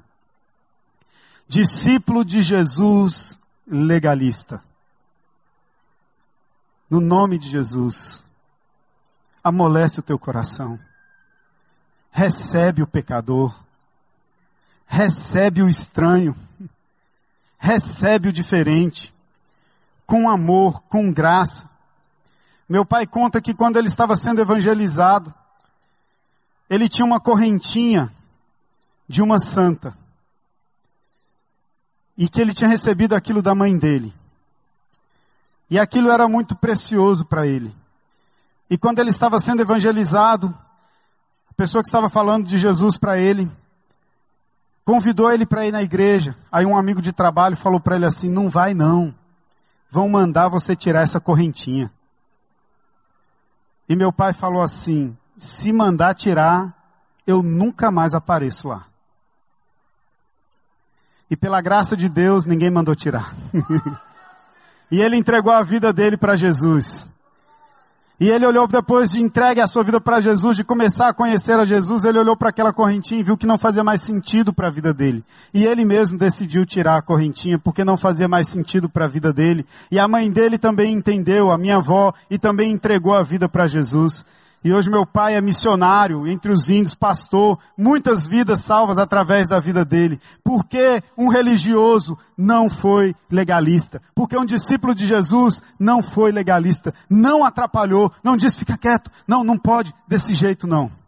Discípulo 1.47 2.23
de 2.23 2.43
Jesus 2.43 3.39
legalista. 3.67 4.61
No 6.87 7.01
nome 7.01 7.39
de 7.39 7.49
Jesus, 7.49 8.23
amolece 9.43 9.99
o 9.99 10.03
teu 10.03 10.19
coração. 10.19 10.79
Recebe 12.11 12.83
o 12.83 12.87
pecador 12.87 13.55
recebe 14.91 15.63
o 15.63 15.69
estranho, 15.69 16.35
recebe 17.57 18.27
o 18.27 18.33
diferente, 18.33 19.13
com 20.05 20.29
amor, 20.29 20.81
com 20.89 21.13
graça. 21.13 21.69
Meu 22.67 22.85
pai 22.85 23.07
conta 23.07 23.39
que 23.39 23.53
quando 23.53 23.77
ele 23.77 23.87
estava 23.87 24.17
sendo 24.17 24.41
evangelizado, 24.41 25.33
ele 26.69 26.89
tinha 26.89 27.05
uma 27.05 27.21
correntinha 27.21 28.11
de 29.07 29.21
uma 29.21 29.39
santa. 29.39 29.97
E 32.17 32.27
que 32.27 32.41
ele 32.41 32.53
tinha 32.53 32.69
recebido 32.69 33.15
aquilo 33.15 33.41
da 33.41 33.55
mãe 33.55 33.77
dele. 33.77 34.13
E 35.69 35.79
aquilo 35.79 36.11
era 36.11 36.27
muito 36.27 36.53
precioso 36.53 37.23
para 37.23 37.47
ele. 37.47 37.73
E 38.69 38.77
quando 38.77 38.99
ele 38.99 39.09
estava 39.09 39.39
sendo 39.39 39.61
evangelizado, 39.61 40.53
a 41.49 41.53
pessoa 41.53 41.81
que 41.81 41.87
estava 41.87 42.09
falando 42.09 42.45
de 42.45 42.57
Jesus 42.57 42.97
para 42.97 43.17
ele, 43.17 43.49
Convidou 44.83 45.31
ele 45.31 45.45
para 45.45 45.65
ir 45.65 45.71
na 45.71 45.83
igreja. 45.83 46.35
Aí 46.51 46.65
um 46.65 46.75
amigo 46.75 47.01
de 47.01 47.11
trabalho 47.11 47.55
falou 47.55 47.79
para 47.79 47.95
ele 47.95 48.05
assim: 48.05 48.29
Não 48.29 48.49
vai 48.49 48.73
não. 48.73 49.13
Vão 49.89 50.09
mandar 50.09 50.47
você 50.47 50.75
tirar 50.75 51.01
essa 51.01 51.19
correntinha. 51.19 51.91
E 53.87 53.95
meu 53.95 54.11
pai 54.11 54.33
falou 54.33 54.61
assim: 54.61 55.15
Se 55.37 55.71
mandar 55.71 56.15
tirar, 56.15 56.73
eu 57.27 57.43
nunca 57.43 57.91
mais 57.91 58.13
apareço 58.13 58.67
lá. 58.67 58.85
E 61.29 61.35
pela 61.35 61.61
graça 61.61 61.95
de 61.95 62.09
Deus, 62.09 62.45
ninguém 62.45 62.69
mandou 62.69 62.95
tirar. 62.95 63.33
e 64.91 64.99
ele 64.99 65.15
entregou 65.15 65.53
a 65.53 65.63
vida 65.63 65.93
dele 65.93 66.17
para 66.17 66.35
Jesus. 66.35 67.07
E 68.21 68.29
ele 68.29 68.45
olhou 68.45 68.67
depois 68.67 69.09
de 69.09 69.19
entregue 69.19 69.61
a 69.61 69.65
sua 69.65 69.81
vida 69.81 69.99
para 69.99 70.21
Jesus, 70.21 70.55
de 70.55 70.63
começar 70.63 71.07
a 71.07 71.13
conhecer 71.13 71.59
a 71.59 71.65
Jesus, 71.65 72.05
ele 72.05 72.19
olhou 72.19 72.37
para 72.37 72.49
aquela 72.49 72.71
correntinha 72.71 73.19
e 73.19 73.23
viu 73.23 73.35
que 73.35 73.47
não 73.47 73.57
fazia 73.57 73.83
mais 73.83 74.03
sentido 74.03 74.53
para 74.53 74.67
a 74.67 74.71
vida 74.71 74.93
dele. 74.93 75.23
E 75.51 75.65
ele 75.65 75.83
mesmo 75.83 76.19
decidiu 76.19 76.63
tirar 76.63 76.97
a 76.97 77.01
correntinha 77.01 77.57
porque 77.57 77.83
não 77.83 77.97
fazia 77.97 78.27
mais 78.27 78.47
sentido 78.47 78.87
para 78.87 79.05
a 79.05 79.07
vida 79.07 79.33
dele. 79.33 79.65
E 79.89 79.97
a 79.97 80.07
mãe 80.07 80.29
dele 80.29 80.59
também 80.59 80.93
entendeu, 80.93 81.51
a 81.51 81.57
minha 81.57 81.77
avó, 81.77 82.13
e 82.29 82.37
também 82.37 82.71
entregou 82.71 83.15
a 83.15 83.23
vida 83.23 83.49
para 83.49 83.65
Jesus. 83.65 84.23
E 84.63 84.71
hoje 84.71 84.91
meu 84.91 85.07
pai 85.07 85.35
é 85.35 85.41
missionário 85.41 86.27
entre 86.27 86.51
os 86.51 86.69
índios, 86.69 86.93
pastor, 86.93 87.57
muitas 87.75 88.27
vidas 88.27 88.63
salvas 88.63 88.99
através 88.99 89.47
da 89.47 89.59
vida 89.59 89.83
dele. 89.83 90.19
Porque 90.43 91.01
um 91.17 91.29
religioso 91.29 92.15
não 92.37 92.69
foi 92.69 93.15
legalista. 93.29 93.99
Porque 94.13 94.37
um 94.37 94.45
discípulo 94.45 94.93
de 94.93 95.07
Jesus 95.07 95.61
não 95.79 96.03
foi 96.03 96.31
legalista. 96.31 96.93
Não 97.09 97.43
atrapalhou, 97.43 98.11
não 98.23 98.37
disse 98.37 98.59
fica 98.59 98.77
quieto. 98.77 99.09
Não, 99.27 99.43
não 99.43 99.57
pode 99.57 99.93
desse 100.07 100.35
jeito 100.35 100.67
não. 100.67 101.00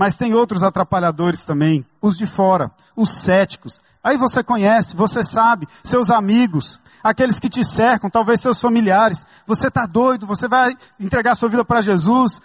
Mas 0.00 0.16
tem 0.16 0.32
outros 0.32 0.62
atrapalhadores 0.62 1.44
também, 1.44 1.84
os 2.00 2.16
de 2.16 2.24
fora, 2.24 2.70
os 2.96 3.18
céticos. 3.18 3.82
Aí 4.02 4.16
você 4.16 4.42
conhece, 4.42 4.96
você 4.96 5.22
sabe, 5.22 5.68
seus 5.84 6.10
amigos, 6.10 6.80
aqueles 7.04 7.38
que 7.38 7.50
te 7.50 7.62
cercam, 7.62 8.08
talvez 8.08 8.40
seus 8.40 8.58
familiares. 8.58 9.26
Você 9.46 9.68
está 9.68 9.84
doido, 9.84 10.26
você 10.26 10.48
vai 10.48 10.74
entregar 10.98 11.34
sua 11.34 11.50
vida 11.50 11.66
para 11.66 11.82
Jesus, 11.82 12.40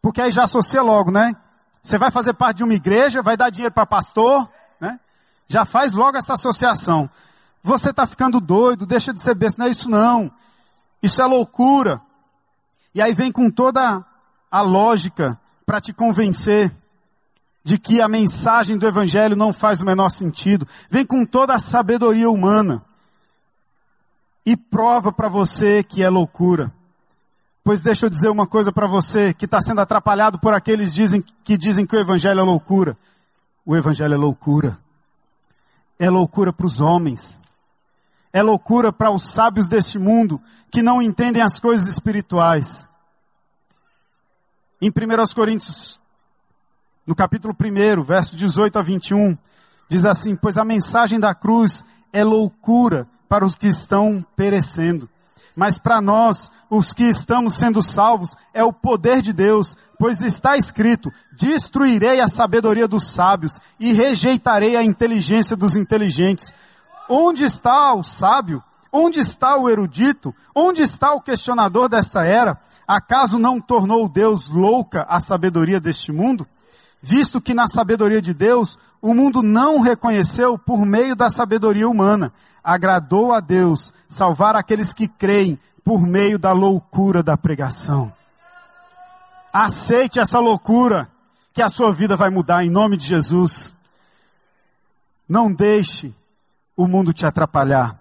porque 0.00 0.20
aí 0.20 0.30
já 0.30 0.44
associa 0.44 0.82
logo, 0.82 1.10
né? 1.10 1.34
Você 1.82 1.98
vai 1.98 2.12
fazer 2.12 2.32
parte 2.34 2.58
de 2.58 2.62
uma 2.62 2.74
igreja, 2.74 3.22
vai 3.22 3.36
dar 3.36 3.50
dinheiro 3.50 3.74
para 3.74 3.84
pastor, 3.84 4.48
né? 4.80 5.00
Já 5.48 5.64
faz 5.64 5.90
logo 5.90 6.16
essa 6.16 6.34
associação. 6.34 7.10
Você 7.60 7.90
está 7.90 8.06
ficando 8.06 8.40
doido, 8.40 8.86
deixa 8.86 9.12
de 9.12 9.20
ser 9.20 9.34
besta, 9.34 9.60
não 9.60 9.66
é 9.66 9.72
isso 9.72 9.90
não. 9.90 10.30
Isso 11.02 11.20
é 11.20 11.26
loucura. 11.26 12.00
E 12.94 13.02
aí 13.02 13.12
vem 13.12 13.32
com 13.32 13.50
toda 13.50 14.06
a 14.48 14.60
lógica 14.60 15.36
para 15.66 15.80
te 15.80 15.92
convencer 15.92 16.72
de 17.62 17.78
que 17.78 18.00
a 18.00 18.08
mensagem 18.08 18.78
do 18.78 18.86
Evangelho 18.86 19.36
não 19.36 19.52
faz 19.52 19.80
o 19.80 19.84
menor 19.84 20.10
sentido. 20.10 20.66
Vem 20.90 21.04
com 21.04 21.24
toda 21.24 21.54
a 21.54 21.58
sabedoria 21.58 22.30
humana 22.30 22.82
e 24.44 24.56
prova 24.56 25.12
para 25.12 25.28
você 25.28 25.82
que 25.82 26.02
é 26.02 26.08
loucura. 26.08 26.72
Pois 27.62 27.82
deixa 27.82 28.06
eu 28.06 28.10
dizer 28.10 28.30
uma 28.30 28.46
coisa 28.46 28.72
para 28.72 28.88
você 28.88 29.34
que 29.34 29.44
está 29.44 29.60
sendo 29.60 29.80
atrapalhado 29.80 30.38
por 30.38 30.54
aqueles 30.54 30.94
dizem, 30.94 31.22
que 31.44 31.58
dizem 31.58 31.86
que 31.86 31.94
o 31.94 32.00
Evangelho 32.00 32.40
é 32.40 32.42
loucura. 32.42 32.96
O 33.64 33.76
Evangelho 33.76 34.14
é 34.14 34.16
loucura. 34.16 34.78
É 35.98 36.08
loucura 36.08 36.52
para 36.52 36.66
os 36.66 36.80
homens. 36.80 37.38
É 38.32 38.42
loucura 38.42 38.92
para 38.92 39.10
os 39.10 39.30
sábios 39.32 39.68
deste 39.68 39.98
mundo 39.98 40.40
que 40.70 40.82
não 40.82 41.02
entendem 41.02 41.42
as 41.42 41.60
coisas 41.60 41.86
espirituais. 41.88 42.88
Em 44.80 44.88
1 44.88 44.92
Coríntios 45.34 46.00
no 47.10 47.16
capítulo 47.16 47.52
1, 47.52 48.04
verso 48.04 48.36
18 48.36 48.78
a 48.78 48.82
21, 48.82 49.36
diz 49.88 50.04
assim: 50.04 50.36
Pois 50.36 50.56
a 50.56 50.64
mensagem 50.64 51.18
da 51.18 51.34
cruz 51.34 51.84
é 52.12 52.22
loucura 52.22 53.04
para 53.28 53.44
os 53.44 53.56
que 53.56 53.66
estão 53.66 54.24
perecendo. 54.36 55.08
Mas 55.56 55.76
para 55.76 56.00
nós, 56.00 56.48
os 56.70 56.94
que 56.94 57.02
estamos 57.02 57.54
sendo 57.54 57.82
salvos, 57.82 58.36
é 58.54 58.62
o 58.62 58.72
poder 58.72 59.22
de 59.22 59.32
Deus, 59.32 59.76
pois 59.98 60.22
está 60.22 60.56
escrito: 60.56 61.10
Destruirei 61.32 62.20
a 62.20 62.28
sabedoria 62.28 62.86
dos 62.86 63.08
sábios 63.08 63.58
e 63.80 63.92
rejeitarei 63.92 64.76
a 64.76 64.82
inteligência 64.84 65.56
dos 65.56 65.74
inteligentes. 65.74 66.52
Onde 67.08 67.42
está 67.42 67.92
o 67.92 68.04
sábio? 68.04 68.62
Onde 68.92 69.18
está 69.18 69.56
o 69.56 69.68
erudito? 69.68 70.32
Onde 70.54 70.82
está 70.82 71.12
o 71.12 71.20
questionador 71.20 71.88
desta 71.88 72.24
era? 72.24 72.56
Acaso 72.86 73.36
não 73.36 73.60
tornou 73.60 74.08
Deus 74.08 74.48
louca 74.48 75.04
a 75.08 75.18
sabedoria 75.18 75.80
deste 75.80 76.12
mundo? 76.12 76.46
Visto 77.00 77.40
que 77.40 77.54
na 77.54 77.66
sabedoria 77.66 78.20
de 78.20 78.34
Deus 78.34 78.78
o 79.00 79.14
mundo 79.14 79.42
não 79.42 79.80
reconheceu 79.80 80.58
por 80.58 80.84
meio 80.84 81.16
da 81.16 81.30
sabedoria 81.30 81.88
humana. 81.88 82.32
Agradou 82.62 83.32
a 83.32 83.40
Deus 83.40 83.92
salvar 84.08 84.54
aqueles 84.54 84.92
que 84.92 85.08
creem 85.08 85.58
por 85.82 86.06
meio 86.06 86.38
da 86.38 86.52
loucura 86.52 87.22
da 87.22 87.36
pregação. 87.36 88.12
Aceite 89.52 90.20
essa 90.20 90.38
loucura, 90.38 91.10
que 91.52 91.62
a 91.62 91.68
sua 91.68 91.92
vida 91.92 92.16
vai 92.16 92.30
mudar 92.30 92.64
em 92.64 92.70
nome 92.70 92.96
de 92.96 93.06
Jesus. 93.06 93.74
Não 95.28 95.52
deixe 95.52 96.14
o 96.76 96.86
mundo 96.86 97.12
te 97.12 97.26
atrapalhar. 97.26 97.98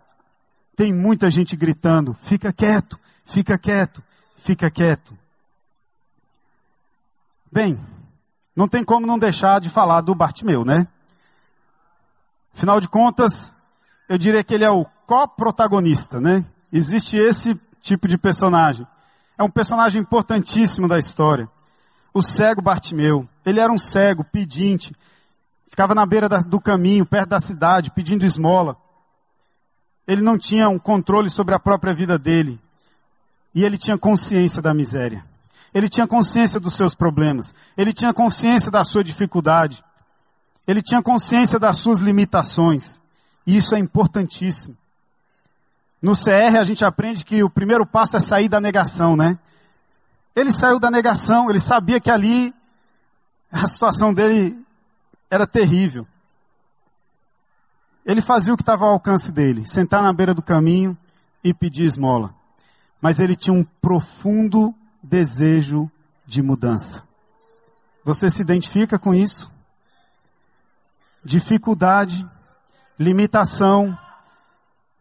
Tem 0.76 0.94
muita 0.94 1.30
gente 1.30 1.56
gritando: 1.56 2.14
fica 2.14 2.54
quieto, 2.54 3.00
fica 3.26 3.58
quieto, 3.58 4.04
fica 4.38 4.70
quieto. 4.70 5.18
Bem, 7.52 7.80
não 8.60 8.68
tem 8.68 8.84
como 8.84 9.08
não 9.08 9.18
deixar 9.18 9.62
de 9.62 9.70
falar 9.70 10.02
do 10.02 10.14
Bartimeu, 10.14 10.66
né? 10.66 10.86
Afinal 12.54 12.82
de 12.82 12.90
contas, 12.90 13.56
eu 14.10 14.18
diria 14.18 14.44
que 14.44 14.54
ele 14.54 14.66
é 14.66 14.70
o 14.70 14.84
co-protagonista, 15.08 16.20
né? 16.20 16.44
Existe 16.70 17.16
esse 17.16 17.56
tipo 17.82 18.06
de 18.06 18.18
personagem. 18.18 18.86
É 19.38 19.44
um 19.44 19.50
personagem 19.50 20.02
importantíssimo 20.02 20.90
da 20.90 21.00
história. 21.00 21.50
O 22.14 22.22
cego 22.22 22.62
Bartimeu. 22.62 23.26
Ele 23.46 23.62
era 23.62 23.72
um 23.72 23.78
cego, 23.78 24.26
pedinte. 24.26 24.94
Ficava 25.70 25.96
na 25.96 26.06
beira 26.06 26.28
da, 26.28 26.40
do 26.40 26.60
caminho, 26.60 27.06
perto 27.06 27.30
da 27.30 27.40
cidade, 27.40 27.92
pedindo 27.92 28.26
esmola. 28.26 28.76
Ele 30.06 30.22
não 30.22 30.38
tinha 30.38 30.68
um 30.68 30.78
controle 30.78 31.30
sobre 31.30 31.56
a 31.56 31.60
própria 31.60 31.94
vida 31.94 32.20
dele. 32.20 32.60
E 33.56 33.64
ele 33.64 33.78
tinha 33.78 33.98
consciência 33.98 34.62
da 34.62 34.74
miséria. 34.74 35.24
Ele 35.74 35.90
tinha 35.90 36.08
consciência 36.08 36.60
dos 36.60 36.76
seus 36.76 36.96
problemas. 36.96 37.54
Ele 37.78 37.94
tinha 37.94 38.14
consciência 38.14 38.72
da 38.72 38.84
sua 38.84 39.04
dificuldade. 39.04 39.84
Ele 40.68 40.82
tinha 40.82 41.02
consciência 41.02 41.60
das 41.60 41.78
suas 41.78 42.00
limitações. 42.00 43.00
E 43.46 43.56
isso 43.58 43.76
é 43.76 43.80
importantíssimo. 43.80 44.76
No 46.02 46.14
CR 46.14 46.58
a 46.60 46.64
gente 46.64 46.86
aprende 46.86 47.26
que 47.26 47.44
o 47.44 47.50
primeiro 47.50 47.86
passo 47.86 48.16
é 48.16 48.20
sair 48.20 48.48
da 48.48 48.62
negação, 48.62 49.16
né? 49.16 49.38
Ele 50.36 50.52
saiu 50.52 50.80
da 50.80 50.90
negação, 50.90 51.50
ele 51.50 51.60
sabia 51.60 52.00
que 52.00 52.10
ali 52.10 52.54
a 53.52 53.68
situação 53.68 54.14
dele 54.14 54.58
era 55.30 55.46
terrível. 55.46 56.08
Ele 58.06 58.22
fazia 58.22 58.54
o 58.54 58.58
que 58.58 58.64
estava 58.64 58.86
ao 58.86 58.92
alcance 58.92 59.32
dele, 59.32 59.68
sentar 59.68 60.02
na 60.02 60.14
beira 60.14 60.34
do 60.34 60.42
caminho 60.42 60.98
e 61.44 61.54
pedir 61.54 61.84
esmola. 61.84 62.34
Mas 63.02 63.20
ele 63.20 63.36
tinha 63.36 63.54
um 63.54 63.64
profundo 63.82 64.74
desejo 65.02 65.90
de 66.26 66.42
mudança. 66.42 67.04
Você 68.04 68.30
se 68.30 68.42
identifica 68.42 68.98
com 68.98 69.14
isso? 69.14 69.52
Dificuldade, 71.24 72.28
limitação, 72.98 73.98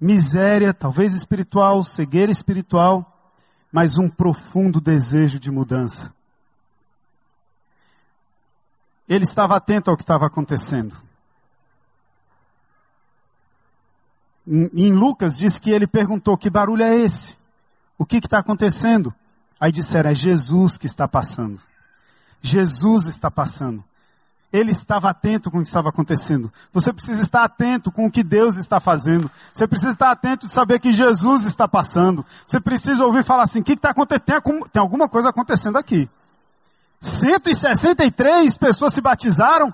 miséria, 0.00 0.72
talvez 0.72 1.14
espiritual, 1.14 1.84
cegueira 1.84 2.30
espiritual, 2.30 3.32
mas 3.72 3.98
um 3.98 4.08
profundo 4.08 4.80
desejo 4.80 5.38
de 5.38 5.50
mudança. 5.50 6.12
Ele 9.08 9.24
estava 9.24 9.56
atento 9.56 9.90
ao 9.90 9.96
que 9.96 10.02
estava 10.02 10.26
acontecendo. 10.26 10.94
Em 14.46 14.92
Lucas 14.92 15.36
diz 15.36 15.58
que 15.58 15.70
ele 15.70 15.86
perguntou: 15.86 16.36
que 16.36 16.48
barulho 16.48 16.82
é 16.82 16.94
esse? 16.96 17.36
O 17.98 18.06
que 18.06 18.16
está 18.16 18.38
acontecendo? 18.38 19.14
Aí 19.60 19.72
disseram: 19.72 20.10
é 20.10 20.14
Jesus 20.14 20.76
que 20.76 20.86
está 20.86 21.08
passando. 21.08 21.60
Jesus 22.40 23.06
está 23.06 23.30
passando. 23.30 23.84
Ele 24.50 24.70
estava 24.70 25.10
atento 25.10 25.50
com 25.50 25.58
o 25.58 25.62
que 25.62 25.68
estava 25.68 25.90
acontecendo. 25.90 26.50
Você 26.72 26.90
precisa 26.90 27.20
estar 27.20 27.44
atento 27.44 27.92
com 27.92 28.06
o 28.06 28.10
que 28.10 28.22
Deus 28.24 28.56
está 28.56 28.80
fazendo. 28.80 29.30
Você 29.52 29.66
precisa 29.66 29.92
estar 29.92 30.10
atento 30.10 30.46
de 30.46 30.52
saber 30.52 30.80
que 30.80 30.92
Jesus 30.92 31.44
está 31.44 31.68
passando. 31.68 32.24
Você 32.46 32.58
precisa 32.58 33.04
ouvir 33.04 33.24
falar 33.24 33.42
assim: 33.42 33.60
o 33.60 33.64
que 33.64 33.74
está 33.74 33.90
acontecendo? 33.90 34.68
Tem 34.72 34.80
alguma 34.80 35.08
coisa 35.08 35.28
acontecendo 35.28 35.76
aqui. 35.76 36.08
163 37.00 38.56
pessoas 38.56 38.94
se 38.94 39.00
batizaram, 39.00 39.72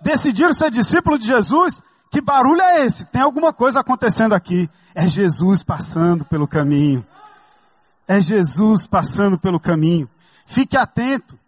decidiram 0.00 0.52
ser 0.52 0.70
discípulo 0.70 1.18
de 1.18 1.26
Jesus. 1.26 1.82
Que 2.10 2.20
barulho 2.20 2.62
é 2.62 2.86
esse? 2.86 3.04
Tem 3.06 3.20
alguma 3.20 3.52
coisa 3.52 3.80
acontecendo 3.80 4.34
aqui. 4.34 4.70
É 4.94 5.08
Jesus 5.08 5.64
passando 5.64 6.24
pelo 6.24 6.46
caminho. 6.46 7.04
É 8.06 8.20
Jesus 8.20 8.86
passando 8.86 9.38
pelo 9.38 9.58
caminho. 9.58 10.08
Fique 10.46 10.76
atento. 10.76 11.38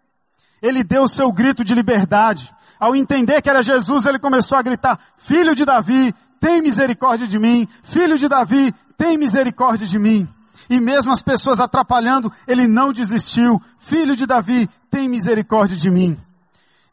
Ele 0.61 0.83
deu 0.83 1.03
o 1.03 1.07
seu 1.07 1.31
grito 1.31 1.63
de 1.63 1.73
liberdade. 1.73 2.53
Ao 2.79 2.95
entender 2.95 3.41
que 3.41 3.49
era 3.49 3.61
Jesus, 3.61 4.05
ele 4.05 4.19
começou 4.19 4.57
a 4.57 4.61
gritar: 4.61 4.99
Filho 5.17 5.55
de 5.55 5.65
Davi, 5.65 6.13
tem 6.39 6.61
misericórdia 6.61 7.27
de 7.27 7.37
mim. 7.37 7.67
Filho 7.83 8.17
de 8.17 8.27
Davi, 8.27 8.73
tem 8.97 9.17
misericórdia 9.17 9.85
de 9.85 9.99
mim. 9.99 10.27
E 10.69 10.79
mesmo 10.79 11.11
as 11.11 11.21
pessoas 11.21 11.59
atrapalhando, 11.59 12.31
ele 12.47 12.67
não 12.67 12.91
desistiu. 12.91 13.61
Filho 13.77 14.15
de 14.15 14.25
Davi, 14.25 14.69
tem 14.89 15.07
misericórdia 15.07 15.77
de 15.77 15.89
mim. 15.89 16.17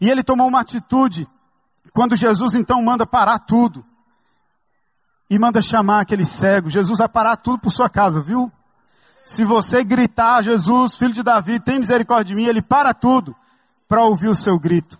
E 0.00 0.08
ele 0.10 0.22
tomou 0.22 0.46
uma 0.46 0.60
atitude 0.60 1.26
quando 1.92 2.14
Jesus 2.14 2.54
então 2.54 2.82
manda 2.82 3.06
parar 3.06 3.38
tudo. 3.38 3.84
E 5.28 5.38
manda 5.38 5.62
chamar 5.62 6.02
aquele 6.02 6.24
cego. 6.24 6.68
Jesus 6.68 6.98
vai 6.98 7.08
parar 7.08 7.36
tudo 7.36 7.58
por 7.58 7.70
sua 7.70 7.88
casa, 7.88 8.20
viu? 8.20 8.52
Se 9.24 9.42
você 9.42 9.82
gritar, 9.82 10.42
Jesus, 10.42 10.96
filho 10.96 11.14
de 11.14 11.22
Davi, 11.22 11.58
tem 11.58 11.78
misericórdia 11.78 12.26
de 12.26 12.34
mim, 12.34 12.46
ele 12.46 12.60
para 12.60 12.92
tudo 12.92 13.34
para 13.88 14.04
ouvir 14.04 14.28
o 14.28 14.34
seu 14.34 14.58
grito. 14.58 14.98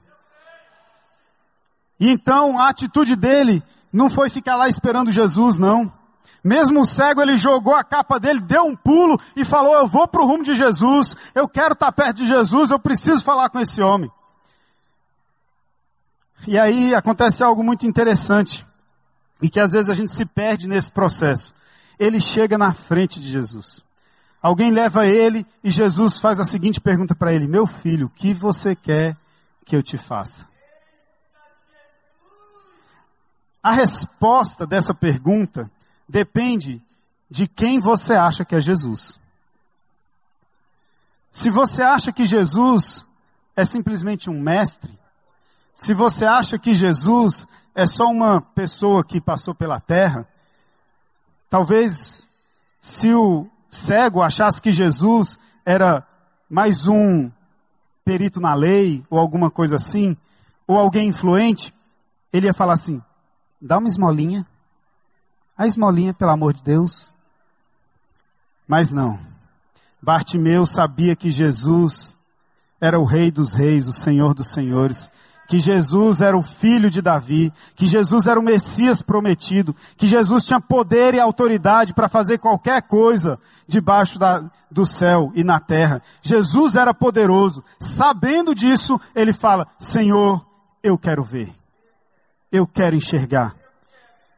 E 2.00 2.10
então 2.10 2.58
a 2.58 2.70
atitude 2.70 3.14
dele 3.14 3.62
não 3.92 4.08
foi 4.08 4.30
ficar 4.30 4.56
lá 4.56 4.68
esperando 4.68 5.10
Jesus, 5.10 5.58
não. 5.58 5.92
Mesmo 6.42 6.80
o 6.80 6.84
cego, 6.84 7.22
ele 7.22 7.36
jogou 7.36 7.74
a 7.74 7.84
capa 7.84 8.18
dele, 8.18 8.40
deu 8.40 8.64
um 8.64 8.76
pulo 8.76 9.18
e 9.36 9.44
falou: 9.44 9.74
Eu 9.74 9.86
vou 9.86 10.08
para 10.08 10.22
o 10.22 10.26
rumo 10.26 10.42
de 10.42 10.54
Jesus, 10.54 11.14
eu 11.34 11.48
quero 11.48 11.74
estar 11.74 11.92
perto 11.92 12.18
de 12.18 12.26
Jesus, 12.26 12.70
eu 12.70 12.78
preciso 12.78 13.22
falar 13.22 13.50
com 13.50 13.60
esse 13.60 13.82
homem. 13.82 14.10
E 16.46 16.58
aí 16.58 16.94
acontece 16.94 17.42
algo 17.42 17.62
muito 17.62 17.86
interessante, 17.86 18.66
e 19.40 19.48
que 19.48 19.60
às 19.60 19.72
vezes 19.72 19.88
a 19.88 19.94
gente 19.94 20.12
se 20.12 20.26
perde 20.26 20.68
nesse 20.68 20.90
processo. 20.90 21.54
Ele 21.98 22.20
chega 22.20 22.58
na 22.58 22.74
frente 22.74 23.20
de 23.20 23.28
Jesus. 23.28 23.83
Alguém 24.44 24.70
leva 24.70 25.06
ele 25.06 25.46
e 25.64 25.70
Jesus 25.70 26.18
faz 26.18 26.38
a 26.38 26.44
seguinte 26.44 26.78
pergunta 26.78 27.14
para 27.14 27.32
ele: 27.32 27.48
Meu 27.48 27.66
filho, 27.66 28.08
o 28.08 28.10
que 28.10 28.34
você 28.34 28.76
quer 28.76 29.16
que 29.64 29.74
eu 29.74 29.82
te 29.82 29.96
faça? 29.96 30.46
A 33.62 33.72
resposta 33.72 34.66
dessa 34.66 34.92
pergunta 34.92 35.70
depende 36.06 36.82
de 37.30 37.48
quem 37.48 37.80
você 37.80 38.12
acha 38.12 38.44
que 38.44 38.54
é 38.54 38.60
Jesus. 38.60 39.18
Se 41.32 41.48
você 41.48 41.82
acha 41.82 42.12
que 42.12 42.26
Jesus 42.26 43.06
é 43.56 43.64
simplesmente 43.64 44.28
um 44.28 44.38
mestre, 44.38 44.92
se 45.72 45.94
você 45.94 46.26
acha 46.26 46.58
que 46.58 46.74
Jesus 46.74 47.46
é 47.74 47.86
só 47.86 48.08
uma 48.10 48.42
pessoa 48.42 49.02
que 49.02 49.22
passou 49.22 49.54
pela 49.54 49.80
terra, 49.80 50.28
talvez 51.48 52.28
se 52.78 53.10
o 53.14 53.48
cego 53.74 54.22
achasse 54.22 54.60
que 54.60 54.72
Jesus 54.72 55.38
era 55.64 56.06
mais 56.48 56.86
um 56.86 57.30
perito 58.04 58.40
na 58.40 58.54
lei 58.54 59.04
ou 59.10 59.18
alguma 59.18 59.50
coisa 59.50 59.76
assim, 59.76 60.16
ou 60.66 60.78
alguém 60.78 61.08
influente, 61.08 61.74
ele 62.32 62.46
ia 62.46 62.54
falar 62.54 62.74
assim: 62.74 63.02
dá 63.60 63.78
uma 63.78 63.88
esmolinha. 63.88 64.46
A 65.56 65.66
esmolinha, 65.66 66.12
pelo 66.12 66.32
amor 66.32 66.52
de 66.52 66.62
Deus. 66.62 67.14
Mas 68.66 68.90
não. 68.90 69.20
Bartimeu 70.02 70.66
sabia 70.66 71.14
que 71.14 71.30
Jesus 71.30 72.16
era 72.80 72.98
o 72.98 73.04
Rei 73.04 73.30
dos 73.30 73.52
Reis, 73.52 73.86
o 73.86 73.92
Senhor 73.92 74.34
dos 74.34 74.48
Senhores 74.52 75.10
que 75.46 75.58
Jesus 75.58 76.20
era 76.20 76.36
o 76.36 76.42
filho 76.42 76.90
de 76.90 77.02
Davi, 77.02 77.52
que 77.76 77.86
Jesus 77.86 78.26
era 78.26 78.38
o 78.38 78.42
Messias 78.42 79.02
prometido, 79.02 79.74
que 79.96 80.06
Jesus 80.06 80.44
tinha 80.44 80.60
poder 80.60 81.14
e 81.14 81.20
autoridade 81.20 81.94
para 81.94 82.08
fazer 82.08 82.38
qualquer 82.38 82.82
coisa 82.82 83.38
debaixo 83.66 84.18
da, 84.18 84.50
do 84.70 84.86
céu 84.86 85.30
e 85.34 85.44
na 85.44 85.60
terra. 85.60 86.02
Jesus 86.22 86.76
era 86.76 86.94
poderoso. 86.94 87.62
Sabendo 87.78 88.54
disso, 88.54 89.00
ele 89.14 89.32
fala: 89.32 89.66
Senhor, 89.78 90.44
eu 90.82 90.96
quero 90.98 91.22
ver. 91.22 91.52
Eu 92.50 92.66
quero 92.66 92.96
enxergar. 92.96 93.54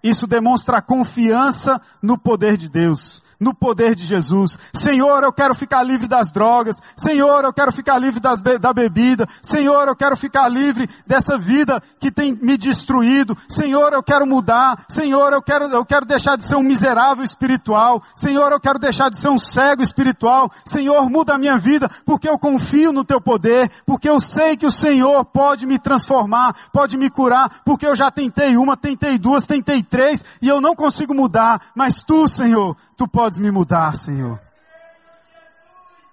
Isso 0.02 0.26
demonstra 0.26 0.80
confiança 0.80 1.80
no 2.00 2.16
poder 2.16 2.56
de 2.56 2.68
Deus 2.68 3.22
no 3.38 3.54
poder 3.54 3.94
de 3.94 4.04
Jesus. 4.04 4.58
Senhor, 4.72 5.22
eu 5.22 5.32
quero 5.32 5.54
ficar 5.54 5.82
livre 5.82 6.06
das 6.06 6.30
drogas. 6.30 6.76
Senhor, 6.96 7.44
eu 7.44 7.52
quero 7.52 7.72
ficar 7.72 7.98
livre 7.98 8.20
das, 8.20 8.40
da 8.40 8.72
bebida. 8.72 9.26
Senhor, 9.42 9.88
eu 9.88 9.96
quero 9.96 10.16
ficar 10.16 10.48
livre 10.48 10.88
dessa 11.06 11.38
vida 11.38 11.82
que 11.98 12.10
tem 12.10 12.32
me 12.34 12.56
destruído. 12.56 13.36
Senhor, 13.48 13.92
eu 13.92 14.02
quero 14.02 14.26
mudar. 14.26 14.84
Senhor, 14.88 15.32
eu 15.32 15.42
quero, 15.42 15.64
eu 15.66 15.84
quero 15.84 16.06
deixar 16.06 16.36
de 16.36 16.46
ser 16.46 16.56
um 16.56 16.62
miserável 16.62 17.24
espiritual. 17.24 18.02
Senhor, 18.14 18.52
eu 18.52 18.60
quero 18.60 18.78
deixar 18.78 19.10
de 19.10 19.20
ser 19.20 19.28
um 19.28 19.38
cego 19.38 19.82
espiritual. 19.82 20.50
Senhor, 20.64 21.08
muda 21.10 21.34
a 21.34 21.38
minha 21.38 21.58
vida 21.58 21.90
porque 22.04 22.28
eu 22.28 22.38
confio 22.38 22.92
no 22.92 23.04
teu 23.04 23.20
poder, 23.20 23.70
porque 23.84 24.08
eu 24.08 24.20
sei 24.20 24.56
que 24.56 24.66
o 24.66 24.70
Senhor 24.70 25.24
pode 25.24 25.66
me 25.66 25.78
transformar, 25.78 26.54
pode 26.72 26.96
me 26.96 27.10
curar, 27.10 27.62
porque 27.64 27.86
eu 27.86 27.96
já 27.96 28.10
tentei 28.10 28.56
uma, 28.56 28.76
tentei 28.76 29.18
duas, 29.18 29.46
tentei 29.46 29.82
três 29.82 30.24
e 30.40 30.48
eu 30.48 30.60
não 30.60 30.74
consigo 30.74 31.14
mudar, 31.14 31.60
mas 31.74 32.02
tu, 32.02 32.28
Senhor, 32.28 32.76
tu 32.96 33.06
podes 33.06 33.38
me 33.38 33.50
mudar, 33.50 33.94
Senhor. 33.96 34.40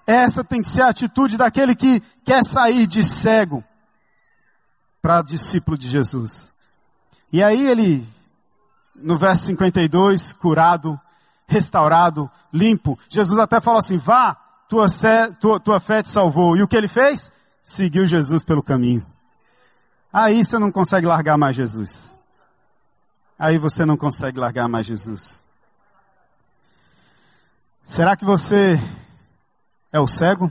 Essa 0.06 0.44
tem 0.44 0.62
que 0.62 0.70
ser 0.70 0.82
a 0.82 0.90
atitude 0.90 1.38
daquele 1.38 1.76
que 1.76 2.02
quer 2.26 2.44
sair 2.44 2.86
de 2.86 3.04
cego 3.04 3.64
para 5.02 5.22
discípulo 5.22 5.78
de 5.78 5.88
Jesus. 5.88 6.54
E 7.32 7.42
aí 7.42 7.68
ele, 7.68 8.08
no 8.96 9.18
verso 9.18 9.46
52, 9.46 10.34
curado, 10.34 11.00
restaurado, 11.48 12.30
limpo, 12.52 13.00
Jesus 13.10 13.40
até 13.40 13.62
fala 13.62 13.80
assim: 13.80 13.98
vá, 13.98 14.36
tua, 14.68 14.88
tua, 15.40 15.60
tua 15.60 15.80
fé 15.80 16.02
te 16.04 16.10
salvou. 16.10 16.58
E 16.58 16.64
o 16.64 16.68
que 16.68 16.76
ele 16.76 16.88
fez? 16.88 17.32
Seguiu 17.62 18.06
Jesus 18.06 18.44
pelo 18.44 18.62
caminho. 18.62 19.06
Aí 20.12 20.44
você 20.44 20.60
não 20.60 20.72
consegue 20.72 21.08
largar 21.08 21.38
mais 21.38 21.56
Jesus. 21.56 22.14
Aí 23.38 23.58
você 23.58 23.86
não 23.86 23.98
consegue 23.98 24.40
largar 24.40 24.68
mais 24.68 24.86
Jesus. 24.86 25.43
Será 27.86 28.16
que 28.16 28.24
você 28.24 28.76
é 29.92 30.00
o 30.00 30.08
cego? 30.08 30.50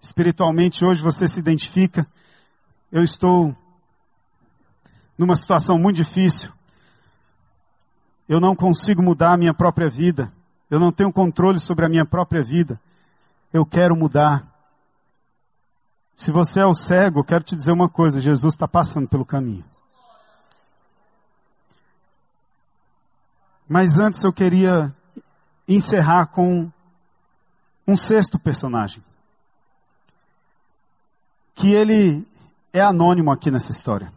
Espiritualmente 0.00 0.84
hoje 0.84 1.00
você 1.00 1.28
se 1.28 1.38
identifica? 1.38 2.06
Eu 2.90 3.04
estou 3.04 3.56
numa 5.16 5.36
situação 5.36 5.78
muito 5.78 5.96
difícil. 5.96 6.52
Eu 8.28 8.40
não 8.40 8.56
consigo 8.56 9.00
mudar 9.02 9.32
a 9.32 9.36
minha 9.36 9.54
própria 9.54 9.88
vida. 9.88 10.32
Eu 10.68 10.80
não 10.80 10.90
tenho 10.90 11.12
controle 11.12 11.60
sobre 11.60 11.86
a 11.86 11.88
minha 11.88 12.04
própria 12.04 12.42
vida. 12.42 12.80
Eu 13.52 13.64
quero 13.64 13.94
mudar. 13.94 14.44
Se 16.16 16.32
você 16.32 16.60
é 16.60 16.66
o 16.66 16.74
cego, 16.74 17.20
eu 17.20 17.24
quero 17.24 17.44
te 17.44 17.54
dizer 17.54 17.70
uma 17.70 17.88
coisa: 17.88 18.20
Jesus 18.20 18.54
está 18.54 18.66
passando 18.66 19.08
pelo 19.08 19.24
caminho. 19.24 19.64
Mas 23.68 23.98
antes 23.98 24.22
eu 24.24 24.32
queria 24.32 24.94
encerrar 25.68 26.26
com 26.26 26.70
um 27.86 27.96
sexto 27.96 28.38
personagem. 28.38 29.02
Que 31.54 31.72
ele 31.72 32.26
é 32.72 32.80
anônimo 32.80 33.30
aqui 33.30 33.50
nessa 33.50 33.70
história. 33.70 34.12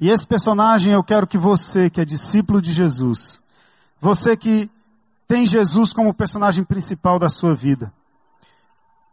E 0.00 0.10
esse 0.10 0.26
personagem 0.26 0.92
eu 0.92 1.02
quero 1.02 1.26
que 1.26 1.38
você, 1.38 1.88
que 1.88 2.00
é 2.00 2.04
discípulo 2.04 2.60
de 2.60 2.72
Jesus, 2.72 3.40
você 4.00 4.36
que 4.36 4.70
tem 5.26 5.46
Jesus 5.46 5.92
como 5.92 6.14
personagem 6.14 6.64
principal 6.64 7.18
da 7.18 7.28
sua 7.28 7.54
vida, 7.54 7.92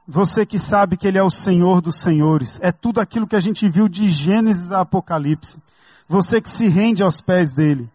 você 0.05 0.45
que 0.45 0.59
sabe 0.59 0.97
que 0.97 1.07
Ele 1.07 1.17
é 1.17 1.23
o 1.23 1.29
Senhor 1.29 1.81
dos 1.81 1.99
Senhores, 1.99 2.59
é 2.61 2.71
tudo 2.71 2.99
aquilo 2.99 3.27
que 3.27 3.35
a 3.35 3.39
gente 3.39 3.67
viu 3.69 3.87
de 3.87 4.09
Gênesis 4.09 4.71
a 4.71 4.81
Apocalipse. 4.81 5.61
você 6.07 6.41
que 6.41 6.49
se 6.49 6.67
rende 6.67 7.01
aos 7.01 7.21
pés 7.21 7.53
dele, 7.53 7.89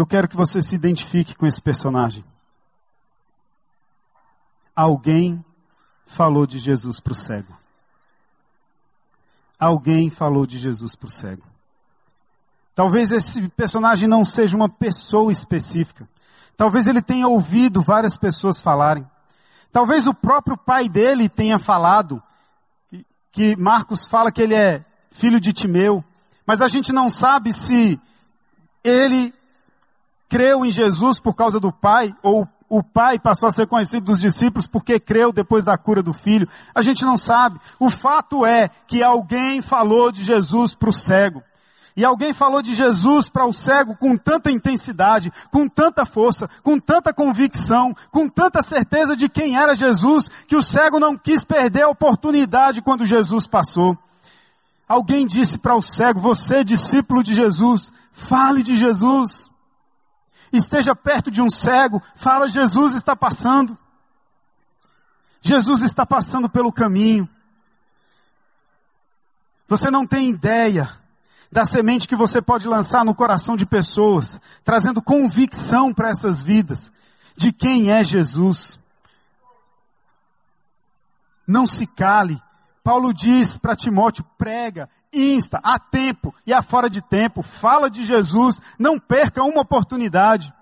eu 0.00 0.06
quero 0.06 0.26
que 0.26 0.36
você 0.36 0.62
se 0.62 0.74
identifique 0.74 1.34
com 1.34 1.46
esse 1.46 1.60
personagem. 1.60 2.24
Alguém 4.74 5.44
falou 6.06 6.46
de 6.46 6.58
Jesus 6.58 6.98
para 6.98 7.12
o 7.12 7.14
cego. 7.14 7.54
Alguém 9.58 10.08
falou 10.08 10.46
de 10.46 10.56
Jesus 10.56 10.94
para 10.94 11.06
o 11.06 11.10
cego. 11.10 11.42
Talvez 12.74 13.10
esse 13.10 13.46
personagem 13.50 14.08
não 14.08 14.24
seja 14.24 14.56
uma 14.56 14.70
pessoa 14.70 15.30
específica. 15.30 16.08
Talvez 16.56 16.86
ele 16.86 17.02
tenha 17.02 17.28
ouvido 17.28 17.82
várias 17.82 18.16
pessoas 18.16 18.58
falarem. 18.58 19.06
Talvez 19.70 20.06
o 20.06 20.14
próprio 20.14 20.56
pai 20.56 20.88
dele 20.88 21.28
tenha 21.28 21.58
falado, 21.58 22.22
que 23.30 23.54
Marcos 23.54 24.08
fala 24.08 24.32
que 24.32 24.40
ele 24.40 24.54
é 24.54 24.82
filho 25.10 25.38
de 25.38 25.52
Timeu, 25.52 26.02
mas 26.46 26.62
a 26.62 26.68
gente 26.68 26.90
não 26.90 27.10
sabe 27.10 27.52
se 27.52 28.00
ele 28.82 29.34
creu 30.30 30.64
em 30.64 30.70
Jesus 30.70 31.18
por 31.18 31.34
causa 31.34 31.58
do 31.58 31.72
pai, 31.72 32.14
ou 32.22 32.48
o 32.68 32.84
pai 32.84 33.18
passou 33.18 33.48
a 33.48 33.52
ser 33.52 33.66
conhecido 33.66 34.06
dos 34.06 34.20
discípulos 34.20 34.64
porque 34.64 35.00
creu 35.00 35.32
depois 35.32 35.64
da 35.64 35.76
cura 35.76 36.04
do 36.04 36.12
filho. 36.12 36.48
A 36.72 36.80
gente 36.80 37.04
não 37.04 37.16
sabe. 37.16 37.58
O 37.80 37.90
fato 37.90 38.46
é 38.46 38.70
que 38.86 39.02
alguém 39.02 39.60
falou 39.60 40.12
de 40.12 40.22
Jesus 40.22 40.72
para 40.72 40.88
o 40.88 40.92
cego. 40.92 41.42
E 41.96 42.04
alguém 42.04 42.32
falou 42.32 42.62
de 42.62 42.72
Jesus 42.72 43.28
para 43.28 43.44
o 43.44 43.52
cego 43.52 43.96
com 43.96 44.16
tanta 44.16 44.52
intensidade, 44.52 45.32
com 45.50 45.68
tanta 45.68 46.06
força, 46.06 46.48
com 46.62 46.78
tanta 46.78 47.12
convicção, 47.12 47.92
com 48.12 48.28
tanta 48.28 48.62
certeza 48.62 49.16
de 49.16 49.28
quem 49.28 49.56
era 49.56 49.74
Jesus, 49.74 50.30
que 50.46 50.54
o 50.54 50.62
cego 50.62 51.00
não 51.00 51.18
quis 51.18 51.42
perder 51.42 51.82
a 51.82 51.88
oportunidade 51.88 52.80
quando 52.80 53.04
Jesus 53.04 53.48
passou. 53.48 53.98
Alguém 54.88 55.26
disse 55.26 55.58
para 55.58 55.74
o 55.74 55.82
cego, 55.82 56.20
você 56.20 56.62
discípulo 56.62 57.24
de 57.24 57.34
Jesus, 57.34 57.92
fale 58.12 58.62
de 58.62 58.76
Jesus. 58.76 59.49
Esteja 60.52 60.94
perto 60.94 61.30
de 61.30 61.40
um 61.40 61.48
cego, 61.48 62.02
fala 62.16 62.48
Jesus 62.48 62.94
está 62.94 63.14
passando. 63.14 63.78
Jesus 65.40 65.82
está 65.82 66.04
passando 66.04 66.48
pelo 66.48 66.72
caminho. 66.72 67.28
Você 69.68 69.90
não 69.90 70.06
tem 70.06 70.28
ideia 70.28 70.88
da 71.50 71.64
semente 71.64 72.06
que 72.06 72.16
você 72.16 72.42
pode 72.42 72.68
lançar 72.68 73.04
no 73.04 73.14
coração 73.14 73.56
de 73.56 73.66
pessoas, 73.66 74.40
trazendo 74.64 75.02
convicção 75.02 75.92
para 75.92 76.10
essas 76.10 76.42
vidas 76.42 76.92
de 77.36 77.52
quem 77.52 77.90
é 77.90 78.04
Jesus. 78.04 78.78
Não 81.46 81.66
se 81.66 81.86
cale. 81.86 82.40
Paulo 82.84 83.12
diz 83.12 83.56
para 83.56 83.74
Timóteo: 83.74 84.24
prega, 84.36 84.88
insta, 85.12 85.60
há 85.62 85.78
tempo 85.78 86.34
e 86.46 86.52
há 86.52 86.62
fora 86.62 86.88
de 86.88 87.02
tempo, 87.02 87.42
fala 87.42 87.90
de 87.90 88.04
Jesus, 88.04 88.60
não 88.78 88.98
perca 88.98 89.42
uma 89.42 89.62
oportunidade. 89.62 90.52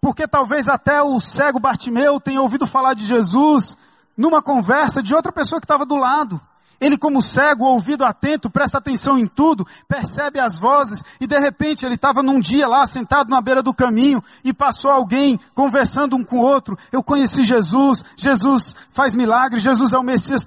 Porque 0.00 0.28
talvez 0.28 0.68
até 0.68 1.02
o 1.02 1.18
cego 1.18 1.58
Bartimeu 1.58 2.20
tenha 2.20 2.40
ouvido 2.40 2.66
falar 2.66 2.94
de 2.94 3.04
Jesus 3.04 3.76
numa 4.16 4.40
conversa 4.40 5.02
de 5.02 5.14
outra 5.14 5.32
pessoa 5.32 5.60
que 5.60 5.64
estava 5.64 5.84
do 5.84 5.96
lado. 5.96 6.40
Ele, 6.80 6.98
como 6.98 7.22
cego, 7.22 7.64
ouvido 7.64 8.04
atento, 8.04 8.50
presta 8.50 8.78
atenção 8.78 9.18
em 9.18 9.26
tudo, 9.26 9.66
percebe 9.88 10.38
as 10.38 10.58
vozes, 10.58 11.02
e 11.18 11.26
de 11.26 11.38
repente 11.38 11.86
ele 11.86 11.94
estava 11.94 12.22
num 12.22 12.38
dia 12.38 12.68
lá, 12.68 12.86
sentado 12.86 13.30
na 13.30 13.40
beira 13.40 13.62
do 13.62 13.72
caminho, 13.72 14.22
e 14.44 14.52
passou 14.52 14.90
alguém 14.90 15.40
conversando 15.54 16.16
um 16.16 16.24
com 16.24 16.40
o 16.40 16.42
outro. 16.42 16.76
Eu 16.92 17.02
conheci 17.02 17.42
Jesus, 17.44 18.04
Jesus 18.16 18.76
faz 18.90 19.14
milagres, 19.14 19.62
Jesus 19.62 19.92
é 19.92 19.98
o 19.98 20.02
Messias 20.02 20.44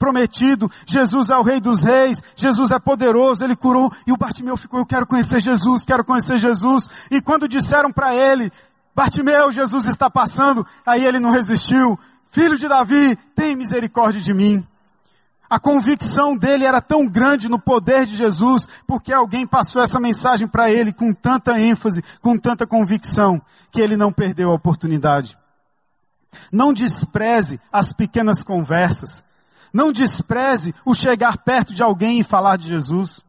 prometido, 0.00 0.72
Jesus 0.86 1.28
é 1.28 1.36
o 1.36 1.42
Rei 1.42 1.60
dos 1.60 1.82
Reis, 1.82 2.22
Jesus 2.34 2.70
é 2.70 2.78
poderoso, 2.78 3.44
ele 3.44 3.54
curou, 3.54 3.92
e 4.06 4.12
o 4.12 4.16
Bartimeu 4.16 4.56
ficou, 4.56 4.80
eu 4.80 4.86
quero 4.86 5.06
conhecer 5.06 5.40
Jesus, 5.40 5.84
quero 5.84 6.02
conhecer 6.02 6.38
Jesus. 6.38 6.88
E 7.10 7.20
quando 7.20 7.46
disseram 7.46 7.92
para 7.92 8.14
ele, 8.14 8.50
Bartimeu, 8.96 9.52
Jesus 9.52 9.84
está 9.84 10.08
passando, 10.08 10.66
aí 10.86 11.04
ele 11.04 11.20
não 11.20 11.30
resistiu, 11.30 11.98
filho 12.30 12.56
de 12.56 12.66
Davi, 12.66 13.14
tem 13.36 13.54
misericórdia 13.54 14.22
de 14.22 14.32
mim. 14.32 14.66
A 15.50 15.60
convicção 15.60 16.34
dele 16.34 16.64
era 16.64 16.80
tão 16.80 17.06
grande 17.06 17.48
no 17.48 17.58
poder 17.58 18.06
de 18.06 18.16
Jesus, 18.16 18.66
porque 18.86 19.12
alguém 19.12 19.46
passou 19.46 19.82
essa 19.82 20.00
mensagem 20.00 20.48
para 20.48 20.70
ele 20.70 20.92
com 20.92 21.12
tanta 21.12 21.60
ênfase, 21.60 22.02
com 22.22 22.38
tanta 22.38 22.66
convicção, 22.66 23.42
que 23.70 23.80
ele 23.80 23.96
não 23.96 24.12
perdeu 24.12 24.50
a 24.50 24.54
oportunidade. 24.54 25.36
Não 26.50 26.72
despreze 26.72 27.60
as 27.70 27.92
pequenas 27.92 28.42
conversas. 28.42 29.22
Não 29.72 29.92
despreze 29.92 30.74
o 30.84 30.94
chegar 30.94 31.38
perto 31.38 31.72
de 31.72 31.82
alguém 31.82 32.20
e 32.20 32.24
falar 32.24 32.56
de 32.56 32.68
Jesus. 32.68 33.20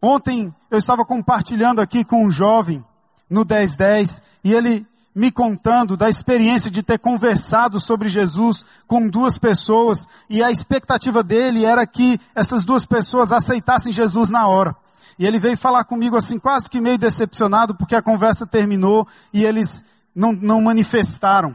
Ontem 0.00 0.54
eu 0.70 0.78
estava 0.78 1.04
compartilhando 1.04 1.80
aqui 1.80 2.04
com 2.04 2.24
um 2.24 2.30
jovem 2.30 2.84
no 3.28 3.44
1010 3.44 4.22
e 4.42 4.52
ele 4.52 4.86
me 5.14 5.30
contando 5.30 5.96
da 5.96 6.08
experiência 6.08 6.70
de 6.70 6.82
ter 6.82 6.98
conversado 6.98 7.80
sobre 7.80 8.08
Jesus 8.08 8.64
com 8.86 9.08
duas 9.08 9.36
pessoas 9.36 10.06
e 10.28 10.42
a 10.42 10.50
expectativa 10.50 11.22
dele 11.22 11.64
era 11.64 11.86
que 11.86 12.18
essas 12.34 12.64
duas 12.64 12.86
pessoas 12.86 13.32
aceitassem 13.32 13.92
Jesus 13.92 14.30
na 14.30 14.46
hora. 14.46 14.74
E 15.18 15.26
ele 15.26 15.38
veio 15.38 15.56
falar 15.56 15.84
comigo 15.84 16.16
assim, 16.16 16.38
quase 16.38 16.70
que 16.70 16.80
meio 16.80 16.96
decepcionado, 16.96 17.74
porque 17.74 17.94
a 17.94 18.02
conversa 18.02 18.46
terminou 18.46 19.06
e 19.32 19.44
eles 19.44 19.84
não, 20.14 20.32
não 20.32 20.62
manifestaram. 20.62 21.54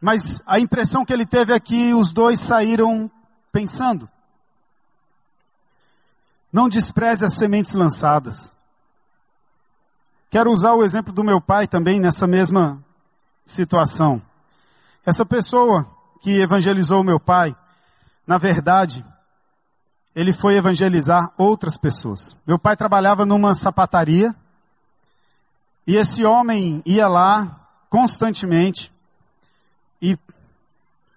Mas 0.00 0.40
a 0.46 0.60
impressão 0.60 1.04
que 1.04 1.12
ele 1.12 1.26
teve 1.26 1.52
é 1.52 1.60
que 1.60 1.92
os 1.92 2.12
dois 2.12 2.40
saíram 2.40 3.10
pensando. 3.50 4.08
Não 6.52 6.68
despreze 6.68 7.24
as 7.24 7.34
sementes 7.34 7.74
lançadas. 7.74 8.54
Quero 10.30 10.52
usar 10.52 10.74
o 10.74 10.84
exemplo 10.84 11.12
do 11.12 11.24
meu 11.24 11.40
pai 11.40 11.66
também 11.66 11.98
nessa 11.98 12.26
mesma 12.26 12.82
situação. 13.44 14.22
Essa 15.04 15.24
pessoa 15.24 15.86
que 16.20 16.40
evangelizou 16.40 17.00
o 17.00 17.04
meu 17.04 17.18
pai, 17.18 17.56
na 18.26 18.38
verdade, 18.38 19.04
ele 20.14 20.32
foi 20.32 20.56
evangelizar 20.56 21.32
outras 21.36 21.78
pessoas. 21.78 22.36
Meu 22.46 22.58
pai 22.58 22.76
trabalhava 22.76 23.24
numa 23.24 23.54
sapataria 23.54 24.34
e 25.86 25.96
esse 25.96 26.24
homem 26.24 26.82
ia 26.84 27.08
lá 27.08 27.66
constantemente 27.88 28.92
e 30.00 30.18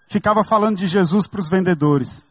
ficava 0.07 0.43
falando 0.43 0.77
de 0.77 0.87
Jesus 0.87 1.27
para 1.27 1.39
os 1.39 1.49
vendedores. 1.49 2.25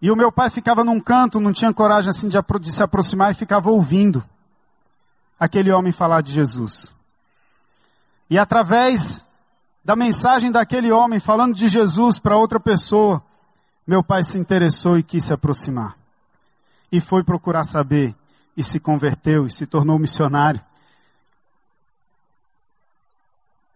E 0.00 0.10
o 0.10 0.16
meu 0.16 0.32
pai 0.32 0.50
ficava 0.50 0.82
num 0.82 1.00
canto, 1.00 1.40
não 1.40 1.52
tinha 1.52 1.72
coragem 1.72 2.10
assim 2.10 2.28
de, 2.28 2.36
de 2.60 2.72
se 2.72 2.82
aproximar 2.82 3.30
e 3.30 3.34
ficava 3.34 3.70
ouvindo 3.70 4.24
aquele 5.38 5.70
homem 5.70 5.92
falar 5.92 6.22
de 6.22 6.32
Jesus. 6.32 6.92
E 8.28 8.38
através 8.38 9.24
da 9.84 9.94
mensagem 9.94 10.50
daquele 10.50 10.90
homem 10.90 11.20
falando 11.20 11.54
de 11.54 11.68
Jesus 11.68 12.18
para 12.18 12.36
outra 12.36 12.58
pessoa, 12.58 13.22
meu 13.86 14.02
pai 14.02 14.22
se 14.22 14.38
interessou 14.38 14.98
e 14.98 15.02
quis 15.02 15.24
se 15.24 15.32
aproximar. 15.32 15.96
E 16.90 17.00
foi 17.00 17.24
procurar 17.24 17.64
saber, 17.64 18.14
e 18.56 18.62
se 18.62 18.78
converteu, 18.78 19.46
e 19.46 19.50
se 19.50 19.66
tornou 19.66 19.98
missionário. 19.98 20.60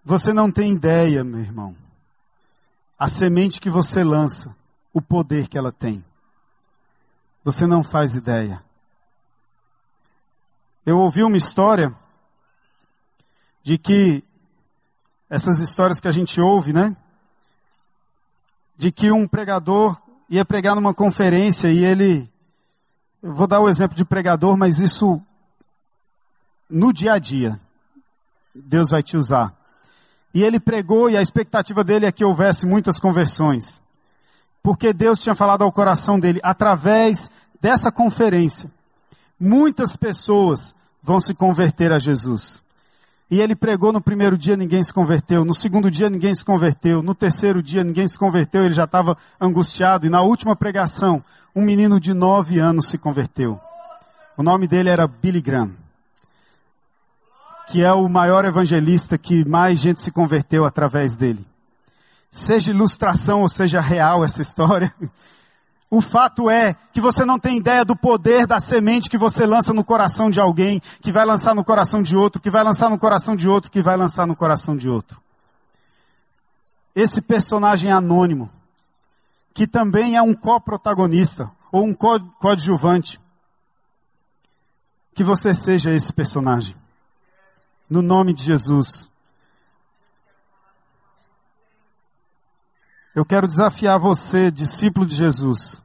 Você 0.07 0.33
não 0.33 0.53
tem 0.53 0.73
ideia, 0.73 1.25
meu 1.25 1.41
irmão. 1.41 1.75
A 2.97 3.09
semente 3.09 3.61
que 3.61 3.69
você 3.69 4.05
lança, 4.05 4.57
o 4.93 5.03
poder 5.03 5.49
que 5.49 5.59
ela 5.59 5.73
tem. 5.73 6.05
Você 7.43 7.67
não 7.67 7.83
faz 7.83 8.15
ideia. 8.15 8.63
Eu 10.87 11.01
ouvi 11.01 11.25
uma 11.25 11.37
história 11.37 11.93
de 13.65 13.77
que 13.77 14.23
essas 15.29 15.59
histórias 15.59 15.99
que 15.99 16.07
a 16.07 16.13
gente 16.13 16.41
ouve, 16.41 16.73
né? 16.73 16.97
De 18.77 18.93
que 18.93 19.11
um 19.11 19.27
pregador 19.27 20.01
ia 20.31 20.45
pregar 20.45 20.77
numa 20.77 20.95
conferência 20.95 21.67
e 21.67 21.85
ele 21.85 22.33
eu 23.21 23.35
vou 23.35 23.49
dar 23.49 23.59
o 23.59 23.69
exemplo 23.69 23.97
de 23.97 24.05
pregador, 24.05 24.57
mas 24.57 24.79
isso 24.79 25.21
no 26.71 26.93
dia 26.93 27.15
a 27.15 27.19
dia 27.19 27.61
Deus 28.55 28.91
vai 28.91 29.03
te 29.03 29.17
usar. 29.17 29.56
E 30.33 30.43
ele 30.43 30.61
pregou 30.61 31.09
e 31.09 31.17
a 31.17 31.23
expectativa 31.23 31.83
dele 31.83 32.07
é 32.07 32.13
que 32.13 32.25
houvesse 32.25 32.67
muitas 32.67 32.99
conversões. 32.99 33.81
Porque 34.63 34.93
Deus 34.93 35.21
tinha 35.21 35.35
falado 35.35 35.63
ao 35.63 35.73
coração 35.73 36.19
dele 36.19 36.41
através 36.43 37.31
dessa 37.61 37.91
conferência 37.91 38.71
muitas 39.39 39.97
pessoas 39.97 40.75
vão 41.03 41.21
se 41.21 41.35
converter 41.35 41.93
a 41.93 41.99
Jesus. 41.99 42.63
E 43.31 43.41
ele 43.41 43.57
pregou 43.57 43.93
no 43.93 44.01
primeiro 44.01 44.39
dia, 44.39 44.57
ninguém 44.57 44.83
se 44.83 44.93
converteu. 44.93 45.45
No 45.45 45.53
segundo 45.53 45.91
dia, 45.91 46.09
ninguém 46.09 46.35
se 46.35 46.45
converteu. 46.45 47.03
No 47.03 47.15
terceiro 47.15 47.61
dia, 47.61 47.83
ninguém 47.83 48.07
se 48.07 48.17
converteu. 48.17 48.65
Ele 48.65 48.75
já 48.75 48.85
estava 48.85 49.17
angustiado. 49.41 50.07
E 50.07 50.11
na 50.11 50.23
última 50.23 50.55
pregação, 50.55 51.23
um 51.55 51.63
menino 51.63 51.99
de 51.99 52.15
nove 52.15 52.61
anos 52.61 52.87
se 52.87 52.97
converteu. 52.97 53.61
O 54.37 54.45
nome 54.45 54.69
dele 54.69 54.91
era 54.91 55.09
Billy 55.09 55.41
Graham. 55.41 55.73
Que 57.67 57.83
é 57.83 57.93
o 57.93 58.09
maior 58.09 58.45
evangelista 58.45 59.19
que 59.19 59.45
mais 59.45 59.81
gente 59.81 60.01
se 60.01 60.11
converteu 60.11 60.65
através 60.65 61.17
dele. 61.17 61.45
Seja 62.31 62.71
ilustração 62.71 63.43
ou 63.43 63.49
seja 63.49 63.81
real 63.81 64.25
essa 64.25 64.43
história, 64.43 64.95
O 65.89 66.01
fato 66.01 66.51
é 66.51 66.75
que 66.93 67.01
você 67.01 67.25
não 67.25 67.39
tem 67.39 67.59
ideia 67.59 67.85
do 67.85 67.95
poder 67.95 68.47
da 68.47 68.59
semente 68.59 69.09
que 69.09 69.17
você 69.17 69.47
lança 69.47 69.73
no 69.73 69.85
coração 69.85 70.29
de 70.29 70.41
alguém, 70.41 70.83
que 71.01 71.13
vai 71.13 71.25
lançar 71.25 71.55
no 71.55 71.65
coração 71.65 72.03
de 72.03 72.17
outro, 72.17 72.41
que 72.41 72.51
vai 72.51 72.65
lançar 72.65 72.91
no 72.91 72.99
coração 72.99 73.37
de 73.37 73.49
outro, 73.49 73.71
que 73.71 73.83
vai 73.83 73.97
lançar 73.97 74.27
no 74.27 74.35
coração 74.35 74.77
de 74.77 74.89
outro. 74.89 75.21
Esse 76.95 77.21
personagem 77.21 77.93
anônimo, 77.93 78.51
que 79.55 79.67
também 79.67 80.17
é 80.17 80.23
um 80.23 80.35
coprotagonista 80.35 81.51
ou 81.71 81.85
um 81.85 81.95
coadjuvante, 81.95 83.21
que 85.15 85.23
você 85.23 85.55
seja 85.55 85.93
esse 85.93 86.13
personagem. 86.13 86.75
No 87.89 88.03
nome 88.03 88.33
de 88.33 88.43
Jesus. 88.43 89.09
Eu 93.15 93.25
quero 93.25 93.47
desafiar 93.47 93.99
você, 93.99 94.51
discípulo 94.51 95.07
de 95.07 95.15
Jesus, 95.15 95.83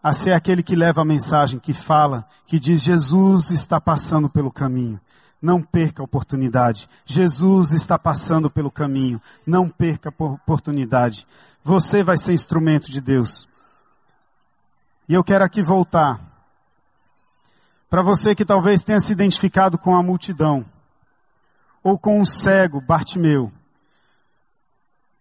a 0.00 0.12
ser 0.12 0.32
aquele 0.32 0.62
que 0.62 0.76
leva 0.76 1.02
a 1.02 1.04
mensagem, 1.04 1.58
que 1.58 1.72
fala, 1.72 2.28
que 2.46 2.60
diz: 2.60 2.80
Jesus 2.80 3.50
está 3.50 3.80
passando 3.80 4.28
pelo 4.28 4.52
caminho. 4.52 5.00
Não 5.42 5.62
perca 5.62 6.02
a 6.02 6.04
oportunidade. 6.04 6.88
Jesus 7.04 7.72
está 7.72 7.98
passando 7.98 8.50
pelo 8.50 8.70
caminho. 8.70 9.20
Não 9.46 9.68
perca 9.68 10.10
a 10.10 10.24
oportunidade. 10.24 11.26
Você 11.62 12.02
vai 12.02 12.16
ser 12.16 12.32
instrumento 12.32 12.90
de 12.90 13.00
Deus. 13.00 13.48
E 15.08 15.14
eu 15.14 15.24
quero 15.24 15.44
aqui 15.44 15.62
voltar 15.62 16.20
para 17.88 18.02
você 18.02 18.34
que 18.34 18.44
talvez 18.44 18.82
tenha 18.82 19.00
se 19.00 19.12
identificado 19.12 19.78
com 19.78 19.96
a 19.96 20.02
multidão 20.02 20.64
ou 21.82 21.98
com 21.98 22.20
o 22.20 22.26
cego 22.26 22.80
Bartimeu 22.80 23.52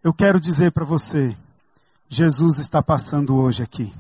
eu 0.07 0.13
quero 0.13 0.39
dizer 0.39 0.72
para 0.72 0.86
você, 0.86 1.36
Jesus 2.07 2.59
está 2.59 2.82
passando 2.82 3.36
hoje 3.36 3.61
aqui. 3.61 3.93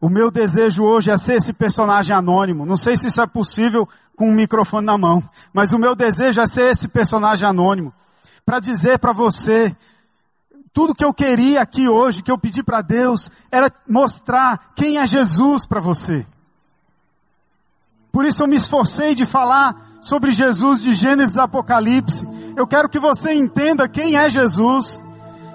O 0.00 0.08
meu 0.08 0.28
desejo 0.28 0.82
hoje 0.82 1.08
é 1.08 1.16
ser 1.16 1.34
esse 1.34 1.52
personagem 1.52 2.14
anônimo. 2.14 2.66
Não 2.66 2.76
sei 2.76 2.96
se 2.96 3.06
isso 3.06 3.20
é 3.20 3.28
possível 3.28 3.88
com 4.16 4.28
um 4.28 4.34
microfone 4.34 4.84
na 4.84 4.98
mão, 4.98 5.22
mas 5.52 5.72
o 5.72 5.78
meu 5.78 5.94
desejo 5.94 6.40
é 6.40 6.46
ser 6.46 6.72
esse 6.72 6.88
personagem 6.88 7.48
anônimo. 7.48 7.94
Para 8.44 8.58
dizer 8.58 8.98
para 8.98 9.12
você, 9.12 9.72
tudo 10.72 10.96
que 10.96 11.04
eu 11.04 11.14
queria 11.14 11.62
aqui 11.62 11.88
hoje, 11.88 12.22
que 12.22 12.30
eu 12.32 12.38
pedi 12.38 12.60
para 12.60 12.82
Deus, 12.82 13.30
era 13.52 13.72
mostrar 13.88 14.72
quem 14.74 14.98
é 14.98 15.06
Jesus 15.06 15.64
para 15.64 15.80
você. 15.80 16.26
Por 18.16 18.24
isso 18.24 18.42
eu 18.42 18.48
me 18.48 18.56
esforcei 18.56 19.14
de 19.14 19.26
falar 19.26 19.98
sobre 20.00 20.32
Jesus 20.32 20.80
de 20.80 20.94
Gênesis 20.94 21.36
Apocalipse. 21.36 22.26
Eu 22.56 22.66
quero 22.66 22.88
que 22.88 22.98
você 22.98 23.34
entenda 23.34 23.86
quem 23.86 24.16
é 24.16 24.30
Jesus, 24.30 25.04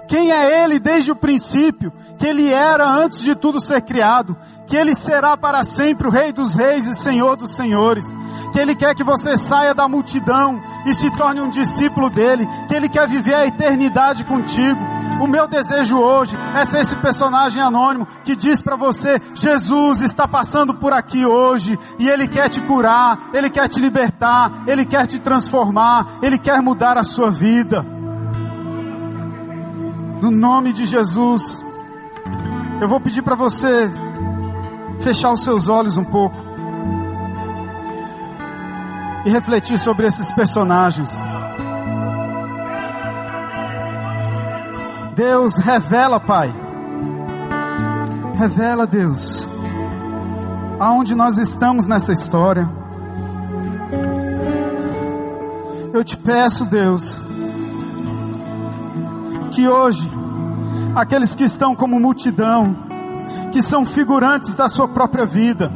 quem 0.08 0.32
é 0.32 0.64
Ele 0.64 0.78
desde 0.78 1.12
o 1.12 1.16
princípio, 1.16 1.92
que 2.22 2.28
Ele 2.28 2.54
era 2.54 2.88
antes 2.88 3.22
de 3.22 3.34
tudo 3.34 3.60
ser 3.60 3.82
criado, 3.82 4.38
que 4.68 4.78
Ele 4.78 4.94
será 4.94 5.36
para 5.36 5.64
sempre 5.64 6.08
o 6.08 6.12
Rei 6.12 6.32
dos 6.32 6.54
Reis 6.54 6.86
e 6.86 6.94
Senhor 6.94 7.36
dos 7.36 7.56
Senhores, 7.56 8.14
que 8.54 8.60
Ele 8.60 8.76
quer 8.76 8.94
que 8.94 9.04
você 9.04 9.36
saia 9.36 9.74
da 9.74 9.88
multidão 9.88 10.62
e 10.86 10.94
se 10.94 11.10
torne 11.18 11.42
um 11.42 11.50
discípulo 11.50 12.12
dele, 12.12 12.48
que 12.68 12.76
Ele 12.76 12.88
quer 12.88 13.08
viver 13.08 13.34
a 13.34 13.48
eternidade 13.48 14.24
contigo. 14.24 14.80
O 15.20 15.26
meu 15.26 15.48
desejo 15.48 15.98
hoje 15.98 16.38
é 16.56 16.64
ser 16.64 16.82
esse 16.82 16.96
personagem 16.98 17.60
anônimo 17.60 18.08
que 18.24 18.36
diz 18.36 18.62
para 18.62 18.76
você: 18.76 19.20
Jesus 19.34 20.02
está 20.02 20.28
passando 20.28 20.76
por 20.76 20.94
aqui 20.94 21.26
hoje 21.26 21.76
e 21.98 22.08
Ele 22.08 22.28
quer 22.28 22.50
te 22.50 22.62
curar, 22.62 23.32
Ele 23.34 23.50
quer 23.50 23.68
te 23.68 23.80
libertar, 23.80 24.62
Ele 24.68 24.86
quer 24.86 25.08
te 25.08 25.18
transformar, 25.18 26.20
Ele 26.22 26.38
quer 26.38 26.62
mudar 26.62 27.00
a 27.00 27.04
sua 27.04 27.32
vida. 27.32 27.84
No 30.22 30.30
nome 30.30 30.72
de 30.72 30.86
Jesus, 30.86 31.71
eu 32.82 32.88
vou 32.88 33.00
pedir 33.00 33.22
para 33.22 33.36
você 33.36 33.90
fechar 35.04 35.32
os 35.32 35.44
seus 35.44 35.70
olhos 35.70 35.98
um 35.98 36.04
pouco 36.04 36.36
e 39.24 39.30
refletir 39.30 39.78
sobre 39.78 40.08
esses 40.08 40.32
personagens. 40.32 41.16
Deus 45.16 45.58
revela, 45.58 46.20
Pai. 46.20 46.52
Revela, 48.36 48.88
Deus, 48.88 49.46
aonde 50.80 51.14
nós 51.14 51.38
estamos 51.38 51.86
nessa 51.86 52.12
história. 52.12 52.68
Eu 55.94 56.04
te 56.04 56.18
peço, 56.18 56.66
Deus, 56.66 57.20
que 59.52 59.68
hoje, 59.68 60.10
aqueles 60.96 61.36
que 61.36 61.44
estão 61.44 61.76
como 61.76 62.00
multidão, 62.00 62.76
que 63.52 63.62
são 63.62 63.86
figurantes 63.86 64.56
da 64.56 64.68
sua 64.68 64.88
própria 64.88 65.26
vida, 65.26 65.72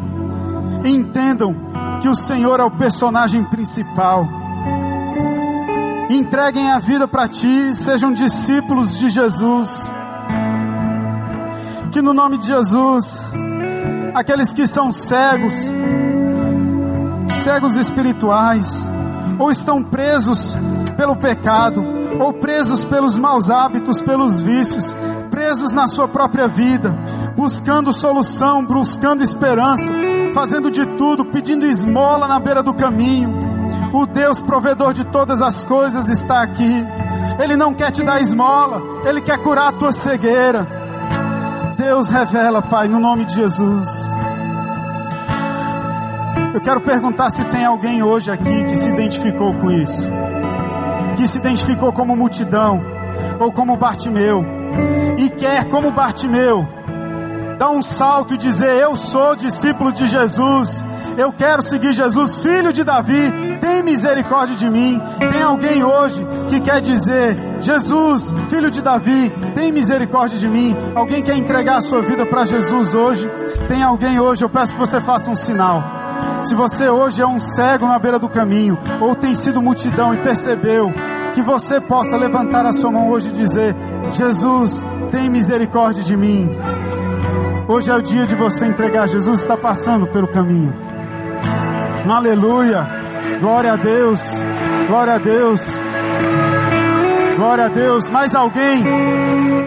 entendam 0.84 1.56
que 2.02 2.10
o 2.10 2.16
Senhor 2.16 2.60
é 2.60 2.64
o 2.64 2.72
personagem 2.72 3.44
principal. 3.44 4.28
Entreguem 6.10 6.72
a 6.72 6.80
vida 6.80 7.08
para 7.08 7.28
ti, 7.28 7.74
sejam 7.74 8.14
discípulos 8.14 8.98
de 9.00 9.10
Jesus. 9.10 9.90
Que 11.92 12.02
no 12.02 12.14
nome 12.14 12.38
de 12.38 12.48
Jesus, 12.48 13.22
aqueles 14.14 14.54
que 14.54 14.68
são 14.68 14.92
cegos, 14.92 15.54
cegos 17.28 17.76
espirituais, 17.78 18.86
ou 19.40 19.52
estão 19.52 19.84
presos 19.84 20.56
pelo 20.96 21.16
pecado, 21.16 21.84
ou 22.20 22.34
presos 22.34 22.86
pelos 22.86 23.18
maus 23.18 23.50
hábitos, 23.50 24.02
pelos 24.02 24.42
vícios, 24.42 24.96
presos 25.46 25.74
na 25.74 25.88
sua 25.88 26.08
própria 26.08 26.48
vida, 26.48 26.90
buscando 27.36 27.94
solução, 27.94 28.66
buscando 28.66 29.22
esperança, 29.22 29.92
fazendo 30.34 30.72
de 30.72 30.84
tudo, 30.98 31.24
pedindo 31.26 31.68
esmola 31.68 32.28
na 32.28 32.40
beira 32.40 32.64
do 32.64 32.74
caminho. 32.74 33.32
O 33.94 34.08
Deus 34.08 34.42
provedor 34.42 34.92
de 34.92 35.06
todas 35.06 35.44
as 35.44 35.64
coisas 35.64 36.10
está 36.10 36.42
aqui. 36.42 36.84
Ele 37.40 37.56
não 37.56 37.76
quer 37.76 37.92
te 37.92 38.04
dar 38.04 38.20
esmola, 38.22 38.82
ele 39.08 39.22
quer 39.22 39.38
curar 39.38 39.68
a 39.68 39.72
tua 39.74 39.92
cegueira. 39.92 40.66
Deus 41.78 42.10
revela, 42.10 42.64
Pai, 42.64 42.88
no 42.88 43.00
nome 43.00 43.24
de 43.26 43.36
Jesus. 43.36 44.08
Eu 46.56 46.62
quero 46.62 46.82
perguntar 46.82 47.30
se 47.30 47.46
tem 47.46 47.66
alguém 47.66 48.02
hoje 48.02 48.32
aqui 48.32 48.64
que 48.64 48.76
se 48.76 48.90
identificou 48.90 49.54
com 49.54 49.70
isso, 49.70 50.08
que 51.16 51.28
se 51.28 51.38
identificou 51.38 51.94
como 51.94 52.16
multidão 52.16 52.82
ou 53.40 53.52
como 53.52 53.78
Bartimeu 53.78 54.65
e 55.18 55.30
quer, 55.30 55.66
como 55.70 55.92
Bartimeu, 55.92 56.68
dar 57.58 57.70
um 57.72 57.82
salto 57.82 58.34
e 58.34 58.38
dizer: 58.38 58.82
Eu 58.82 58.96
sou 58.96 59.36
discípulo 59.36 59.92
de 59.92 60.08
Jesus, 60.08 60.84
eu 61.18 61.32
quero 61.32 61.62
seguir 61.62 61.94
Jesus, 61.94 62.36
filho 62.36 62.74
de 62.74 62.84
Davi, 62.84 63.32
tem 63.62 63.82
misericórdia 63.82 64.56
de 64.56 64.70
mim. 64.70 65.02
Tem 65.32 65.42
alguém 65.42 65.84
hoje 65.84 66.26
que 66.50 66.60
quer 66.60 66.82
dizer: 66.82 67.38
Jesus, 67.62 68.34
filho 68.50 68.70
de 68.70 68.82
Davi, 68.82 69.32
tem 69.54 69.72
misericórdia 69.72 70.38
de 70.38 70.48
mim. 70.48 70.76
Alguém 70.94 71.24
quer 71.24 71.38
entregar 71.38 71.78
a 71.78 71.82
sua 71.82 72.02
vida 72.02 72.26
para 72.26 72.44
Jesus 72.44 72.94
hoje? 72.94 73.30
Tem 73.68 73.82
alguém 73.82 74.20
hoje? 74.20 74.44
Eu 74.44 74.50
peço 74.50 74.74
que 74.74 74.80
você 74.80 75.00
faça 75.00 75.32
um 75.32 75.36
sinal. 75.36 75.84
Se 76.44 76.54
você 76.54 76.90
hoje 76.90 77.22
é 77.22 77.28
um 77.28 77.40
cego 77.40 77.88
na 77.88 77.98
beira 77.98 78.20
do 78.20 78.30
caminho, 78.30 78.78
ou 79.02 79.16
tem 79.16 79.34
sido 79.34 79.62
multidão 79.62 80.14
e 80.14 80.18
percebeu, 80.18 80.92
que 81.36 81.42
você 81.42 81.82
possa 81.82 82.16
levantar 82.16 82.66
a 82.66 82.72
sua 82.72 82.90
mão 82.90 83.10
hoje 83.10 83.28
e 83.28 83.34
dizer: 83.34 83.76
Jesus, 84.14 84.84
tem 85.12 85.30
misericórdia 85.30 86.02
de 86.02 86.16
mim. 86.16 86.50
Hoje 87.68 87.92
é 87.92 87.96
o 87.96 88.02
dia 88.02 88.26
de 88.26 88.36
você 88.36 88.66
entregar. 88.66 89.08
Jesus 89.08 89.42
está 89.42 89.58
passando 89.58 90.08
pelo 90.08 90.28
caminho. 90.30 90.74
Aleluia. 92.10 92.88
Glória 93.42 93.74
a 93.74 93.76
Deus. 93.76 94.22
Glória 94.88 95.16
a 95.16 95.18
Deus. 95.18 95.62
Glória 97.36 97.66
a 97.66 97.70
Deus. 97.70 98.10
Mais 98.10 98.34
alguém? 98.34 98.86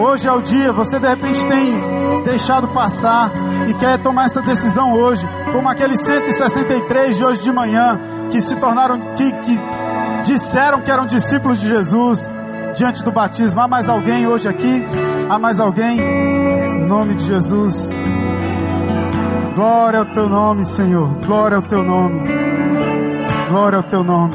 Hoje 0.00 0.26
é 0.26 0.32
o 0.32 0.40
dia. 0.40 0.72
Você 0.72 0.98
de 0.98 1.06
repente 1.06 1.44
tem 1.46 1.98
deixado 2.24 2.68
passar 2.68 3.30
e 3.68 3.74
quer 3.74 4.00
tomar 4.00 4.24
essa 4.26 4.40
decisão 4.40 4.94
hoje, 4.94 5.26
como 5.52 5.68
aqueles 5.68 6.00
163 6.02 7.16
de 7.16 7.24
hoje 7.24 7.42
de 7.42 7.52
manhã 7.52 7.98
que 8.30 8.40
se 8.40 8.56
tornaram, 8.56 9.14
que, 9.14 9.30
que 9.32 9.58
disseram 10.28 10.82
que 10.82 10.90
eram 10.90 11.06
discípulos 11.06 11.58
de 11.58 11.68
Jesus 11.68 12.30
diante 12.76 13.02
do 13.02 13.10
batismo. 13.10 13.60
Há 13.62 13.66
mais 13.66 13.88
alguém 13.88 14.26
hoje 14.26 14.46
aqui? 14.46 14.84
Há 15.28 15.38
mais 15.38 15.58
alguém? 15.58 15.98
Em 15.98 16.86
nome 16.86 17.14
de 17.14 17.24
Jesus. 17.24 17.90
Glória 19.54 20.00
ao 20.00 20.06
teu 20.06 20.28
nome, 20.28 20.64
Senhor. 20.64 21.08
Glória 21.24 21.56
ao 21.56 21.62
teu 21.62 21.82
nome. 21.82 22.28
Glória 23.48 23.78
ao 23.78 23.82
teu 23.84 24.04
nome. 24.04 24.34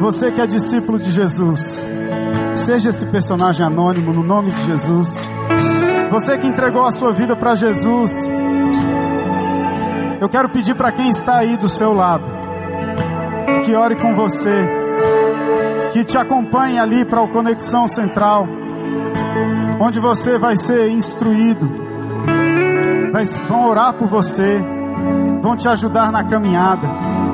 Você 0.00 0.30
que 0.30 0.40
é 0.40 0.46
discípulo 0.46 0.98
de 0.98 1.10
Jesus, 1.10 1.80
seja 2.54 2.90
esse 2.90 3.04
personagem 3.06 3.66
anônimo 3.66 4.12
no 4.12 4.22
nome 4.22 4.52
de 4.52 4.62
Jesus. 4.62 5.28
Você 6.12 6.38
que 6.38 6.46
entregou 6.46 6.86
a 6.86 6.92
sua 6.92 7.12
vida 7.12 7.34
para 7.34 7.56
Jesus, 7.56 8.24
eu 10.20 10.28
quero 10.28 10.48
pedir 10.50 10.76
para 10.76 10.92
quem 10.92 11.08
está 11.08 11.38
aí 11.38 11.56
do 11.56 11.68
seu 11.68 11.92
lado, 11.92 12.24
que 13.64 13.74
ore 13.74 13.96
com 13.96 14.14
você, 14.14 14.77
que 15.92 16.04
te 16.04 16.16
acompanhe 16.16 16.78
ali 16.78 17.04
para 17.04 17.22
o 17.22 17.28
Conexão 17.28 17.86
Central 17.88 18.46
onde 19.80 20.00
você 20.00 20.38
vai 20.38 20.56
ser 20.56 20.90
instruído, 20.90 21.70
vão 23.48 23.68
orar 23.68 23.94
por 23.94 24.08
você, 24.08 24.60
vão 25.40 25.56
te 25.56 25.68
ajudar 25.68 26.10
na 26.10 26.24
caminhada, 26.24 26.86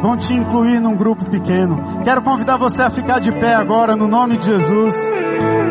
vão 0.02 0.16
te 0.16 0.34
incluir 0.34 0.78
num 0.80 0.96
grupo 0.96 1.28
pequeno. 1.28 2.02
Quero 2.04 2.22
convidar 2.22 2.58
você 2.58 2.82
a 2.82 2.90
ficar 2.90 3.18
de 3.18 3.32
pé 3.32 3.54
agora 3.54 3.96
no 3.96 4.06
nome 4.06 4.36
de 4.36 4.46
Jesus. 4.46 4.94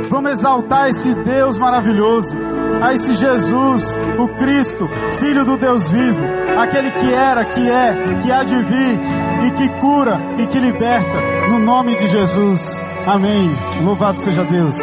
Vamos 0.09 0.31
exaltar 0.31 0.89
esse 0.89 1.13
Deus 1.23 1.57
maravilhoso, 1.57 2.33
a 2.81 2.93
esse 2.93 3.13
Jesus, 3.13 3.95
o 4.19 4.27
Cristo, 4.35 4.87
Filho 5.19 5.45
do 5.45 5.57
Deus 5.57 5.89
vivo, 5.89 6.23
aquele 6.59 6.91
que 6.91 7.13
era, 7.13 7.45
que 7.45 7.69
é, 7.69 8.17
que 8.21 8.31
há 8.31 8.43
de 8.43 8.57
vir 8.57 9.22
e 9.43 9.51
que 9.51 9.69
cura 9.79 10.19
e 10.37 10.47
que 10.47 10.59
liberta, 10.59 11.49
no 11.49 11.59
nome 11.59 11.95
de 11.95 12.07
Jesus. 12.07 12.81
Amém. 13.05 13.51
Louvado 13.83 14.19
seja 14.19 14.43
Deus. 14.43 14.77